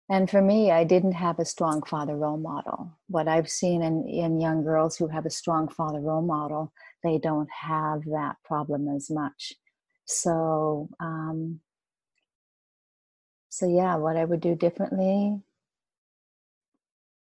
And 0.10 0.30
for 0.30 0.42
me, 0.42 0.72
I 0.72 0.84
didn't 0.84 1.14
have 1.14 1.40
a 1.40 1.46
strong 1.46 1.84
father 1.84 2.16
role 2.18 2.38
model. 2.38 2.98
What 3.08 3.28
I've 3.28 3.50
seen 3.50 3.82
in, 3.82 4.08
in 4.08 4.42
young 4.42 4.64
girls 4.64 4.98
who 4.98 5.08
have 5.08 5.26
a 5.26 5.30
strong 5.32 5.70
father 5.70 6.02
role 6.02 6.22
model, 6.22 6.74
they 7.04 7.18
don't 7.18 7.50
have 7.50 8.04
that 8.06 8.36
problem 8.44 8.90
as 8.90 9.10
much. 9.10 9.54
So, 10.06 10.90
um, 11.00 11.62
so 13.50 13.68
yeah, 13.68 13.96
what 13.96 14.18
I 14.18 14.26
would 14.26 14.42
do 14.42 14.56
differently, 14.56 15.40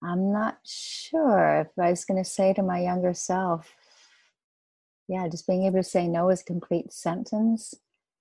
I'm 0.04 0.32
not 0.32 0.58
sure 0.66 1.62
if 1.62 1.68
I 1.80 1.92
was 1.92 2.06
going 2.06 2.22
to 2.22 2.30
say 2.30 2.54
to 2.54 2.64
my 2.64 2.80
younger 2.80 3.14
self, 3.14 3.76
yeah, 5.08 5.28
just 5.28 5.48
being 5.48 5.66
able 5.66 5.78
to 5.78 5.84
say 5.84 6.08
no 6.08 6.30
is 6.30 6.42
a 6.42 6.46
complete 6.46 6.92
sentence. 6.92 7.74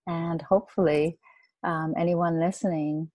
And 0.06 0.42
hopefully, 0.42 1.18
um, 1.64 1.94
anyone 1.96 2.40
listening, 2.40 3.10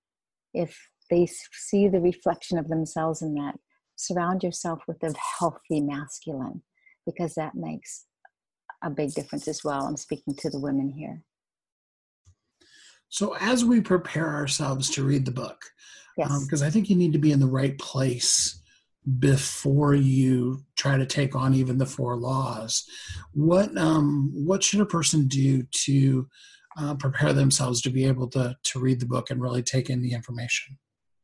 if 0.54 0.89
they 1.10 1.28
see 1.28 1.88
the 1.88 1.99
reflection 1.99 2.58
of 2.58 2.69
themselves 2.69 3.21
in 3.21 3.36
that, 3.36 3.60
surround 3.95 4.43
yourself 4.43 4.82
with 4.88 5.04
a 5.04 5.13
healthy 5.39 5.82
masculine 5.82 6.62
because 7.06 7.36
that 7.36 7.56
makes 7.56 8.06
a 8.84 8.89
big 8.89 9.13
difference 9.13 9.47
as 9.47 9.63
well. 9.63 9.86
I'm 9.86 9.97
speaking 9.97 10.36
to 10.36 10.49
the 10.49 10.60
women 10.60 10.91
here. 10.91 11.21
So, 13.10 13.36
as 13.39 13.63
we 13.63 13.82
prepare 13.82 14.34
ourselves 14.34 14.89
to 14.91 15.04
read 15.04 15.26
the 15.26 15.32
book, 15.32 15.62
because 16.18 16.52
yes. 16.52 16.62
um, 16.62 16.68
I 16.68 16.70
think 16.70 16.89
you 16.89 16.96
need 16.96 17.13
to 17.13 17.20
be 17.20 17.32
in 17.32 17.39
the 17.39 17.48
right 17.48 17.78
place 17.78 18.62
before 19.20 19.94
you 19.94 20.63
try 20.76 20.98
to 20.98 21.06
take 21.06 21.36
on 21.36 21.54
even 21.54 21.78
the 21.78 21.86
four 21.86 22.15
laws. 22.18 22.86
What 23.34 23.76
um, 23.78 24.32
what 24.34 24.63
should 24.63 24.82
a 24.82 24.86
person 24.86 25.28
do 25.28 25.63
to 25.86 26.28
uh, 26.78 26.96
prepare 26.96 27.34
themselves 27.34 27.82
to 27.82 27.89
be 27.89 28.06
able 28.06 28.28
to 28.30 28.56
to 28.63 28.80
read 28.80 29.00
the 29.00 29.06
book 29.06 29.30
and 29.30 29.41
really 29.41 29.63
take 29.63 29.89
in 29.89 30.02
the 30.02 30.13
information? 30.13 30.78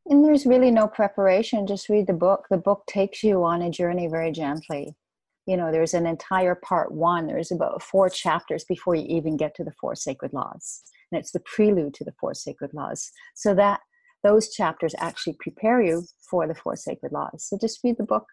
And 0.06 0.24
there's 0.24 0.46
really 0.46 0.70
no 0.70 0.88
preparation. 0.88 1.66
Just 1.66 1.88
read 1.88 2.06
the 2.06 2.12
book. 2.12 2.46
The 2.50 2.56
book 2.56 2.84
takes 2.88 3.22
you 3.22 3.44
on 3.44 3.62
a 3.62 3.70
journey 3.70 4.08
very 4.08 4.32
gently. 4.32 4.94
You 5.46 5.56
know, 5.56 5.72
there's 5.72 5.94
an 5.94 6.06
entire 6.06 6.54
part 6.54 6.92
one. 6.92 7.26
There's 7.26 7.50
about 7.50 7.82
four 7.82 8.08
chapters 8.08 8.64
before 8.64 8.94
you 8.94 9.04
even 9.08 9.36
get 9.36 9.54
to 9.56 9.64
the 9.64 9.72
four 9.80 9.94
sacred 9.94 10.32
laws, 10.32 10.82
and 11.10 11.18
it's 11.18 11.32
the 11.32 11.40
prelude 11.40 11.94
to 11.94 12.04
the 12.04 12.14
four 12.20 12.34
sacred 12.34 12.72
laws. 12.74 13.10
So 13.34 13.54
that 13.54 13.80
those 14.22 14.50
chapters 14.50 14.94
actually 14.98 15.36
prepare 15.40 15.82
you 15.82 16.04
for 16.30 16.46
the 16.46 16.54
four 16.54 16.76
sacred 16.76 17.12
laws. 17.12 17.44
So 17.48 17.58
just 17.60 17.80
read 17.82 17.96
the 17.98 18.04
book. 18.04 18.26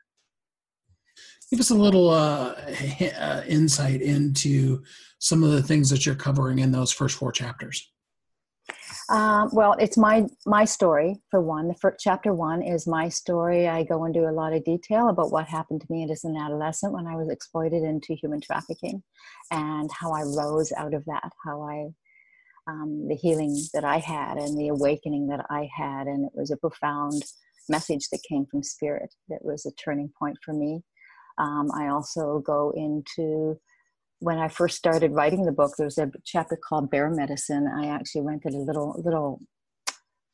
Give 1.49 1.59
us 1.59 1.71
a 1.71 1.75
little 1.75 2.09
uh, 2.09 2.53
uh, 3.17 3.43
insight 3.47 4.01
into 4.01 4.83
some 5.19 5.43
of 5.43 5.51
the 5.51 5.63
things 5.63 5.89
that 5.89 6.05
you're 6.05 6.15
covering 6.15 6.59
in 6.59 6.71
those 6.71 6.91
first 6.91 7.17
four 7.17 7.31
chapters. 7.31 7.91
Um, 9.09 9.49
well, 9.53 9.73
it's 9.79 9.97
my 9.97 10.27
my 10.45 10.65
story 10.65 11.17
for 11.31 11.41
one. 11.41 11.67
The 11.67 11.73
first 11.75 11.97
chapter 11.99 12.33
one 12.33 12.61
is 12.61 12.87
my 12.87 13.09
story. 13.09 13.67
I 13.67 13.83
go 13.83 14.05
into 14.05 14.29
a 14.29 14.31
lot 14.31 14.53
of 14.53 14.63
detail 14.63 15.09
about 15.09 15.31
what 15.31 15.47
happened 15.47 15.81
to 15.81 15.87
me 15.91 16.07
as 16.11 16.23
an 16.23 16.37
adolescent 16.37 16.93
when 16.93 17.07
I 17.07 17.15
was 17.15 17.29
exploited 17.29 17.83
into 17.83 18.13
human 18.13 18.39
trafficking, 18.39 19.01
and 19.51 19.89
how 19.91 20.11
I 20.11 20.21
rose 20.21 20.71
out 20.77 20.93
of 20.93 21.03
that. 21.05 21.31
How 21.43 21.63
I 21.63 21.87
um, 22.69 23.07
the 23.07 23.15
healing 23.15 23.55
that 23.73 23.83
I 23.83 23.97
had 23.97 24.37
and 24.37 24.57
the 24.57 24.69
awakening 24.69 25.27
that 25.27 25.45
I 25.49 25.69
had. 25.75 26.07
And 26.07 26.25
it 26.25 26.31
was 26.35 26.51
a 26.51 26.57
profound 26.57 27.23
message 27.67 28.07
that 28.11 28.23
came 28.27 28.45
from 28.45 28.63
spirit 28.63 29.13
that 29.29 29.43
was 29.43 29.65
a 29.65 29.71
turning 29.71 30.11
point 30.17 30.37
for 30.43 30.53
me. 30.53 30.83
Um, 31.37 31.71
I 31.73 31.87
also 31.87 32.43
go 32.45 32.73
into 32.75 33.59
when 34.19 34.37
I 34.37 34.47
first 34.47 34.77
started 34.77 35.11
writing 35.11 35.45
the 35.45 35.51
book, 35.51 35.73
there 35.77 35.85
was 35.85 35.97
a 35.97 36.11
chapter 36.25 36.57
called 36.57 36.91
Bear 36.91 37.09
Medicine. 37.09 37.67
I 37.67 37.87
actually 37.87 38.21
rented 38.21 38.53
a 38.53 38.59
little 38.59 39.01
little 39.03 39.41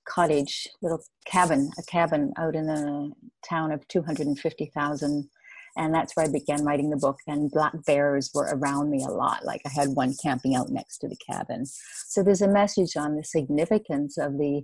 cottage, 0.08 0.67
little 0.82 1.04
cabin, 1.26 1.71
a 1.80 1.84
cabin 1.84 2.32
out 2.38 2.56
in 2.56 2.69
a 2.69 3.10
town 3.48 3.71
of 3.71 3.88
250,000 3.88 5.30
and 5.78 5.93
that's 5.93 6.15
where 6.15 6.26
I 6.26 6.32
began 6.32 6.63
writing 6.63 6.89
the 6.89 6.98
book. 6.98 7.17
And 7.28 7.52
black 7.52 7.74
bears 7.86 8.32
were 8.34 8.50
around 8.54 8.89
me 8.89 9.04
a 9.04 9.12
lot. 9.12 9.43
Like 9.43 9.62
I 9.65 9.69
had 9.69 9.89
one 9.89 10.15
camping 10.21 10.56
out 10.56 10.69
next 10.69 11.00
to 11.00 11.08
the 11.08 11.17
cabin. 11.30 11.65
So 11.65 12.24
there's 12.24 12.41
a 12.41 12.48
message 12.48 12.95
on 12.95 13.15
the 13.15 13.24
significance 13.24 14.17
of 14.17 14.34
the 14.34 14.63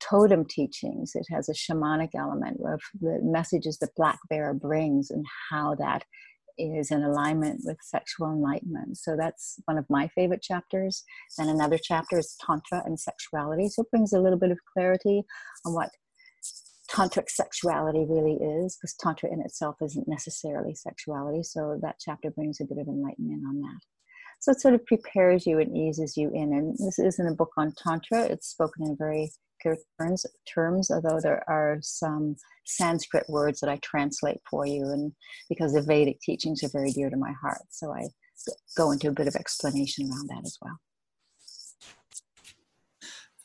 totem 0.00 0.44
teachings. 0.44 1.12
It 1.14 1.26
has 1.30 1.48
a 1.48 1.54
shamanic 1.54 2.10
element 2.16 2.60
of 2.66 2.80
the 3.00 3.18
messages 3.22 3.78
that 3.78 3.96
black 3.96 4.18
bear 4.28 4.54
brings 4.54 5.10
and 5.10 5.24
how 5.50 5.74
that 5.76 6.04
is 6.58 6.90
in 6.90 7.02
alignment 7.02 7.60
with 7.64 7.78
sexual 7.82 8.30
enlightenment. 8.30 8.98
So 8.98 9.16
that's 9.16 9.58
one 9.64 9.78
of 9.78 9.86
my 9.88 10.08
favorite 10.08 10.42
chapters. 10.42 11.04
Then 11.38 11.48
another 11.48 11.78
chapter 11.82 12.18
is 12.18 12.36
Tantra 12.44 12.82
and 12.84 12.98
sexuality. 12.98 13.68
So 13.68 13.82
it 13.82 13.90
brings 13.90 14.12
a 14.12 14.20
little 14.20 14.38
bit 14.38 14.50
of 14.50 14.58
clarity 14.72 15.22
on 15.64 15.74
what 15.74 15.90
tantric 16.90 17.28
sexuality 17.28 18.06
really 18.08 18.34
is, 18.34 18.76
because 18.76 18.94
tantra 19.00 19.32
in 19.32 19.40
itself 19.40 19.76
isn't 19.82 20.08
necessarily 20.08 20.74
sexuality. 20.74 21.42
So 21.42 21.78
that 21.82 21.96
chapter 22.00 22.30
brings 22.30 22.60
a 22.60 22.64
bit 22.64 22.78
of 22.78 22.88
enlightenment 22.88 23.42
on 23.48 23.60
that. 23.60 23.80
So 24.40 24.52
it 24.52 24.60
sort 24.60 24.74
of 24.74 24.84
prepares 24.86 25.46
you 25.46 25.58
and 25.58 25.76
eases 25.76 26.16
you 26.16 26.30
in. 26.34 26.52
And 26.52 26.76
this 26.78 26.98
isn't 26.98 27.26
a 27.26 27.34
book 27.34 27.52
on 27.56 27.72
tantra; 27.76 28.22
it's 28.24 28.48
spoken 28.48 28.84
in 28.84 28.92
a 28.92 28.96
very 28.96 29.30
clear 29.64 29.78
terms, 30.00 30.26
terms 30.46 30.90
although 30.90 31.20
there 31.20 31.42
are 31.48 31.78
some 31.80 32.36
Sanskrit 32.66 33.28
words 33.28 33.60
that 33.60 33.70
I 33.70 33.78
translate 33.82 34.40
for 34.48 34.66
you, 34.66 34.84
and 34.84 35.12
because 35.48 35.72
the 35.72 35.82
Vedic 35.82 36.20
teachings 36.20 36.62
are 36.62 36.68
very 36.68 36.92
dear 36.92 37.10
to 37.10 37.16
my 37.16 37.32
heart, 37.32 37.62
so 37.70 37.92
I 37.92 38.08
go 38.76 38.90
into 38.90 39.08
a 39.08 39.12
bit 39.12 39.28
of 39.28 39.36
explanation 39.36 40.10
around 40.10 40.28
that 40.28 40.44
as 40.44 40.58
well 40.60 40.78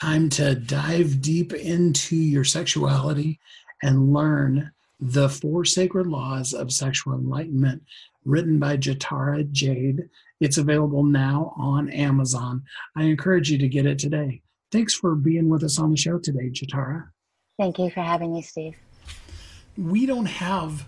time 0.01 0.29
to 0.29 0.55
dive 0.55 1.21
deep 1.21 1.53
into 1.53 2.15
your 2.15 2.43
sexuality 2.43 3.39
and 3.83 4.13
learn 4.13 4.71
the 4.99 5.29
four 5.29 5.65
sacred 5.65 6.07
laws 6.07 6.53
of 6.53 6.71
sexual 6.71 7.13
enlightenment 7.13 7.81
written 8.25 8.59
by 8.59 8.77
Jaitara 8.77 9.49
Jayde. 9.51 10.09
It's 10.39 10.57
available 10.57 11.03
now 11.03 11.53
on 11.57 11.89
Amazon. 11.89 12.63
I 12.95 13.03
encourage 13.03 13.49
you 13.49 13.57
to 13.59 13.67
get 13.67 13.85
it 13.85 13.99
today. 13.99 14.41
Thanks 14.71 14.93
for 14.93 15.15
being 15.15 15.49
with 15.49 15.63
us 15.63 15.79
on 15.79 15.91
the 15.91 15.97
show 15.97 16.19
today, 16.19 16.49
Jaitara. 16.49 17.09
Thank 17.57 17.79
you 17.79 17.89
for 17.89 18.01
having 18.01 18.33
me, 18.33 18.41
Steve. 18.41 18.75
We 19.77 20.05
don't 20.05 20.27
have 20.27 20.85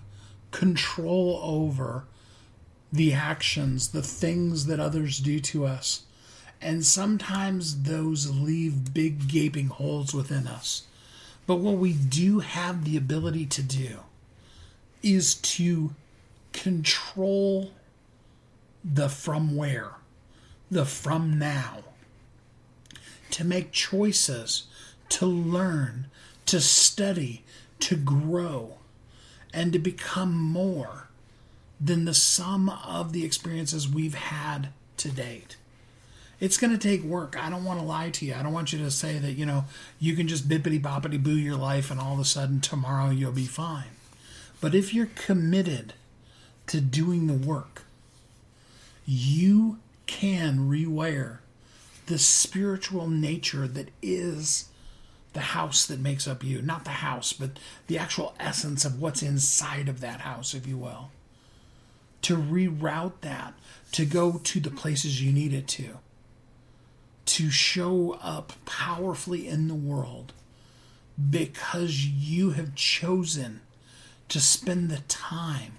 control 0.52 1.40
over 1.44 2.04
the 2.94 3.14
actions, 3.14 3.90
the 3.90 4.04
things 4.04 4.68
that 4.68 4.80
others 4.80 5.20
do 5.20 5.40
to 5.40 5.66
us. 5.66 6.04
And 6.62 6.86
sometimes 6.86 7.84
those 7.84 8.30
leave 8.30 8.94
big 8.94 9.28
gaping 9.28 9.68
holes 9.68 10.14
within 10.14 10.46
us. 10.46 10.84
But 11.48 11.56
what 11.56 11.78
we 11.78 11.94
do 11.94 12.40
have 12.40 12.86
the 12.86 12.98
ability 12.98 13.48
to 13.48 13.64
do 13.64 14.00
is 15.02 15.36
to 15.36 15.96
control 16.54 17.72
the 18.84 19.10
from 19.10 19.56
where, 19.56 19.94
the 20.70 20.86
from 20.86 21.40
now, 21.40 21.80
to 23.32 23.44
make 23.44 23.72
choices, 23.72 24.64
to 25.10 25.26
learn, 25.26 26.08
to 26.46 26.62
study, 26.62 27.44
to 27.80 27.96
grow, 27.96 28.78
and 29.54 29.74
to 29.74 29.80
become 29.80 30.34
more 30.34 31.08
than 31.80 32.06
the 32.06 32.14
sum 32.14 32.70
of 32.70 33.12
the 33.12 33.26
experiences 33.26 33.90
we've 33.90 34.16
had 34.16 34.70
to 34.98 35.10
date 35.10 35.58
it's 36.42 36.58
going 36.58 36.72
to 36.72 36.78
take 36.78 37.04
work. 37.04 37.38
I 37.40 37.52
don't 37.52 37.64
want 37.64 37.80
to 37.80 37.86
lie 37.86 38.10
to 38.10 38.26
you. 38.26 38.34
I 38.34 38.42
don't 38.42 38.52
want 38.52 38.74
you 38.74 38.80
to 38.80 38.92
say 38.92 39.20
that, 39.20 39.34
you 39.34 39.46
know, 39.46 39.66
you 40.00 40.16
can 40.16 40.28
just 40.28 40.50
bippity 40.50 40.82
boppity 40.82 41.22
boo 41.22 41.38
your 41.38 41.56
life 41.56 41.92
and 41.92 42.00
all 42.00 42.14
of 42.14 42.20
a 42.20 42.26
sudden 42.26 42.60
tomorrow 42.60 43.12
you'll 43.12 43.32
be 43.32 43.46
fine. 43.46 43.96
But 44.60 44.74
if 44.74 44.94
you're 44.94 45.10
committed 45.16 45.94
to 46.68 46.82
doing 46.82 47.28
the 47.28 47.34
work, 47.48 47.84
you 49.06 49.78
can 50.08 50.68
rewire 50.68 51.38
the 52.12 52.20
spiritual 52.20 53.08
nature 53.08 53.70
that 53.70 53.88
is 54.02 54.66
the 55.32 55.40
house 55.40 55.86
that 55.86 55.98
makes 55.98 56.28
up 56.28 56.44
you. 56.44 56.62
Not 56.62 56.84
the 56.84 56.90
house, 56.90 57.32
but 57.32 57.52
the 57.88 57.98
actual 57.98 58.36
essence 58.38 58.84
of 58.84 59.02
what's 59.02 59.24
inside 59.24 59.88
of 59.88 60.02
that 60.02 60.20
house, 60.20 60.54
if 60.54 60.68
you 60.68 60.76
will. 60.76 61.10
To 62.24 62.36
reroute 62.36 63.22
that, 63.22 63.54
to 63.94 64.06
go 64.06 64.42
to 64.44 64.60
the 64.60 64.70
places 64.70 65.24
you 65.24 65.32
need 65.32 65.54
it 65.54 65.70
to 65.70 66.00
to 67.24 67.50
show 67.50 68.18
up 68.22 68.52
powerfully 68.66 69.48
in 69.48 69.70
the 69.70 69.76
world 69.76 70.34
because 71.30 72.06
you 72.06 72.50
have 72.52 72.76
chosen 72.76 73.62
to 74.28 74.42
spend 74.42 74.90
the 74.90 75.00
time 75.08 75.74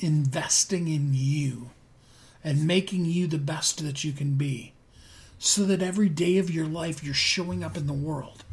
investing 0.00 0.88
in 0.88 1.12
you 1.14 1.70
and 2.44 2.66
making 2.66 3.06
you 3.06 3.26
the 3.26 3.38
best 3.38 3.82
that 3.82 4.04
you 4.04 4.12
can 4.12 4.34
be 4.34 4.74
so 5.42 5.64
that 5.64 5.80
every 5.80 6.10
day 6.10 6.36
of 6.36 6.50
your 6.50 6.66
life 6.66 7.02
you're 7.02 7.14
showing 7.14 7.64
up 7.64 7.74
in 7.74 7.86
the 7.86 7.94
world 7.94 8.44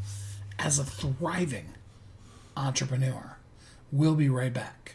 as 0.58 0.80
a 0.80 0.86
thriving 0.86 1.66
entrepreneur. 2.56 3.36
We'll 3.92 4.16
be 4.16 4.30
right 4.30 4.54
back. 4.54 4.94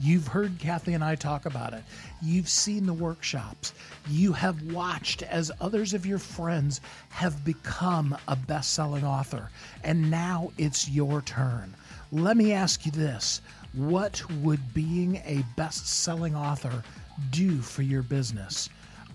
You've 0.00 0.28
heard 0.28 0.60
Kathy 0.60 0.94
and 0.94 1.02
I 1.02 1.16
talk 1.16 1.44
about 1.44 1.74
it. 1.74 1.82
You've 2.22 2.48
seen 2.48 2.86
the 2.86 2.92
workshops. 2.92 3.72
You 4.08 4.32
have 4.32 4.62
watched 4.72 5.24
as 5.24 5.50
others 5.60 5.92
of 5.92 6.06
your 6.06 6.20
friends 6.20 6.80
have 7.08 7.44
become 7.44 8.16
a 8.28 8.36
best 8.36 8.74
selling 8.74 9.04
author. 9.04 9.50
And 9.82 10.12
now 10.12 10.52
it's 10.56 10.88
your 10.88 11.20
turn. 11.22 11.74
Let 12.12 12.36
me 12.36 12.52
ask 12.52 12.86
you 12.86 12.92
this 12.92 13.40
What 13.72 14.22
would 14.34 14.72
being 14.72 15.16
a 15.24 15.44
best 15.56 15.88
selling 15.88 16.36
author 16.36 16.84
do 17.32 17.60
for 17.60 17.82
your 17.82 18.04
business? 18.04 18.70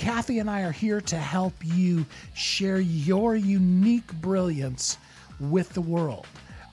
Kathy 0.00 0.38
and 0.38 0.48
I 0.48 0.62
are 0.62 0.72
here 0.72 1.02
to 1.02 1.18
help 1.18 1.52
you 1.62 2.06
share 2.32 2.80
your 2.80 3.36
unique 3.36 4.10
brilliance 4.14 4.96
with 5.38 5.74
the 5.74 5.82
world. 5.82 6.26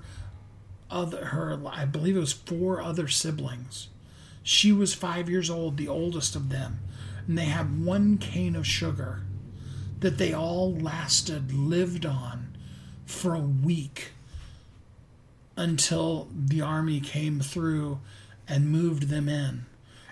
other 0.90 1.26
her 1.26 1.62
I 1.68 1.86
believe 1.86 2.16
it 2.16 2.20
was 2.20 2.34
four 2.34 2.82
other 2.82 3.08
siblings. 3.08 3.90
She 4.42 4.72
was 4.72 4.94
five 4.94 5.30
years 5.30 5.50
old, 5.50 5.78
the 5.78 5.88
oldest 5.88 6.36
of 6.36 6.50
them, 6.50 6.80
and 7.28 7.38
they 7.38 7.46
had 7.46 7.84
one 7.84 8.18
cane 8.18 8.56
of 8.56 8.66
sugar 8.66 9.24
that 10.00 10.18
they 10.18 10.34
all 10.34 10.76
lasted, 10.76 11.52
lived 11.52 12.06
on 12.06 12.56
for 13.06 13.34
a 13.34 13.40
week 13.40 14.12
until 15.58 16.28
the 16.36 16.62
army 16.62 17.00
came 17.00 17.40
through 17.40 18.00
and 18.48 18.72
moved 18.72 19.10
them 19.10 19.28
in 19.28 19.66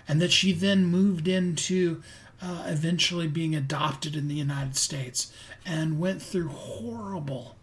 and 0.06 0.20
that 0.20 0.32
she 0.32 0.52
then 0.52 0.84
moved 0.86 1.28
into 1.28 2.02
uh, 2.42 2.64
eventually 2.66 3.26
being 3.26 3.54
adopted 3.54 4.14
in 4.16 4.28
the 4.28 4.34
United 4.34 4.76
States 4.76 5.32
and 5.64 5.98
went 5.98 6.20
through 6.20 6.48
horrible 6.48 7.56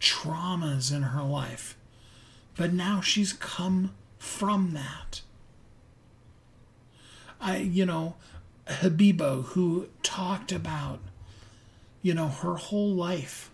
traumas 0.00 0.94
in 0.94 1.02
her 1.02 1.22
life. 1.22 1.76
But 2.56 2.72
now 2.72 3.00
she's 3.00 3.32
come 3.32 3.94
from 4.18 4.72
that. 4.72 5.22
I, 7.40 7.58
you 7.58 7.84
know, 7.84 8.14
Habibo, 8.66 9.44
who 9.46 9.88
talked 10.02 10.52
about, 10.52 11.00
you 12.02 12.14
know, 12.14 12.28
her 12.28 12.54
whole 12.54 12.94
life 12.94 13.50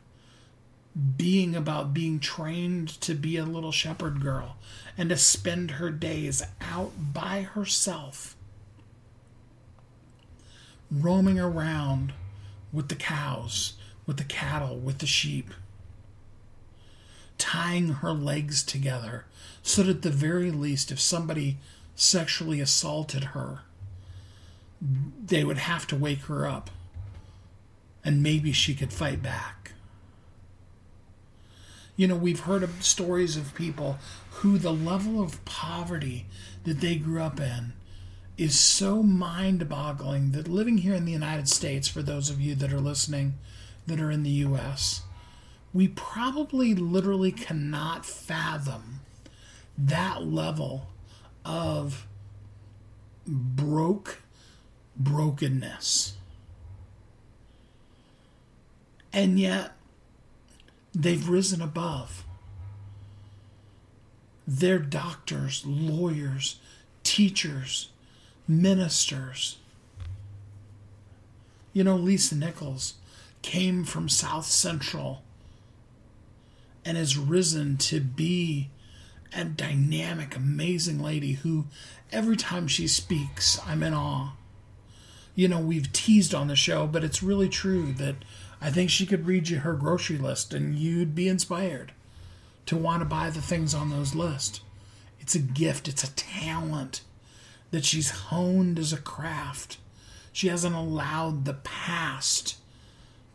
being 1.17 1.55
about 1.55 1.95
being 1.95 2.19
trained 2.19 2.89
to 3.01 3.15
be 3.15 3.37
a 3.37 3.45
little 3.45 3.73
shepherd 3.73 4.21
girl 4.21 4.57
and 4.99 5.09
to 5.11 5.17
spend 5.17 5.73
her 5.73 5.91
days 5.91 6.43
out 6.61 6.91
by 7.15 7.43
herself, 7.43 8.37
roaming 10.91 11.39
around 11.39 12.13
with 12.73 12.89
the 12.89 12.97
cows, 12.97 13.75
with 14.07 14.17
the 14.17 14.25
cattle, 14.25 14.77
with 14.77 14.99
the 14.99 15.07
sheep, 15.07 15.55
tying 17.39 17.89
her 17.89 18.13
legs 18.13 18.65
together 18.65 19.25
so 19.63 19.85
that 19.85 19.91
at 19.97 20.03
the 20.03 20.11
very 20.11 20.51
least, 20.51 20.91
if 20.91 20.99
somebody 20.99 21.59
sexually 21.95 22.61
assaulted 22.61 23.25
her, 23.25 23.61
they 24.81 25.45
would 25.45 25.59
have 25.59 25.87
to 25.87 25.97
wake 25.97 26.23
her 26.23 26.47
up 26.47 26.71
and 28.05 28.23
maybe 28.23 28.51
she 28.51 28.75
could 28.75 28.93
fight 28.93 29.23
back. 29.23 29.73
You 31.97 32.07
know, 32.07 32.17
we've 32.17 32.41
heard 32.41 32.63
of 32.63 32.85
stories 32.85 33.37
of 33.37 33.55
people 33.55 33.99
who 34.39 34.57
the 34.57 34.73
level 34.73 35.21
of 35.21 35.45
poverty 35.45 36.27
that 36.65 36.81
they 36.81 36.95
grew 36.95 37.21
up 37.21 37.41
in 37.41 37.73
is 38.37 38.59
so 38.59 39.03
mind 39.03 39.69
boggling 39.69 40.31
that 40.31 40.47
living 40.47 40.79
here 40.79 40.95
in 40.95 41.05
the 41.05 41.13
United 41.13 41.49
States, 41.49 41.89
for 41.89 42.03
those 42.03 42.31
of 42.31 42.41
you 42.41 42.55
that 42.55 42.73
are 42.73 42.81
listening 42.81 43.35
that 43.89 44.01
are 44.01 44.13
in 44.13 44.23
the 44.23 44.31
US, 44.31 45.03
we 45.75 45.89
probably 45.89 46.73
literally 46.75 47.33
cannot 47.33 48.07
fathom 48.07 49.01
that 49.77 50.25
level 50.25 50.87
of 51.45 52.07
broke 53.27 54.21
brokenness. 54.97 56.15
And 59.13 59.41
yet, 59.41 59.73
they've 60.95 61.29
risen 61.29 61.61
above. 61.61 62.25
They're 64.51 64.79
doctors, 64.79 65.63
lawyers, 65.67 66.57
teachers, 67.05 67.91
ministers. 68.49 69.59
You 71.75 71.85
know, 71.85 71.97
Lisa 71.97 72.35
Nichols 72.35 72.95
came 73.43 73.85
from 73.85 74.09
South 74.09 74.47
Central 74.47 75.21
and 76.83 76.97
has 76.97 77.19
risen 77.19 77.77
to 77.77 78.01
be 78.01 78.71
a 79.37 79.45
dynamic, 79.45 80.35
amazing 80.35 80.99
lady 80.99 81.35
who 81.35 81.67
every 82.11 82.37
time 82.37 82.69
she 82.69 82.89
speaks, 82.89 83.61
I'm 83.67 83.83
in 83.83 83.93
awe. 83.93 84.33
You 85.35 85.49
know, 85.49 85.61
we've 85.61 85.93
teased 85.93 86.35
on 86.35 86.49
the 86.49 86.57
show, 86.57 86.87
but 86.87 87.05
it's 87.05 87.23
really 87.23 87.51
true 87.51 87.93
that 87.93 88.17
I 88.63 88.71
think 88.71 88.89
she 88.89 89.05
could 89.05 89.27
read 89.27 89.51
you 89.51 89.59
her 89.59 89.75
grocery 89.75 90.17
list 90.17 90.55
and 90.55 90.75
you'd 90.75 91.15
be 91.15 91.29
inspired. 91.29 91.93
To 92.69 92.77
want 92.77 93.01
to 93.01 93.07
buy 93.07 93.31
the 93.31 93.41
things 93.41 93.73
on 93.73 93.89
those 93.89 94.15
lists. 94.15 94.61
It's 95.21 95.35
a 95.35 95.39
gift, 95.39 95.89
it's 95.89 96.05
a 96.05 96.13
talent 96.13 97.01
that 97.71 97.83
she's 97.83 98.11
honed 98.11 98.79
as 98.79 98.93
a 98.93 98.99
craft. 98.99 99.79
She 100.35 100.49
hasn't 100.49 100.75
allowed 100.75 101.47
the 101.47 101.55
past 101.55 102.59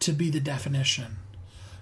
to 0.02 0.12
be 0.12 0.30
the 0.30 0.40
definition. 0.40 1.18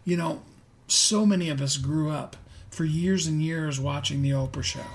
You 0.05 0.15
know, 0.15 0.43
so 0.87 1.25
many 1.25 1.49
of 1.49 1.61
us 1.61 1.75
grew 1.75 2.09
up 2.09 2.37
for 2.69 2.85
years 2.85 3.27
and 3.27 3.41
years 3.41 3.81
watching 3.81 4.21
The 4.21 4.31
Oprah 4.31 4.63
Show. 4.63 4.85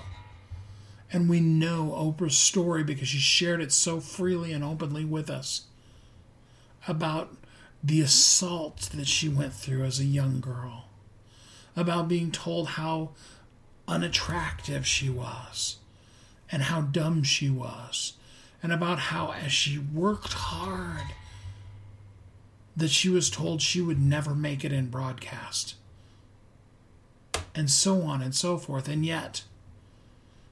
And 1.12 1.28
we 1.28 1.40
know 1.40 1.94
Oprah's 1.94 2.38
story 2.38 2.82
because 2.82 3.08
she 3.08 3.18
shared 3.18 3.60
it 3.60 3.70
so 3.70 4.00
freely 4.00 4.54
and 4.54 4.64
openly 4.64 5.04
with 5.04 5.28
us 5.28 5.66
about 6.88 7.36
the 7.84 8.00
assault 8.00 8.88
that 8.94 9.08
she 9.08 9.28
went 9.28 9.52
through 9.52 9.84
as 9.84 10.00
a 10.00 10.06
young 10.06 10.40
girl, 10.40 10.85
about 11.76 12.08
being 12.08 12.30
told 12.30 12.68
how 12.68 13.10
unattractive 13.86 14.86
she 14.86 15.08
was 15.08 15.76
and 16.50 16.64
how 16.64 16.80
dumb 16.80 17.22
she 17.22 17.50
was, 17.50 18.14
and 18.62 18.72
about 18.72 18.98
how, 18.98 19.32
as 19.32 19.52
she 19.52 19.78
worked 19.78 20.32
hard, 20.32 21.12
that 22.76 22.90
she 22.90 23.08
was 23.08 23.30
told 23.30 23.60
she 23.60 23.80
would 23.80 24.00
never 24.00 24.34
make 24.34 24.64
it 24.64 24.72
in 24.72 24.88
broadcast, 24.88 25.74
and 27.54 27.70
so 27.70 28.02
on 28.02 28.22
and 28.22 28.34
so 28.34 28.58
forth. 28.58 28.88
And 28.88 29.04
yet, 29.04 29.42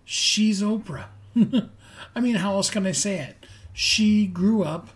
she's 0.05 0.63
Oprah. 0.63 1.07
I 2.17 2.21
mean, 2.21 2.37
how 2.37 2.55
else 2.55 2.71
can 2.71 2.87
I 2.87 2.93
say 2.93 3.19
it? 3.19 3.47
She 3.73 4.27
grew 4.27 4.63
up 4.63 4.89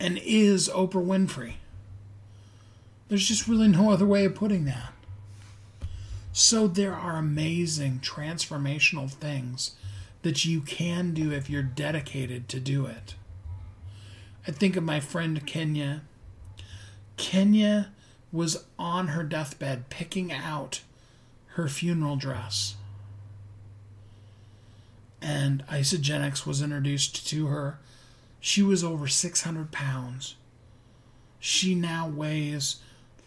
and 0.00 0.18
is 0.22 0.68
Oprah 0.68 1.04
Winfrey. 1.04 1.54
There's 3.08 3.26
just 3.26 3.48
really 3.48 3.68
no 3.68 3.90
other 3.90 4.06
way 4.06 4.24
of 4.24 4.34
putting 4.34 4.64
that. 4.66 4.92
So 6.32 6.68
there 6.68 6.94
are 6.94 7.16
amazing 7.16 8.00
transformational 8.00 9.10
things 9.10 9.72
that 10.22 10.44
you 10.44 10.60
can 10.60 11.14
do 11.14 11.32
if 11.32 11.48
you're 11.48 11.62
dedicated 11.62 12.48
to 12.50 12.60
do 12.60 12.86
it. 12.86 13.14
I 14.46 14.50
think 14.50 14.76
of 14.76 14.84
my 14.84 15.00
friend 15.00 15.44
Kenya. 15.46 16.02
Kenya 17.16 17.92
was 18.30 18.64
on 18.78 19.08
her 19.08 19.22
deathbed 19.22 19.88
picking 19.88 20.32
out 20.32 20.82
her 21.54 21.68
funeral 21.68 22.16
dress. 22.16 22.76
And 25.20 25.66
Isagenix 25.66 26.46
was 26.46 26.62
introduced 26.62 27.26
to 27.28 27.46
her. 27.46 27.78
She 28.38 28.62
was 28.62 28.84
over 28.84 29.08
600 29.08 29.72
pounds. 29.72 30.36
She 31.40 31.74
now 31.74 32.08
weighs 32.08 32.76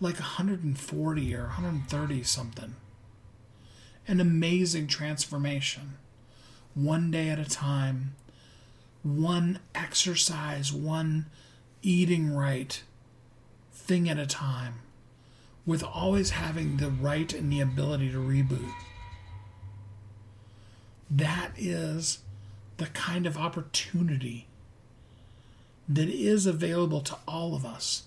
like 0.01 0.15
140 0.15 1.35
or 1.35 1.43
130 1.43 2.23
something. 2.23 2.75
An 4.07 4.19
amazing 4.19 4.87
transformation, 4.87 5.93
one 6.73 7.11
day 7.11 7.29
at 7.29 7.39
a 7.39 7.45
time, 7.45 8.15
one 9.03 9.59
exercise, 9.75 10.73
one 10.73 11.27
eating 11.83 12.33
right 12.35 12.81
thing 13.71 14.09
at 14.09 14.17
a 14.17 14.25
time, 14.25 14.81
with 15.65 15.83
always 15.83 16.31
having 16.31 16.77
the 16.77 16.89
right 16.89 17.31
and 17.33 17.51
the 17.51 17.61
ability 17.61 18.11
to 18.11 18.17
reboot. 18.17 18.73
That 21.09 21.51
is 21.57 22.19
the 22.77 22.87
kind 22.87 23.27
of 23.27 23.37
opportunity 23.37 24.47
that 25.87 26.09
is 26.09 26.47
available 26.47 27.01
to 27.01 27.17
all 27.27 27.53
of 27.53 27.65
us, 27.65 28.03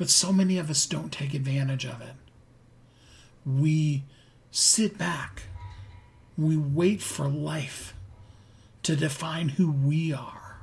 but 0.00 0.08
so 0.08 0.32
many 0.32 0.56
of 0.56 0.70
us 0.70 0.86
don't 0.86 1.12
take 1.12 1.34
advantage 1.34 1.84
of 1.84 2.00
it. 2.00 2.14
We 3.44 4.04
sit 4.50 4.96
back. 4.96 5.42
We 6.38 6.56
wait 6.56 7.02
for 7.02 7.28
life 7.28 7.92
to 8.82 8.96
define 8.96 9.50
who 9.50 9.70
we 9.70 10.10
are. 10.10 10.56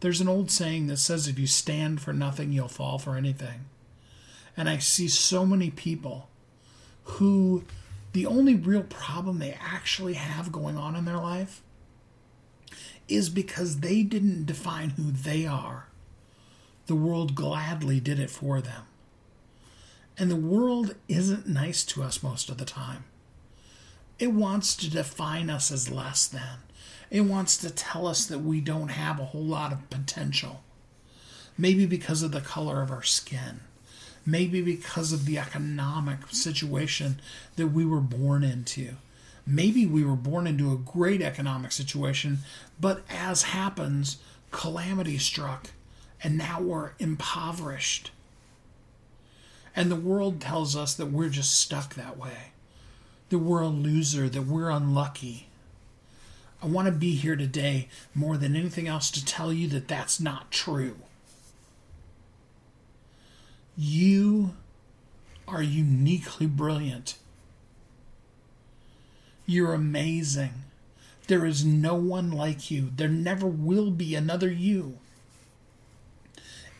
There's 0.00 0.20
an 0.20 0.28
old 0.28 0.50
saying 0.50 0.88
that 0.88 0.98
says 0.98 1.28
if 1.28 1.38
you 1.38 1.46
stand 1.46 2.02
for 2.02 2.12
nothing, 2.12 2.52
you'll 2.52 2.68
fall 2.68 2.98
for 2.98 3.16
anything. 3.16 3.64
And 4.54 4.68
I 4.68 4.76
see 4.76 5.08
so 5.08 5.46
many 5.46 5.70
people 5.70 6.28
who 7.04 7.64
the 8.12 8.26
only 8.26 8.54
real 8.54 8.82
problem 8.82 9.38
they 9.38 9.56
actually 9.58 10.14
have 10.14 10.52
going 10.52 10.76
on 10.76 10.94
in 10.94 11.06
their 11.06 11.16
life 11.16 11.62
is 13.08 13.30
because 13.30 13.80
they 13.80 14.02
didn't 14.02 14.44
define 14.44 14.90
who 14.90 15.10
they 15.10 15.46
are. 15.46 15.85
The 16.86 16.94
world 16.94 17.34
gladly 17.34 18.00
did 18.00 18.18
it 18.18 18.30
for 18.30 18.60
them. 18.60 18.84
And 20.18 20.30
the 20.30 20.36
world 20.36 20.94
isn't 21.08 21.46
nice 21.46 21.84
to 21.86 22.02
us 22.02 22.22
most 22.22 22.48
of 22.48 22.58
the 22.58 22.64
time. 22.64 23.04
It 24.18 24.32
wants 24.32 24.74
to 24.76 24.90
define 24.90 25.50
us 25.50 25.70
as 25.70 25.90
less 25.90 26.26
than. 26.26 26.60
It 27.10 27.22
wants 27.22 27.56
to 27.58 27.70
tell 27.70 28.06
us 28.06 28.24
that 28.26 28.38
we 28.38 28.60
don't 28.60 28.88
have 28.88 29.20
a 29.20 29.26
whole 29.26 29.44
lot 29.44 29.72
of 29.72 29.90
potential. 29.90 30.62
Maybe 31.58 31.86
because 31.86 32.22
of 32.22 32.32
the 32.32 32.40
color 32.40 32.82
of 32.82 32.90
our 32.90 33.02
skin. 33.02 33.60
Maybe 34.24 34.62
because 34.62 35.12
of 35.12 35.26
the 35.26 35.38
economic 35.38 36.28
situation 36.30 37.20
that 37.56 37.68
we 37.68 37.84
were 37.84 38.00
born 38.00 38.42
into. 38.42 38.96
Maybe 39.46 39.86
we 39.86 40.02
were 40.02 40.16
born 40.16 40.46
into 40.46 40.72
a 40.72 40.76
great 40.76 41.22
economic 41.22 41.70
situation, 41.70 42.38
but 42.80 43.02
as 43.08 43.44
happens, 43.44 44.16
calamity 44.50 45.18
struck, 45.18 45.70
and 46.22 46.38
now 46.38 46.60
we're 46.60 46.92
impoverished. 46.98 48.10
And 49.74 49.90
the 49.90 49.96
world 49.96 50.40
tells 50.40 50.74
us 50.74 50.94
that 50.94 51.12
we're 51.12 51.28
just 51.28 51.58
stuck 51.58 51.94
that 51.94 52.16
way, 52.16 52.52
that 53.28 53.38
we're 53.38 53.60
a 53.60 53.68
loser, 53.68 54.28
that 54.28 54.46
we're 54.46 54.70
unlucky. 54.70 55.48
I 56.62 56.66
want 56.66 56.86
to 56.86 56.92
be 56.92 57.14
here 57.14 57.36
today 57.36 57.88
more 58.14 58.38
than 58.38 58.56
anything 58.56 58.88
else 58.88 59.10
to 59.10 59.24
tell 59.24 59.52
you 59.52 59.68
that 59.68 59.88
that's 59.88 60.18
not 60.18 60.50
true. 60.50 60.96
You 63.76 64.54
are 65.46 65.62
uniquely 65.62 66.46
brilliant. 66.46 67.16
You're 69.44 69.74
amazing. 69.74 70.54
There 71.26 71.44
is 71.44 71.64
no 71.64 71.94
one 71.94 72.30
like 72.32 72.70
you. 72.70 72.90
There 72.96 73.08
never 73.08 73.46
will 73.46 73.90
be 73.90 74.14
another 74.14 74.50
you 74.50 74.98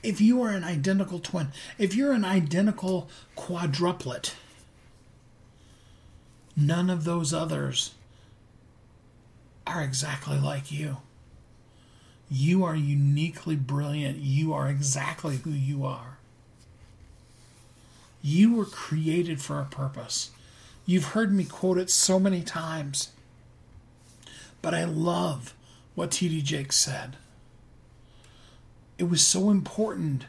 if 0.07 0.21
you 0.21 0.41
are 0.41 0.51
an 0.51 0.63
identical 0.63 1.19
twin, 1.19 1.49
if 1.79 1.95
you're 1.95 2.13
an 2.13 2.25
identical 2.25 3.09
quadruplet, 3.37 4.35
none 6.57 6.89
of 6.89 7.03
those 7.03 7.35
others 7.35 7.93
are 9.67 9.83
exactly 9.83 10.39
like 10.39 10.71
you. 10.71 10.99
You 12.31 12.65
are 12.65 12.77
uniquely 12.77 13.57
brilliant. 13.57 14.19
You 14.19 14.53
are 14.53 14.69
exactly 14.69 15.39
who 15.39 15.51
you 15.51 15.85
are. 15.85 16.19
You 18.23 18.55
were 18.55 18.65
created 18.65 19.43
for 19.43 19.61
a 19.61 19.65
purpose. 19.65 20.31
You've 20.87 21.07
heard 21.07 21.33
me 21.33 21.45
quote 21.45 21.79
it 21.79 21.91
so 21.91 22.21
many 22.21 22.43
times. 22.43 23.11
But 24.63 24.73
I 24.73 24.85
love 24.85 25.53
what 25.97 26.13
T.D. 26.13 26.43
Jakes 26.43 26.77
said 26.77 27.17
it 28.99 29.05
was 29.05 29.25
so 29.25 29.51
important 29.51 30.27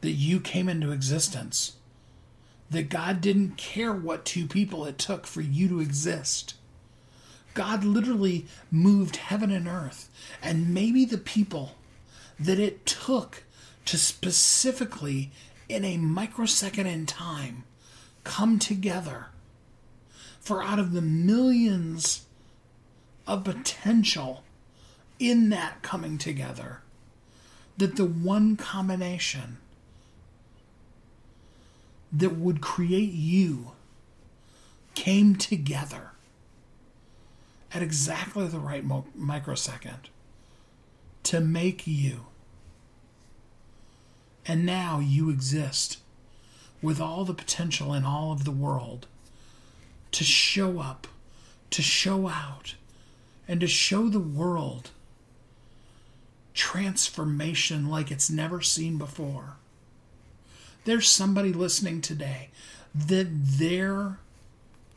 that 0.00 0.12
you 0.12 0.40
came 0.40 0.68
into 0.68 0.92
existence 0.92 1.74
that 2.70 2.88
God 2.88 3.20
didn't 3.20 3.56
care 3.56 3.92
what 3.92 4.24
two 4.24 4.46
people 4.46 4.84
it 4.84 4.98
took 4.98 5.26
for 5.26 5.40
you 5.40 5.68
to 5.68 5.80
exist. 5.80 6.54
God 7.54 7.82
literally 7.82 8.46
moved 8.70 9.16
heaven 9.16 9.50
and 9.50 9.66
earth, 9.66 10.10
and 10.42 10.72
maybe 10.74 11.04
the 11.04 11.18
people 11.18 11.76
that 12.38 12.60
it 12.60 12.84
took 12.86 13.44
to 13.86 13.96
specifically, 13.96 15.32
in 15.68 15.84
a 15.84 15.96
microsecond 15.96 16.86
in 16.86 17.06
time, 17.06 17.64
come 18.22 18.58
together. 18.58 19.28
For 20.40 20.62
out 20.62 20.78
of 20.78 20.92
the 20.92 21.02
millions 21.02 22.26
of 23.26 23.44
potential 23.44 24.44
in 25.18 25.48
that 25.50 25.82
coming 25.82 26.18
together, 26.18 26.82
that 27.78 27.96
the 27.96 28.04
one 28.04 28.56
combination 28.56 29.58
that 32.12 32.36
would 32.36 32.60
create 32.60 33.12
you 33.12 33.72
came 34.94 35.36
together 35.36 36.10
at 37.72 37.82
exactly 37.82 38.46
the 38.46 38.58
right 38.58 38.84
mo- 38.84 39.06
microsecond 39.14 40.08
to 41.22 41.40
make 41.40 41.86
you. 41.86 42.26
And 44.46 44.64
now 44.64 44.98
you 44.98 45.30
exist 45.30 45.98
with 46.80 47.00
all 47.00 47.24
the 47.24 47.34
potential 47.34 47.92
in 47.92 48.04
all 48.04 48.32
of 48.32 48.44
the 48.44 48.50
world 48.50 49.06
to 50.12 50.24
show 50.24 50.80
up, 50.80 51.06
to 51.70 51.82
show 51.82 52.28
out, 52.28 52.74
and 53.46 53.60
to 53.60 53.66
show 53.66 54.08
the 54.08 54.18
world 54.18 54.90
transformation 56.58 57.88
like 57.88 58.10
it's 58.10 58.28
never 58.28 58.60
seen 58.60 58.98
before. 58.98 59.54
there's 60.84 61.08
somebody 61.08 61.52
listening 61.52 62.00
today 62.00 62.48
that 62.92 63.28
their 63.30 64.18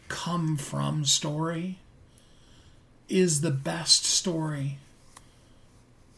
come 0.08 0.58
from 0.58 1.06
story 1.06 1.78
is 3.08 3.42
the 3.42 3.52
best 3.52 4.06
story 4.06 4.80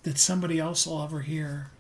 that 0.04 0.18
somebody 0.18 0.60
else 0.60 0.88
will 0.88 1.04
ever 1.04 1.22
hear. 1.22 1.72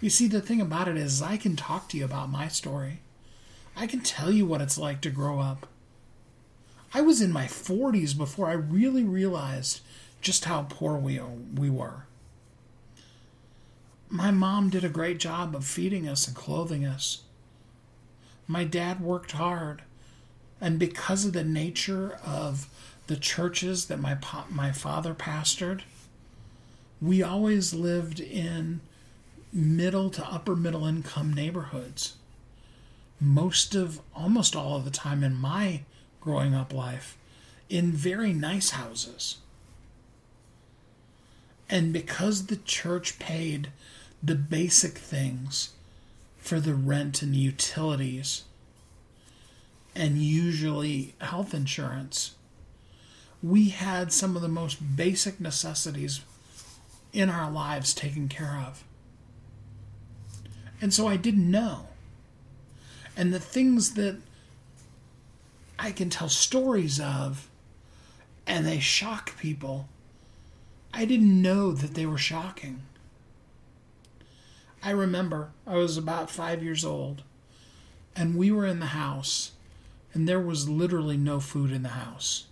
You 0.00 0.10
see, 0.10 0.28
the 0.28 0.40
thing 0.40 0.60
about 0.60 0.86
it 0.86 0.96
is, 0.96 1.20
I 1.20 1.36
can 1.38 1.56
talk 1.56 1.88
to 1.88 1.98
you 1.98 2.04
about 2.04 2.30
my 2.30 2.46
story. 2.46 3.00
I 3.76 3.88
can 3.88 4.00
tell 4.00 4.30
you 4.30 4.46
what 4.46 4.60
it's 4.60 4.78
like 4.78 5.00
to 5.00 5.10
grow 5.10 5.40
up. 5.40 5.66
I 6.94 7.00
was 7.00 7.20
in 7.20 7.32
my 7.32 7.46
40s 7.46 8.16
before 8.16 8.48
I 8.48 8.52
really 8.52 9.02
realized 9.04 9.80
just 10.20 10.44
how 10.44 10.66
poor 10.68 10.96
we, 10.96 11.20
we 11.54 11.70
were. 11.70 12.04
My 14.14 14.30
mom 14.30 14.68
did 14.68 14.84
a 14.84 14.90
great 14.90 15.18
job 15.18 15.56
of 15.56 15.64
feeding 15.64 16.06
us 16.06 16.26
and 16.26 16.36
clothing 16.36 16.84
us. 16.84 17.22
My 18.46 18.62
dad 18.62 19.00
worked 19.00 19.32
hard. 19.32 19.80
And 20.60 20.78
because 20.78 21.24
of 21.24 21.32
the 21.32 21.42
nature 21.42 22.18
of 22.22 22.68
the 23.06 23.16
churches 23.16 23.86
that 23.86 24.00
my, 24.00 24.18
my 24.50 24.70
father 24.70 25.14
pastored, 25.14 25.80
we 27.00 27.22
always 27.22 27.72
lived 27.72 28.20
in 28.20 28.82
middle 29.50 30.10
to 30.10 30.30
upper 30.30 30.54
middle 30.56 30.84
income 30.84 31.32
neighborhoods. 31.32 32.16
Most 33.18 33.74
of, 33.74 34.02
almost 34.14 34.54
all 34.54 34.76
of 34.76 34.84
the 34.84 34.90
time 34.90 35.24
in 35.24 35.34
my 35.34 35.84
growing 36.20 36.54
up 36.54 36.74
life, 36.74 37.16
in 37.70 37.92
very 37.92 38.34
nice 38.34 38.70
houses. 38.70 39.38
And 41.70 41.94
because 41.94 42.48
the 42.48 42.56
church 42.56 43.18
paid 43.18 43.72
the 44.22 44.34
basic 44.34 44.92
things 44.98 45.70
for 46.38 46.60
the 46.60 46.74
rent 46.74 47.22
and 47.22 47.34
utilities, 47.34 48.44
and 49.94 50.18
usually 50.18 51.14
health 51.20 51.52
insurance, 51.54 52.34
we 53.42 53.70
had 53.70 54.12
some 54.12 54.36
of 54.36 54.42
the 54.42 54.48
most 54.48 54.96
basic 54.96 55.40
necessities 55.40 56.20
in 57.12 57.28
our 57.28 57.50
lives 57.50 57.92
taken 57.92 58.28
care 58.28 58.62
of. 58.66 58.84
And 60.80 60.94
so 60.94 61.06
I 61.06 61.16
didn't 61.16 61.50
know. 61.50 61.88
And 63.16 63.32
the 63.32 63.40
things 63.40 63.94
that 63.94 64.16
I 65.78 65.92
can 65.92 66.10
tell 66.10 66.28
stories 66.28 66.98
of 67.00 67.48
and 68.46 68.66
they 68.66 68.78
shock 68.78 69.36
people, 69.38 69.88
I 70.94 71.04
didn't 71.04 71.42
know 71.42 71.72
that 71.72 71.94
they 71.94 72.06
were 72.06 72.18
shocking. 72.18 72.82
I 74.82 74.90
remember 74.90 75.50
I 75.66 75.76
was 75.76 75.96
about 75.96 76.30
five 76.30 76.62
years 76.62 76.84
old 76.84 77.22
and 78.16 78.36
we 78.36 78.50
were 78.50 78.66
in 78.66 78.80
the 78.80 78.86
house 78.86 79.52
and 80.12 80.28
there 80.28 80.40
was 80.40 80.68
literally 80.68 81.16
no 81.16 81.40
food 81.40 81.70
in 81.72 81.82
the 81.82 81.90
house. 81.90 82.46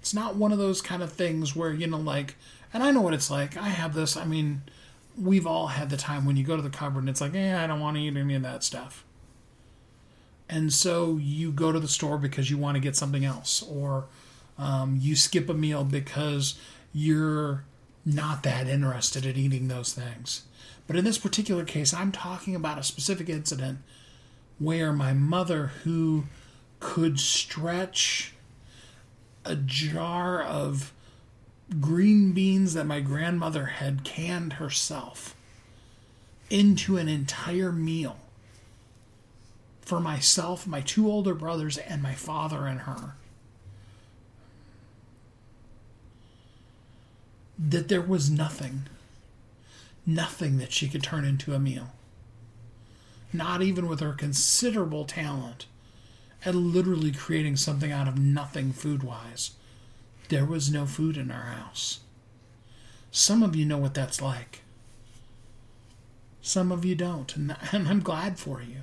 It's 0.00 0.12
not 0.12 0.36
one 0.36 0.52
of 0.52 0.58
those 0.58 0.82
kind 0.82 1.02
of 1.02 1.12
things 1.12 1.56
where, 1.56 1.72
you 1.72 1.86
know, 1.86 1.98
like, 1.98 2.36
and 2.72 2.82
I 2.82 2.90
know 2.90 3.00
what 3.00 3.14
it's 3.14 3.30
like. 3.30 3.56
I 3.56 3.68
have 3.68 3.94
this, 3.94 4.16
I 4.16 4.24
mean, 4.24 4.62
we've 5.20 5.46
all 5.46 5.68
had 5.68 5.88
the 5.90 5.96
time 5.96 6.24
when 6.24 6.36
you 6.36 6.44
go 6.44 6.56
to 6.56 6.62
the 6.62 6.68
cupboard 6.70 7.00
and 7.00 7.08
it's 7.08 7.20
like, 7.20 7.34
eh, 7.34 7.62
I 7.62 7.66
don't 7.66 7.80
want 7.80 7.96
to 7.96 8.02
eat 8.02 8.16
any 8.16 8.34
of 8.34 8.42
that 8.42 8.64
stuff. 8.64 9.04
And 10.48 10.72
so 10.72 11.16
you 11.16 11.52
go 11.52 11.72
to 11.72 11.80
the 11.80 11.88
store 11.88 12.18
because 12.18 12.50
you 12.50 12.58
want 12.58 12.74
to 12.74 12.80
get 12.80 12.96
something 12.96 13.24
else, 13.24 13.62
or 13.62 14.04
um, 14.58 14.98
you 15.00 15.16
skip 15.16 15.48
a 15.48 15.54
meal 15.54 15.84
because 15.84 16.58
you're 16.92 17.64
not 18.04 18.42
that 18.42 18.68
interested 18.68 19.24
in 19.24 19.36
eating 19.36 19.68
those 19.68 19.94
things. 19.94 20.42
But 20.86 20.96
in 20.96 21.04
this 21.04 21.18
particular 21.18 21.64
case, 21.64 21.94
I'm 21.94 22.12
talking 22.12 22.54
about 22.54 22.78
a 22.78 22.82
specific 22.82 23.28
incident 23.28 23.78
where 24.58 24.92
my 24.92 25.12
mother, 25.12 25.68
who 25.84 26.24
could 26.80 27.18
stretch 27.18 28.34
a 29.44 29.56
jar 29.56 30.42
of 30.42 30.92
green 31.80 32.32
beans 32.32 32.74
that 32.74 32.86
my 32.86 33.00
grandmother 33.00 33.66
had 33.66 34.04
canned 34.04 34.54
herself 34.54 35.34
into 36.50 36.96
an 36.96 37.08
entire 37.08 37.72
meal 37.72 38.18
for 39.80 40.00
myself, 40.00 40.66
my 40.66 40.80
two 40.80 41.10
older 41.10 41.34
brothers, 41.34 41.78
and 41.78 42.02
my 42.02 42.14
father 42.14 42.66
and 42.66 42.80
her. 42.80 43.14
That 47.58 47.88
there 47.88 48.00
was 48.00 48.30
nothing, 48.30 48.84
nothing 50.06 50.58
that 50.58 50.72
she 50.72 50.88
could 50.88 51.02
turn 51.02 51.24
into 51.24 51.54
a 51.54 51.58
meal. 51.58 51.92
Not 53.32 53.62
even 53.62 53.88
with 53.88 54.00
her 54.00 54.12
considerable 54.12 55.04
talent 55.04 55.66
at 56.44 56.54
literally 56.54 57.10
creating 57.10 57.56
something 57.56 57.90
out 57.90 58.06
of 58.06 58.18
nothing 58.18 58.72
food 58.72 59.02
wise. 59.02 59.52
There 60.28 60.44
was 60.44 60.70
no 60.70 60.86
food 60.86 61.16
in 61.16 61.30
our 61.30 61.42
house. 61.42 62.00
Some 63.10 63.42
of 63.42 63.56
you 63.56 63.64
know 63.64 63.78
what 63.78 63.94
that's 63.94 64.20
like. 64.20 64.62
Some 66.42 66.70
of 66.70 66.84
you 66.84 66.94
don't, 66.94 67.34
and, 67.36 67.56
and 67.72 67.88
I'm 67.88 68.00
glad 68.00 68.38
for 68.38 68.60
you. 68.60 68.82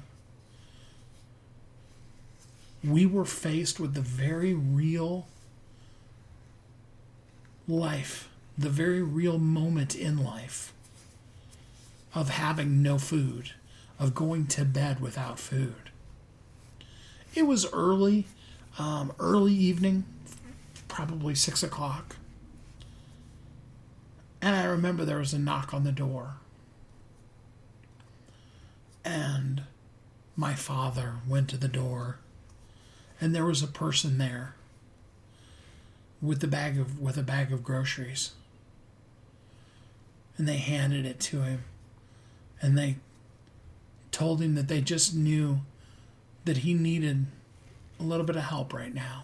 We 2.84 3.06
were 3.06 3.26
faced 3.26 3.80
with 3.80 3.94
the 3.94 4.02
very 4.02 4.56
real 4.56 5.28
life, 7.68 8.28
the 8.58 8.70
very 8.70 9.04
real 9.04 9.38
moment 9.38 9.96
in 9.96 10.24
life 10.24 10.74
of 12.14 12.30
having 12.30 12.82
no 12.82 12.98
food, 12.98 13.52
of 14.00 14.16
going 14.16 14.48
to 14.48 14.66
bed 14.66 15.00
without 15.00 15.40
food. 15.40 15.92
It 17.34 17.44
was 17.44 17.72
early, 17.72 18.28
um, 18.78 19.14
early 19.20 19.54
evening, 19.54 20.04
probably 20.88 21.36
six 21.36 21.64
o'clock. 21.64 22.18
And 24.42 24.56
I 24.56 24.66
remember 24.66 25.06
there 25.06 25.20
was 25.20 25.34
a 25.34 25.40
knock 25.40 25.74
on 25.74 25.84
the 25.84 25.92
door. 25.92 26.36
And 29.06 29.64
my 30.36 30.54
father 30.56 31.16
went 31.28 31.50
to 31.50 31.58
the 31.58 31.68
door, 31.68 32.20
and 33.20 33.34
there 33.34 33.46
was 33.46 33.62
a 33.62 33.68
person 33.68 34.18
there 34.18 34.56
with 36.22 36.40
the 36.40 36.48
bag 36.48 36.78
of 36.78 37.00
with 37.00 37.18
a 37.18 37.24
bag 37.24 37.52
of 37.52 37.64
groceries. 37.64 38.32
And 40.38 40.48
they 40.48 40.58
handed 40.58 41.06
it 41.06 41.20
to 41.22 41.42
him. 41.42 41.64
And 42.62 42.78
they 42.78 42.98
told 44.12 44.42
him 44.42 44.56
that 44.56 44.68
they 44.68 44.82
just 44.82 45.16
knew 45.16 45.62
that 46.46 46.58
he 46.58 46.74
needed 46.74 47.26
a 48.00 48.04
little 48.04 48.26
bit 48.26 48.36
of 48.36 48.44
help 48.44 48.74
right 48.74 48.94
now. 48.94 49.24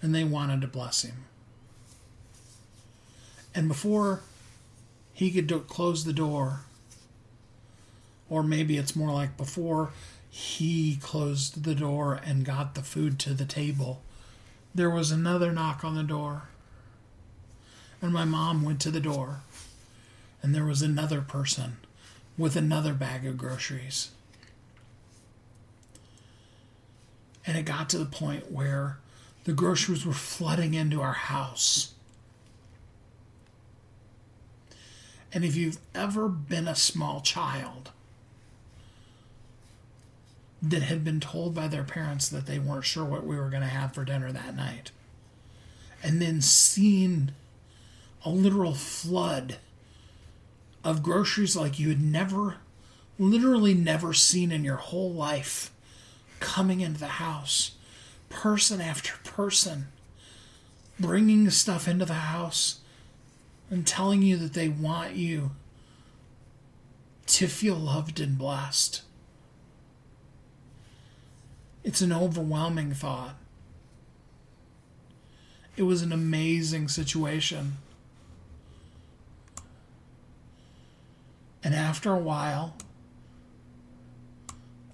And 0.00 0.14
they 0.14 0.24
wanted 0.24 0.60
to 0.60 0.66
bless 0.66 1.02
him. 1.02 1.24
And 3.54 3.68
before 3.68 4.20
he 5.12 5.30
could 5.30 5.46
do- 5.46 5.60
close 5.60 6.04
the 6.04 6.12
door, 6.12 6.60
or 8.28 8.42
maybe 8.42 8.78
it's 8.78 8.96
more 8.96 9.12
like 9.12 9.36
before 9.36 9.90
he 10.30 10.96
closed 10.96 11.64
the 11.64 11.74
door 11.74 12.14
and 12.24 12.44
got 12.44 12.74
the 12.74 12.82
food 12.82 13.18
to 13.20 13.34
the 13.34 13.44
table, 13.44 14.00
there 14.74 14.90
was 14.90 15.10
another 15.10 15.52
knock 15.52 15.84
on 15.84 15.94
the 15.94 16.02
door. 16.02 16.48
And 18.00 18.12
my 18.12 18.24
mom 18.24 18.62
went 18.62 18.80
to 18.80 18.90
the 18.90 19.00
door, 19.00 19.42
and 20.42 20.54
there 20.54 20.64
was 20.64 20.82
another 20.82 21.20
person 21.20 21.76
with 22.36 22.56
another 22.56 22.92
bag 22.92 23.24
of 23.24 23.38
groceries. 23.38 24.10
And 27.46 27.56
it 27.56 27.64
got 27.64 27.88
to 27.90 27.98
the 27.98 28.04
point 28.04 28.50
where 28.50 28.98
the 29.44 29.52
groceries 29.52 30.06
were 30.06 30.12
flooding 30.12 30.74
into 30.74 31.00
our 31.00 31.12
house. 31.12 31.94
And 35.32 35.44
if 35.44 35.56
you've 35.56 35.78
ever 35.94 36.28
been 36.28 36.68
a 36.68 36.74
small 36.74 37.20
child 37.20 37.90
that 40.60 40.82
had 40.82 41.02
been 41.02 41.18
told 41.20 41.54
by 41.54 41.66
their 41.68 41.82
parents 41.82 42.28
that 42.28 42.46
they 42.46 42.58
weren't 42.58 42.84
sure 42.84 43.04
what 43.04 43.26
we 43.26 43.36
were 43.36 43.50
going 43.50 43.62
to 43.62 43.68
have 43.68 43.94
for 43.94 44.04
dinner 44.04 44.30
that 44.30 44.54
night, 44.54 44.92
and 46.02 46.20
then 46.20 46.40
seen 46.40 47.32
a 48.24 48.30
literal 48.30 48.74
flood 48.74 49.56
of 50.84 51.02
groceries 51.02 51.56
like 51.56 51.78
you 51.78 51.88
had 51.88 52.02
never, 52.02 52.56
literally 53.18 53.74
never 53.74 54.12
seen 54.12 54.50
in 54.50 54.64
your 54.64 54.76
whole 54.76 55.12
life 55.12 55.70
coming 56.40 56.80
into 56.80 56.98
the 56.98 57.06
house, 57.06 57.72
person 58.28 58.80
after 58.80 59.12
person, 59.24 59.88
bringing 60.98 61.48
stuff 61.50 61.86
into 61.86 62.04
the 62.04 62.14
house 62.14 62.80
and 63.70 63.86
telling 63.86 64.22
you 64.22 64.36
that 64.36 64.52
they 64.52 64.68
want 64.68 65.14
you 65.14 65.52
to 67.26 67.46
feel 67.46 67.76
loved 67.76 68.20
and 68.20 68.36
blessed. 68.36 69.02
It's 71.84 72.00
an 72.00 72.12
overwhelming 72.12 72.92
thought. 72.92 73.36
It 75.76 75.84
was 75.84 76.02
an 76.02 76.12
amazing 76.12 76.88
situation. 76.88 77.78
And 81.64 81.74
after 81.74 82.12
a 82.12 82.18
while, 82.18 82.74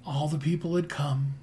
all 0.07 0.29
the 0.29 0.39
people 0.39 0.77
had 0.77 0.89
come, 0.89 1.35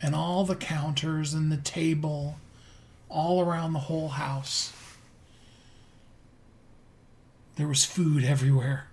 and 0.00 0.14
all 0.14 0.44
the 0.44 0.56
counters 0.56 1.34
and 1.34 1.50
the 1.50 1.56
table, 1.56 2.36
all 3.08 3.40
around 3.40 3.72
the 3.72 3.80
whole 3.80 4.08
house. 4.08 4.72
There 7.56 7.68
was 7.68 7.84
food 7.84 8.24
everywhere. 8.24 8.88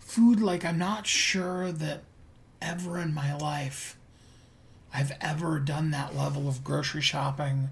Food 0.00 0.40
like 0.40 0.64
I'm 0.64 0.78
not 0.78 1.06
sure 1.06 1.70
that 1.70 2.02
ever 2.60 2.98
in 2.98 3.14
my 3.14 3.36
life 3.36 3.96
I've 4.92 5.12
ever 5.20 5.60
done 5.60 5.90
that 5.90 6.16
level 6.16 6.48
of 6.48 6.64
grocery 6.64 7.02
shopping 7.02 7.70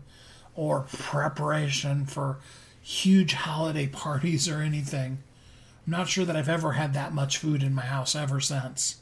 or 0.55 0.87
preparation 0.93 2.07
for 2.07 2.39
huge 2.87 3.33
holiday 3.33 3.89
parties 3.89 4.49
or 4.49 4.61
anything. 4.61 5.19
I'm 5.85 5.91
not 5.91 6.09
sure 6.09 6.25
that 6.25 6.37
I've 6.37 6.49
ever 6.49 6.75
had 6.75 6.95
that 6.95 7.13
much 7.13 7.37
food 7.37 7.65
in 7.65 7.75
my 7.75 7.83
house 7.83 8.15
ever 8.15 8.41
since. 8.41 9.01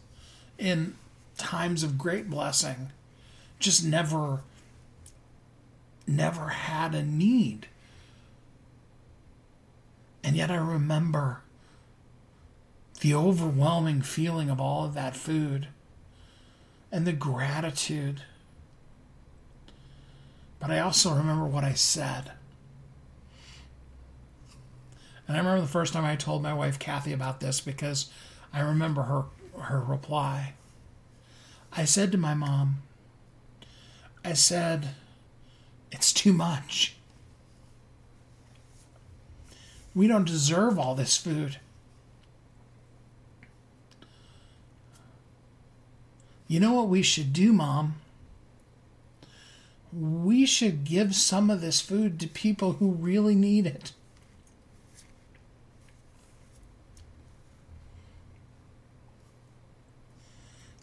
In 0.58 0.94
times 1.36 1.82
of 1.82 1.98
great 1.98 2.30
blessing, 2.30 2.92
just 3.58 3.84
never, 3.84 4.40
never 6.06 6.48
had 6.48 6.94
a 6.94 7.02
need. 7.02 7.66
And 10.22 10.34
yet 10.34 10.50
I 10.50 10.56
remember 10.56 11.42
the 13.00 13.12
overwhelming 13.12 14.00
feeling 14.00 14.48
of 14.48 14.58
all 14.58 14.86
of 14.86 14.94
that 14.94 15.14
food 15.14 15.68
and 16.90 17.06
the 17.06 17.12
gratitude. 17.12 18.22
But 20.58 20.70
I 20.70 20.78
also 20.78 21.12
remember 21.12 21.44
what 21.44 21.64
I 21.64 21.74
said. 21.74 22.32
And 25.26 25.36
I 25.36 25.40
remember 25.40 25.62
the 25.62 25.68
first 25.68 25.92
time 25.92 26.04
I 26.04 26.16
told 26.16 26.42
my 26.42 26.54
wife 26.54 26.78
Kathy 26.78 27.12
about 27.12 27.40
this 27.40 27.60
because 27.60 28.10
I 28.52 28.60
remember 28.60 29.02
her 29.02 29.24
her 29.60 29.80
reply. 29.80 30.54
I 31.72 31.84
said 31.84 32.12
to 32.12 32.18
my 32.18 32.34
mom, 32.34 32.82
I 34.24 34.32
said, 34.32 34.90
it's 35.90 36.12
too 36.12 36.32
much. 36.32 36.96
We 39.94 40.08
don't 40.08 40.26
deserve 40.26 40.78
all 40.78 40.94
this 40.94 41.16
food. 41.16 41.58
You 46.48 46.60
know 46.60 46.72
what 46.72 46.88
we 46.88 47.02
should 47.02 47.32
do, 47.32 47.52
Mom? 47.52 47.96
We 49.92 50.46
should 50.46 50.84
give 50.84 51.14
some 51.14 51.48
of 51.48 51.60
this 51.60 51.80
food 51.80 52.18
to 52.20 52.26
people 52.26 52.74
who 52.74 52.90
really 52.90 53.34
need 53.34 53.66
it. 53.66 53.92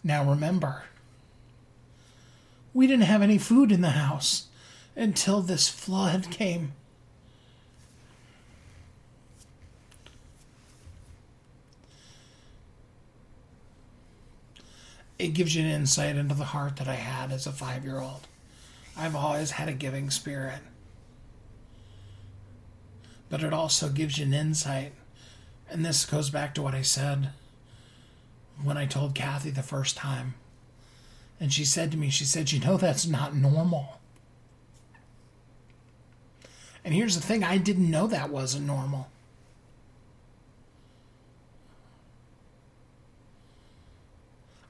Now 0.04 0.28
remember, 0.28 0.84
we 2.74 2.86
didn't 2.86 3.04
have 3.04 3.22
any 3.22 3.38
food 3.38 3.70
in 3.70 3.80
the 3.80 3.90
house 3.90 4.46
until 4.96 5.40
this 5.40 5.68
flood 5.68 6.30
came. 6.30 6.72
it 15.22 15.34
gives 15.34 15.54
you 15.54 15.62
an 15.62 15.70
insight 15.70 16.16
into 16.16 16.34
the 16.34 16.46
heart 16.46 16.76
that 16.76 16.88
I 16.88 16.96
had 16.96 17.30
as 17.30 17.46
a 17.46 17.52
five 17.52 17.84
year 17.84 18.00
old. 18.00 18.26
I've 18.96 19.14
always 19.14 19.52
had 19.52 19.68
a 19.68 19.72
giving 19.72 20.10
spirit. 20.10 20.58
But 23.30 23.44
it 23.44 23.52
also 23.52 23.88
gives 23.88 24.18
you 24.18 24.26
an 24.26 24.34
insight. 24.34 24.92
And 25.70 25.86
this 25.86 26.04
goes 26.04 26.28
back 26.28 26.56
to 26.56 26.62
what 26.62 26.74
I 26.74 26.82
said 26.82 27.30
when 28.62 28.76
I 28.76 28.86
told 28.86 29.14
Kathy 29.14 29.50
the 29.50 29.62
first 29.62 29.96
time. 29.96 30.34
And 31.40 31.52
she 31.52 31.64
said 31.64 31.90
to 31.90 31.96
me, 31.96 32.10
she 32.10 32.24
said, 32.24 32.52
You 32.52 32.60
know, 32.60 32.76
that's 32.76 33.06
not 33.06 33.34
normal. 33.34 33.98
And 36.84 36.94
here's 36.94 37.14
the 37.14 37.22
thing 37.22 37.44
I 37.44 37.58
didn't 37.58 37.90
know 37.90 38.06
that 38.06 38.30
wasn't 38.30 38.66
normal. 38.66 39.08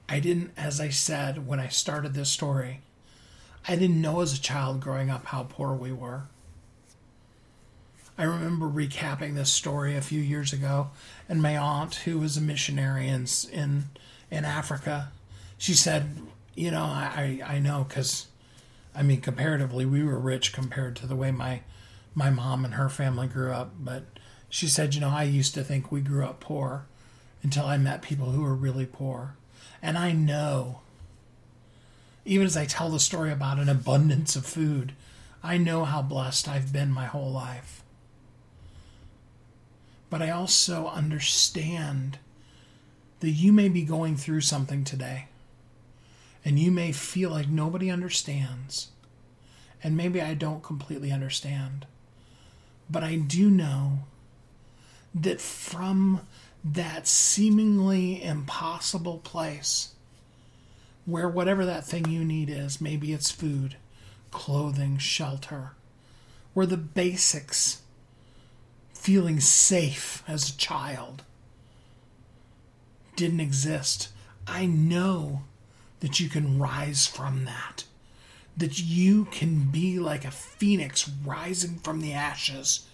I 0.08 0.20
didn't, 0.20 0.50
as 0.58 0.78
I 0.78 0.90
said 0.90 1.46
when 1.46 1.58
I 1.58 1.68
started 1.68 2.12
this 2.12 2.28
story, 2.28 2.82
I 3.66 3.76
didn't 3.76 4.00
know 4.00 4.20
as 4.20 4.34
a 4.34 4.40
child 4.40 4.80
growing 4.80 5.08
up 5.08 5.26
how 5.26 5.44
poor 5.44 5.72
we 5.72 5.90
were. 5.90 6.24
I 8.18 8.24
remember 8.24 8.66
recapping 8.66 9.34
this 9.34 9.50
story 9.50 9.96
a 9.96 10.02
few 10.02 10.20
years 10.20 10.52
ago, 10.52 10.90
and 11.28 11.40
my 11.40 11.56
aunt, 11.56 11.94
who 11.96 12.18
was 12.18 12.36
a 12.36 12.42
missionary 12.42 13.08
in 13.08 13.26
in, 13.50 13.84
in 14.30 14.44
Africa, 14.44 15.12
she 15.56 15.72
said, 15.72 16.18
"You 16.54 16.70
know, 16.70 16.84
I 16.84 17.40
I 17.44 17.58
know 17.58 17.84
because, 17.88 18.26
I 18.94 19.02
mean, 19.02 19.20
comparatively, 19.22 19.86
we 19.86 20.04
were 20.04 20.18
rich 20.18 20.52
compared 20.52 20.94
to 20.96 21.06
the 21.06 21.16
way 21.16 21.30
my 21.30 21.62
my 22.14 22.28
mom 22.28 22.64
and 22.64 22.74
her 22.74 22.90
family 22.90 23.28
grew 23.28 23.50
up. 23.52 23.72
But 23.80 24.04
she 24.50 24.66
said, 24.68 24.94
you 24.94 25.00
know, 25.00 25.08
I 25.08 25.22
used 25.22 25.54
to 25.54 25.64
think 25.64 25.90
we 25.90 26.02
grew 26.02 26.26
up 26.26 26.40
poor 26.40 26.84
until 27.42 27.64
I 27.64 27.78
met 27.78 28.02
people 28.02 28.32
who 28.32 28.42
were 28.42 28.54
really 28.54 28.86
poor." 28.86 29.36
And 29.80 29.96
I 29.98 30.12
know, 30.12 30.80
even 32.24 32.46
as 32.46 32.56
I 32.56 32.66
tell 32.66 32.90
the 32.90 33.00
story 33.00 33.32
about 33.32 33.58
an 33.58 33.68
abundance 33.70 34.36
of 34.36 34.46
food, 34.46 34.92
I 35.42 35.56
know 35.56 35.84
how 35.84 36.02
blessed 36.02 36.46
I've 36.46 36.72
been 36.72 36.92
my 36.92 37.06
whole 37.06 37.32
life. 37.32 37.82
But 40.12 40.20
I 40.20 40.28
also 40.28 40.88
understand 40.88 42.18
that 43.20 43.30
you 43.30 43.50
may 43.50 43.70
be 43.70 43.82
going 43.82 44.18
through 44.18 44.42
something 44.42 44.84
today, 44.84 45.28
and 46.44 46.58
you 46.58 46.70
may 46.70 46.92
feel 46.92 47.30
like 47.30 47.48
nobody 47.48 47.90
understands, 47.90 48.88
and 49.82 49.96
maybe 49.96 50.20
I 50.20 50.34
don't 50.34 50.62
completely 50.62 51.10
understand. 51.10 51.86
But 52.90 53.02
I 53.02 53.16
do 53.16 53.50
know 53.50 54.00
that 55.14 55.40
from 55.40 56.20
that 56.62 57.06
seemingly 57.06 58.22
impossible 58.22 59.16
place 59.16 59.94
where 61.06 61.26
whatever 61.26 61.64
that 61.64 61.86
thing 61.86 62.06
you 62.10 62.22
need 62.22 62.50
is, 62.50 62.82
maybe 62.82 63.14
it's 63.14 63.30
food, 63.30 63.76
clothing, 64.30 64.98
shelter, 64.98 65.70
where 66.52 66.66
the 66.66 66.76
basics, 66.76 67.81
feeling 69.02 69.40
safe 69.40 70.22
as 70.28 70.48
a 70.48 70.56
child, 70.56 71.24
didn't 73.16 73.40
exist. 73.40 74.10
I 74.46 74.64
know 74.64 75.42
that 75.98 76.20
you 76.20 76.28
can 76.28 76.58
rise 76.58 77.06
from 77.06 77.44
that. 77.44 77.84
That 78.56 78.80
you 78.80 79.24
can 79.26 79.70
be 79.70 79.98
like 79.98 80.24
a 80.24 80.30
phoenix 80.30 81.10
rising 81.24 81.78
from 81.78 82.00
the 82.00 82.12
ashes 82.12 82.86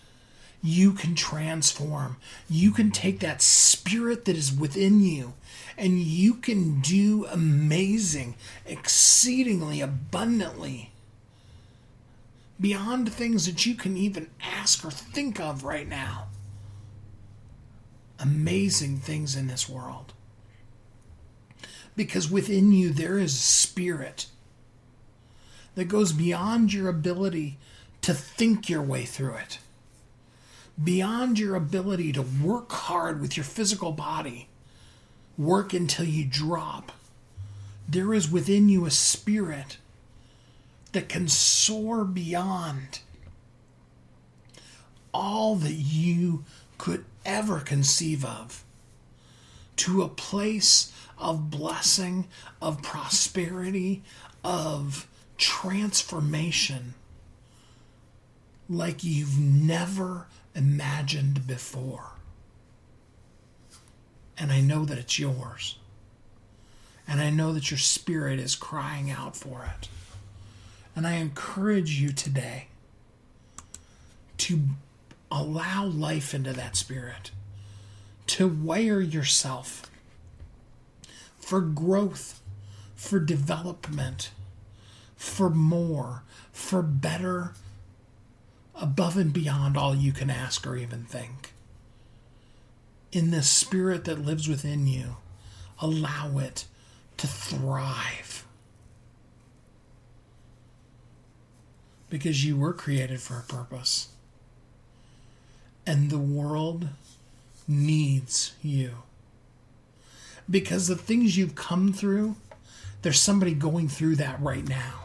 you 0.62 0.92
can 0.92 1.14
transform. 1.14 2.16
You 2.48 2.72
can 2.72 2.90
take 2.90 3.20
that 3.20 3.42
spirit 3.42 4.24
that 4.24 4.36
is 4.36 4.52
within 4.52 5.00
you 5.00 5.34
and 5.76 6.00
you 6.00 6.34
can 6.34 6.80
do 6.80 7.26
amazing, 7.26 8.34
exceedingly 8.66 9.80
abundantly 9.80 10.90
beyond 12.61 13.12
things 13.12 13.46
that 13.46 13.66
you 13.66 13.74
can 13.74 13.96
even 13.96 14.30
ask 14.40 14.84
or 14.84 14.90
think 14.90 15.40
of 15.40 15.64
right 15.64 15.88
now. 15.88 16.28
Amazing 18.18 18.98
things 18.98 19.36
in 19.36 19.46
this 19.46 19.68
world. 19.68 20.12
Because 21.96 22.30
within 22.30 22.72
you 22.72 22.90
there 22.90 23.18
is 23.18 23.34
a 23.34 23.38
spirit 23.38 24.26
that 25.74 25.86
goes 25.86 26.12
beyond 26.12 26.72
your 26.72 26.88
ability 26.88 27.59
to 28.02 28.12
think 28.14 28.68
your 28.68 28.82
way 28.82 29.04
through 29.04 29.34
it 29.34 29.59
beyond 30.82 31.38
your 31.38 31.56
ability 31.56 32.12
to 32.12 32.22
work 32.22 32.70
hard 32.70 33.20
with 33.20 33.36
your 33.36 33.44
physical 33.44 33.92
body, 33.92 34.48
work 35.36 35.72
until 35.72 36.04
you 36.04 36.24
drop, 36.24 36.92
there 37.88 38.14
is 38.14 38.30
within 38.30 38.68
you 38.68 38.86
a 38.86 38.90
spirit 38.90 39.78
that 40.99 41.09
can 41.09 41.28
soar 41.28 42.05
beyond 42.05 42.99
all 45.14 45.55
that 45.55 45.74
you 45.74 46.44
could 46.76 47.05
ever 47.24 47.61
conceive 47.61 48.24
of 48.24 48.64
to 49.76 50.03
a 50.03 50.09
place 50.09 50.92
of 51.16 51.53
blessing, 51.53 52.26
of 52.61 52.82
prosperity, 52.82 54.03
of 54.42 55.07
transformation 55.36 56.94
like 58.68 59.05
you've 59.05 59.38
never 59.38 60.26
imagined 60.57 61.46
before. 61.46 62.11
And 64.36 64.51
I 64.51 64.61
know 64.61 64.84
that 64.84 64.99
it's 64.99 65.16
yours. 65.16 65.78
And 67.07 67.20
I 67.20 67.30
know 67.30 67.53
that 67.53 67.70
your 67.70 67.78
spirit 67.78 68.40
is 68.40 68.57
crying 68.57 69.12
out 69.12 69.36
for 69.36 69.64
it. 69.78 69.88
And 70.99 71.07
I 71.07 71.14
encourage 71.14 72.01
you 72.01 72.11
today 72.11 72.66
to 74.38 74.62
allow 75.30 75.84
life 75.84 76.34
into 76.34 76.53
that 76.55 76.74
spirit, 76.74 77.30
to 78.26 78.49
wire 78.49 79.01
yourself 79.01 79.88
for 81.38 81.61
growth, 81.61 82.40
for 82.96 83.20
development, 83.20 84.32
for 85.14 85.49
more, 85.49 86.24
for 86.51 86.82
better, 86.82 87.53
above 88.74 89.16
and 89.16 89.32
beyond 89.32 89.76
all 89.76 89.94
you 89.94 90.11
can 90.11 90.30
ask 90.30 90.66
or 90.66 90.76
even 90.76 91.05
think. 91.05 91.53
In 93.12 93.30
this 93.30 93.49
spirit 93.49 94.05
that 94.07 94.26
lives 94.26 94.49
within 94.49 94.88
you, 94.88 95.18
allow 95.80 96.38
it 96.38 96.64
to 97.18 97.28
thrive. 97.28 98.47
Because 102.11 102.44
you 102.44 102.56
were 102.56 102.72
created 102.72 103.20
for 103.20 103.38
a 103.38 103.42
purpose. 103.42 104.09
And 105.86 106.11
the 106.11 106.18
world 106.18 106.88
needs 107.66 108.54
you. 108.62 108.90
Because 110.50 110.86
the 110.86 110.96
things 110.96 111.36
you've 111.36 111.54
come 111.54 111.92
through, 111.92 112.36
there's 113.02 113.20
somebody 113.20 113.52
going 113.52 113.88
through 113.88 114.16
that 114.16 114.40
right 114.40 114.66
now. 114.66 115.04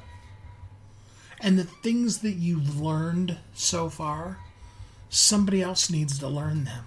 And 1.42 1.60
the 1.60 1.66
things 1.66 2.20
that 2.20 2.34
you've 2.34 2.80
learned 2.80 3.38
so 3.54 3.90
far, 3.90 4.38
somebody 5.10 5.62
else 5.62 5.90
needs 5.90 6.18
to 6.20 6.28
learn 6.28 6.64
them. 6.64 6.86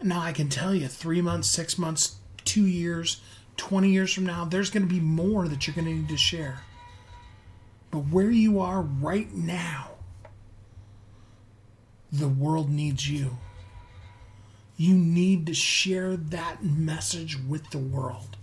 Now, 0.00 0.20
I 0.20 0.30
can 0.30 0.48
tell 0.48 0.72
you, 0.72 0.86
three 0.86 1.20
months, 1.20 1.48
six 1.48 1.76
months, 1.76 2.16
two 2.44 2.66
years, 2.66 3.20
20 3.56 3.90
years 3.90 4.12
from 4.12 4.26
now, 4.26 4.44
there's 4.44 4.70
going 4.70 4.86
to 4.86 4.92
be 4.92 5.00
more 5.00 5.48
that 5.48 5.66
you're 5.66 5.74
going 5.74 5.86
to 5.86 5.94
need 5.94 6.08
to 6.08 6.16
share. 6.16 6.60
But 7.90 8.00
where 8.00 8.30
you 8.30 8.60
are 8.60 8.82
right 8.82 9.32
now, 9.32 9.90
the 12.12 12.28
world 12.28 12.70
needs 12.70 13.08
you. 13.08 13.38
You 14.76 14.94
need 14.94 15.46
to 15.46 15.54
share 15.54 16.16
that 16.16 16.64
message 16.64 17.38
with 17.38 17.70
the 17.70 17.78
world. 17.78 18.36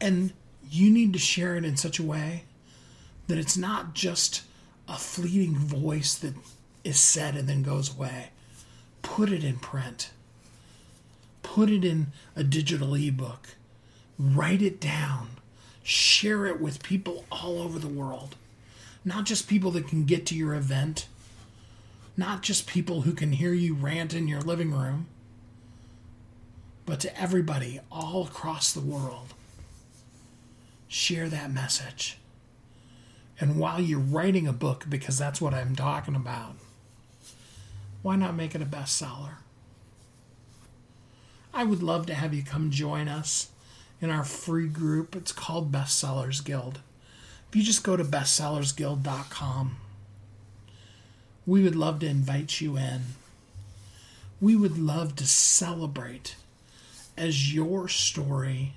And 0.00 0.32
you 0.70 0.90
need 0.90 1.12
to 1.12 1.18
share 1.18 1.56
it 1.56 1.64
in 1.64 1.76
such 1.76 1.98
a 1.98 2.04
way 2.04 2.44
that 3.26 3.38
it's 3.38 3.56
not 3.56 3.94
just 3.94 4.42
a 4.88 4.96
fleeting 4.96 5.54
voice 5.54 6.14
that 6.14 6.34
is 6.82 6.98
said 6.98 7.36
and 7.36 7.48
then 7.48 7.62
goes 7.62 7.94
away. 7.94 8.30
Put 9.02 9.30
it 9.30 9.44
in 9.44 9.56
print. 9.56 10.10
Put 11.42 11.70
it 11.70 11.84
in 11.84 12.08
a 12.34 12.42
digital 12.42 12.94
ebook. 12.94 13.48
Write 14.18 14.62
it 14.62 14.80
down. 14.80 15.39
Share 15.82 16.46
it 16.46 16.60
with 16.60 16.82
people 16.82 17.24
all 17.30 17.60
over 17.60 17.78
the 17.78 17.88
world. 17.88 18.36
Not 19.04 19.24
just 19.24 19.48
people 19.48 19.70
that 19.72 19.88
can 19.88 20.04
get 20.04 20.26
to 20.26 20.34
your 20.34 20.54
event, 20.54 21.06
not 22.16 22.42
just 22.42 22.66
people 22.66 23.02
who 23.02 23.12
can 23.12 23.32
hear 23.32 23.54
you 23.54 23.74
rant 23.74 24.12
in 24.12 24.28
your 24.28 24.42
living 24.42 24.72
room, 24.72 25.06
but 26.84 27.00
to 27.00 27.20
everybody 27.20 27.80
all 27.90 28.24
across 28.24 28.72
the 28.72 28.80
world. 28.80 29.32
Share 30.88 31.28
that 31.28 31.52
message. 31.52 32.18
And 33.38 33.58
while 33.58 33.80
you're 33.80 33.98
writing 33.98 34.46
a 34.46 34.52
book, 34.52 34.84
because 34.88 35.16
that's 35.16 35.40
what 35.40 35.54
I'm 35.54 35.74
talking 35.74 36.14
about, 36.14 36.56
why 38.02 38.16
not 38.16 38.34
make 38.34 38.54
it 38.54 38.60
a 38.60 38.66
bestseller? 38.66 39.36
I 41.54 41.64
would 41.64 41.82
love 41.82 42.06
to 42.06 42.14
have 42.14 42.34
you 42.34 42.42
come 42.42 42.70
join 42.70 43.08
us 43.08 43.48
in 44.00 44.10
our 44.10 44.24
free 44.24 44.68
group. 44.68 45.14
It's 45.14 45.32
called 45.32 45.72
Bestsellers 45.72 46.44
Guild. 46.44 46.80
If 47.48 47.56
you 47.56 47.62
just 47.62 47.84
go 47.84 47.96
to 47.96 48.04
bestsellersguild.com, 48.04 49.76
we 51.46 51.62
would 51.62 51.76
love 51.76 51.98
to 52.00 52.06
invite 52.06 52.60
you 52.60 52.76
in. 52.76 53.00
We 54.40 54.56
would 54.56 54.78
love 54.78 55.16
to 55.16 55.26
celebrate 55.26 56.36
as 57.16 57.52
your 57.52 57.88
story 57.88 58.74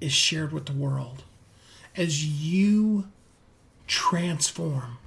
is 0.00 0.12
shared 0.12 0.52
with 0.52 0.66
the 0.66 0.72
world, 0.72 1.22
as 1.96 2.24
you 2.24 3.08
transform, 3.86 4.98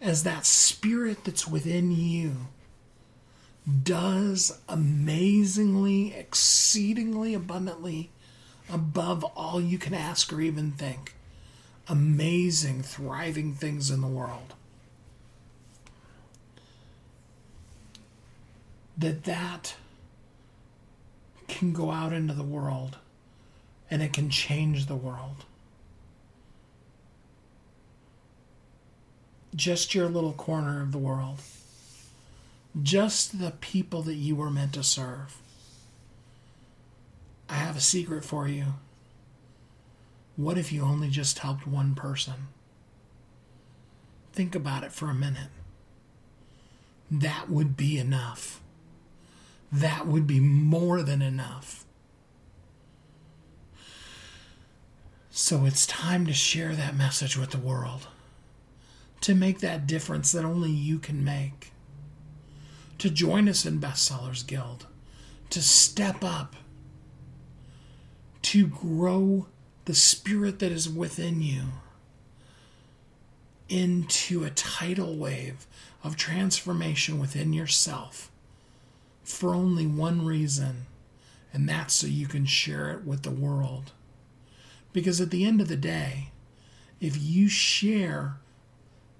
as 0.00 0.24
that 0.24 0.44
spirit 0.44 1.24
that's 1.24 1.46
within 1.46 1.92
you 1.92 2.48
does 3.84 4.58
amazingly, 4.68 6.12
exceedingly 6.14 7.32
abundantly 7.32 8.10
above 8.70 9.24
all 9.36 9.60
you 9.60 9.78
can 9.78 9.94
ask 9.94 10.32
or 10.32 10.40
even 10.40 10.72
think. 10.72 11.14
Amazing, 11.88 12.82
thriving 12.82 13.54
things 13.54 13.90
in 13.90 14.00
the 14.00 14.06
world. 14.06 14.54
That 18.96 19.24
that 19.24 19.74
can 21.48 21.72
go 21.72 21.90
out 21.90 22.12
into 22.12 22.34
the 22.34 22.42
world 22.42 22.98
and 23.90 24.02
it 24.02 24.12
can 24.12 24.30
change 24.30 24.86
the 24.86 24.96
world. 24.96 25.44
Just 29.54 29.94
your 29.94 30.08
little 30.08 30.32
corner 30.32 30.80
of 30.80 30.92
the 30.92 30.98
world 30.98 31.40
just 32.80 33.38
the 33.38 33.50
people 33.50 34.02
that 34.02 34.14
you 34.14 34.34
were 34.34 34.50
meant 34.50 34.72
to 34.74 34.82
serve. 34.82 35.41
I 37.48 37.54
have 37.54 37.76
a 37.76 37.80
secret 37.80 38.24
for 38.24 38.48
you. 38.48 38.74
What 40.36 40.58
if 40.58 40.72
you 40.72 40.82
only 40.82 41.08
just 41.08 41.40
helped 41.40 41.66
one 41.66 41.94
person? 41.94 42.48
Think 44.32 44.54
about 44.54 44.84
it 44.84 44.92
for 44.92 45.10
a 45.10 45.14
minute. 45.14 45.50
That 47.10 47.50
would 47.50 47.76
be 47.76 47.98
enough. 47.98 48.62
That 49.70 50.06
would 50.06 50.26
be 50.26 50.40
more 50.40 51.02
than 51.02 51.20
enough. 51.20 51.84
So 55.30 55.64
it's 55.64 55.86
time 55.86 56.26
to 56.26 56.32
share 56.32 56.74
that 56.74 56.96
message 56.96 57.36
with 57.38 57.50
the 57.50 57.58
world, 57.58 58.06
to 59.22 59.34
make 59.34 59.60
that 59.60 59.86
difference 59.86 60.32
that 60.32 60.44
only 60.44 60.70
you 60.70 60.98
can 60.98 61.24
make 61.24 61.72
to 63.02 63.10
join 63.10 63.48
us 63.48 63.66
in 63.66 63.80
Bestsellers 63.80 64.46
Guild, 64.46 64.86
to 65.50 65.60
step 65.60 66.22
up, 66.22 66.54
to 68.42 68.66
grow 68.66 69.46
the 69.84 69.94
spirit 69.94 70.58
that 70.58 70.72
is 70.72 70.88
within 70.88 71.42
you 71.42 71.62
into 73.68 74.44
a 74.44 74.50
tidal 74.50 75.16
wave 75.16 75.66
of 76.04 76.16
transformation 76.16 77.18
within 77.18 77.52
yourself 77.52 78.30
for 79.22 79.54
only 79.54 79.86
one 79.86 80.24
reason, 80.24 80.86
and 81.52 81.68
that's 81.68 81.94
so 81.94 82.06
you 82.06 82.26
can 82.26 82.44
share 82.44 82.90
it 82.90 83.04
with 83.04 83.22
the 83.22 83.30
world. 83.30 83.92
Because 84.92 85.20
at 85.20 85.30
the 85.30 85.44
end 85.44 85.60
of 85.60 85.68
the 85.68 85.76
day, 85.76 86.32
if 87.00 87.16
you 87.20 87.48
share 87.48 88.36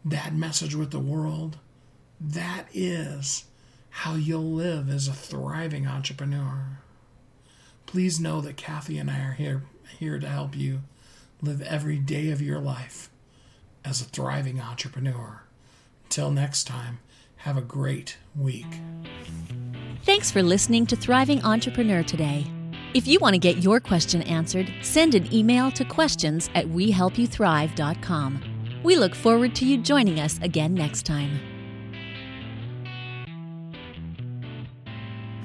that 0.05 0.35
message 0.35 0.75
with 0.75 0.91
the 0.91 0.99
world, 0.99 1.59
that 2.21 2.67
is 2.73 3.45
how 3.91 4.15
you'll 4.15 4.53
live 4.53 4.91
as 4.91 5.09
a 5.09 5.13
thriving 5.13 5.87
entrepreneur. 5.87 6.82
Please 7.93 8.19
know 8.19 8.41
that 8.41 8.57
Kathy 8.57 8.97
and 8.97 9.11
I 9.11 9.21
are 9.21 9.33
here, 9.33 9.65
here 9.99 10.19
to 10.19 10.27
help 10.27 10.57
you 10.57 10.81
live 11.43 11.61
every 11.61 11.99
day 11.99 12.31
of 12.31 12.41
your 12.41 12.59
life 12.59 13.11
as 13.85 14.01
a 14.01 14.05
thriving 14.05 14.63
entrepreneur. 14.63 15.43
Until 16.05 16.31
next 16.31 16.65
time, 16.65 17.01
have 17.37 17.59
a 17.59 17.61
great 17.61 18.17
week. 18.35 18.81
Thanks 20.05 20.31
for 20.31 20.43
listening 20.43 20.87
to 20.87 20.97
Thriving 20.97 21.45
Entrepreneur 21.45 22.03
today. 22.03 22.47
If 22.95 23.07
you 23.07 23.19
want 23.19 23.35
to 23.35 23.39
get 23.39 23.63
your 23.63 23.79
question 23.79 24.23
answered, 24.23 24.73
send 24.81 25.15
an 25.15 25.31
email 25.31 25.71
to 25.73 25.85
questions 25.85 26.49
at 26.55 26.65
wehelpyouthrive.com. 26.65 28.81
We 28.83 28.97
look 28.97 29.15
forward 29.15 29.55
to 29.57 29.67
you 29.67 29.77
joining 29.77 30.19
us 30.19 30.41
again 30.41 30.73
next 30.73 31.05
time. 31.05 31.52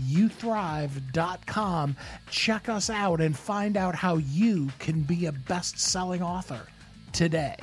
WeHelpYouThrive.com, 0.00 1.96
check 2.30 2.68
us 2.68 2.90
out, 2.90 3.20
and 3.20 3.36
find 3.36 3.76
out 3.76 3.94
how 3.94 4.16
you 4.16 4.68
can 4.78 5.02
be 5.02 5.26
a 5.26 5.32
best 5.32 5.78
selling 5.78 6.22
author 6.22 6.66
today. 7.12 7.56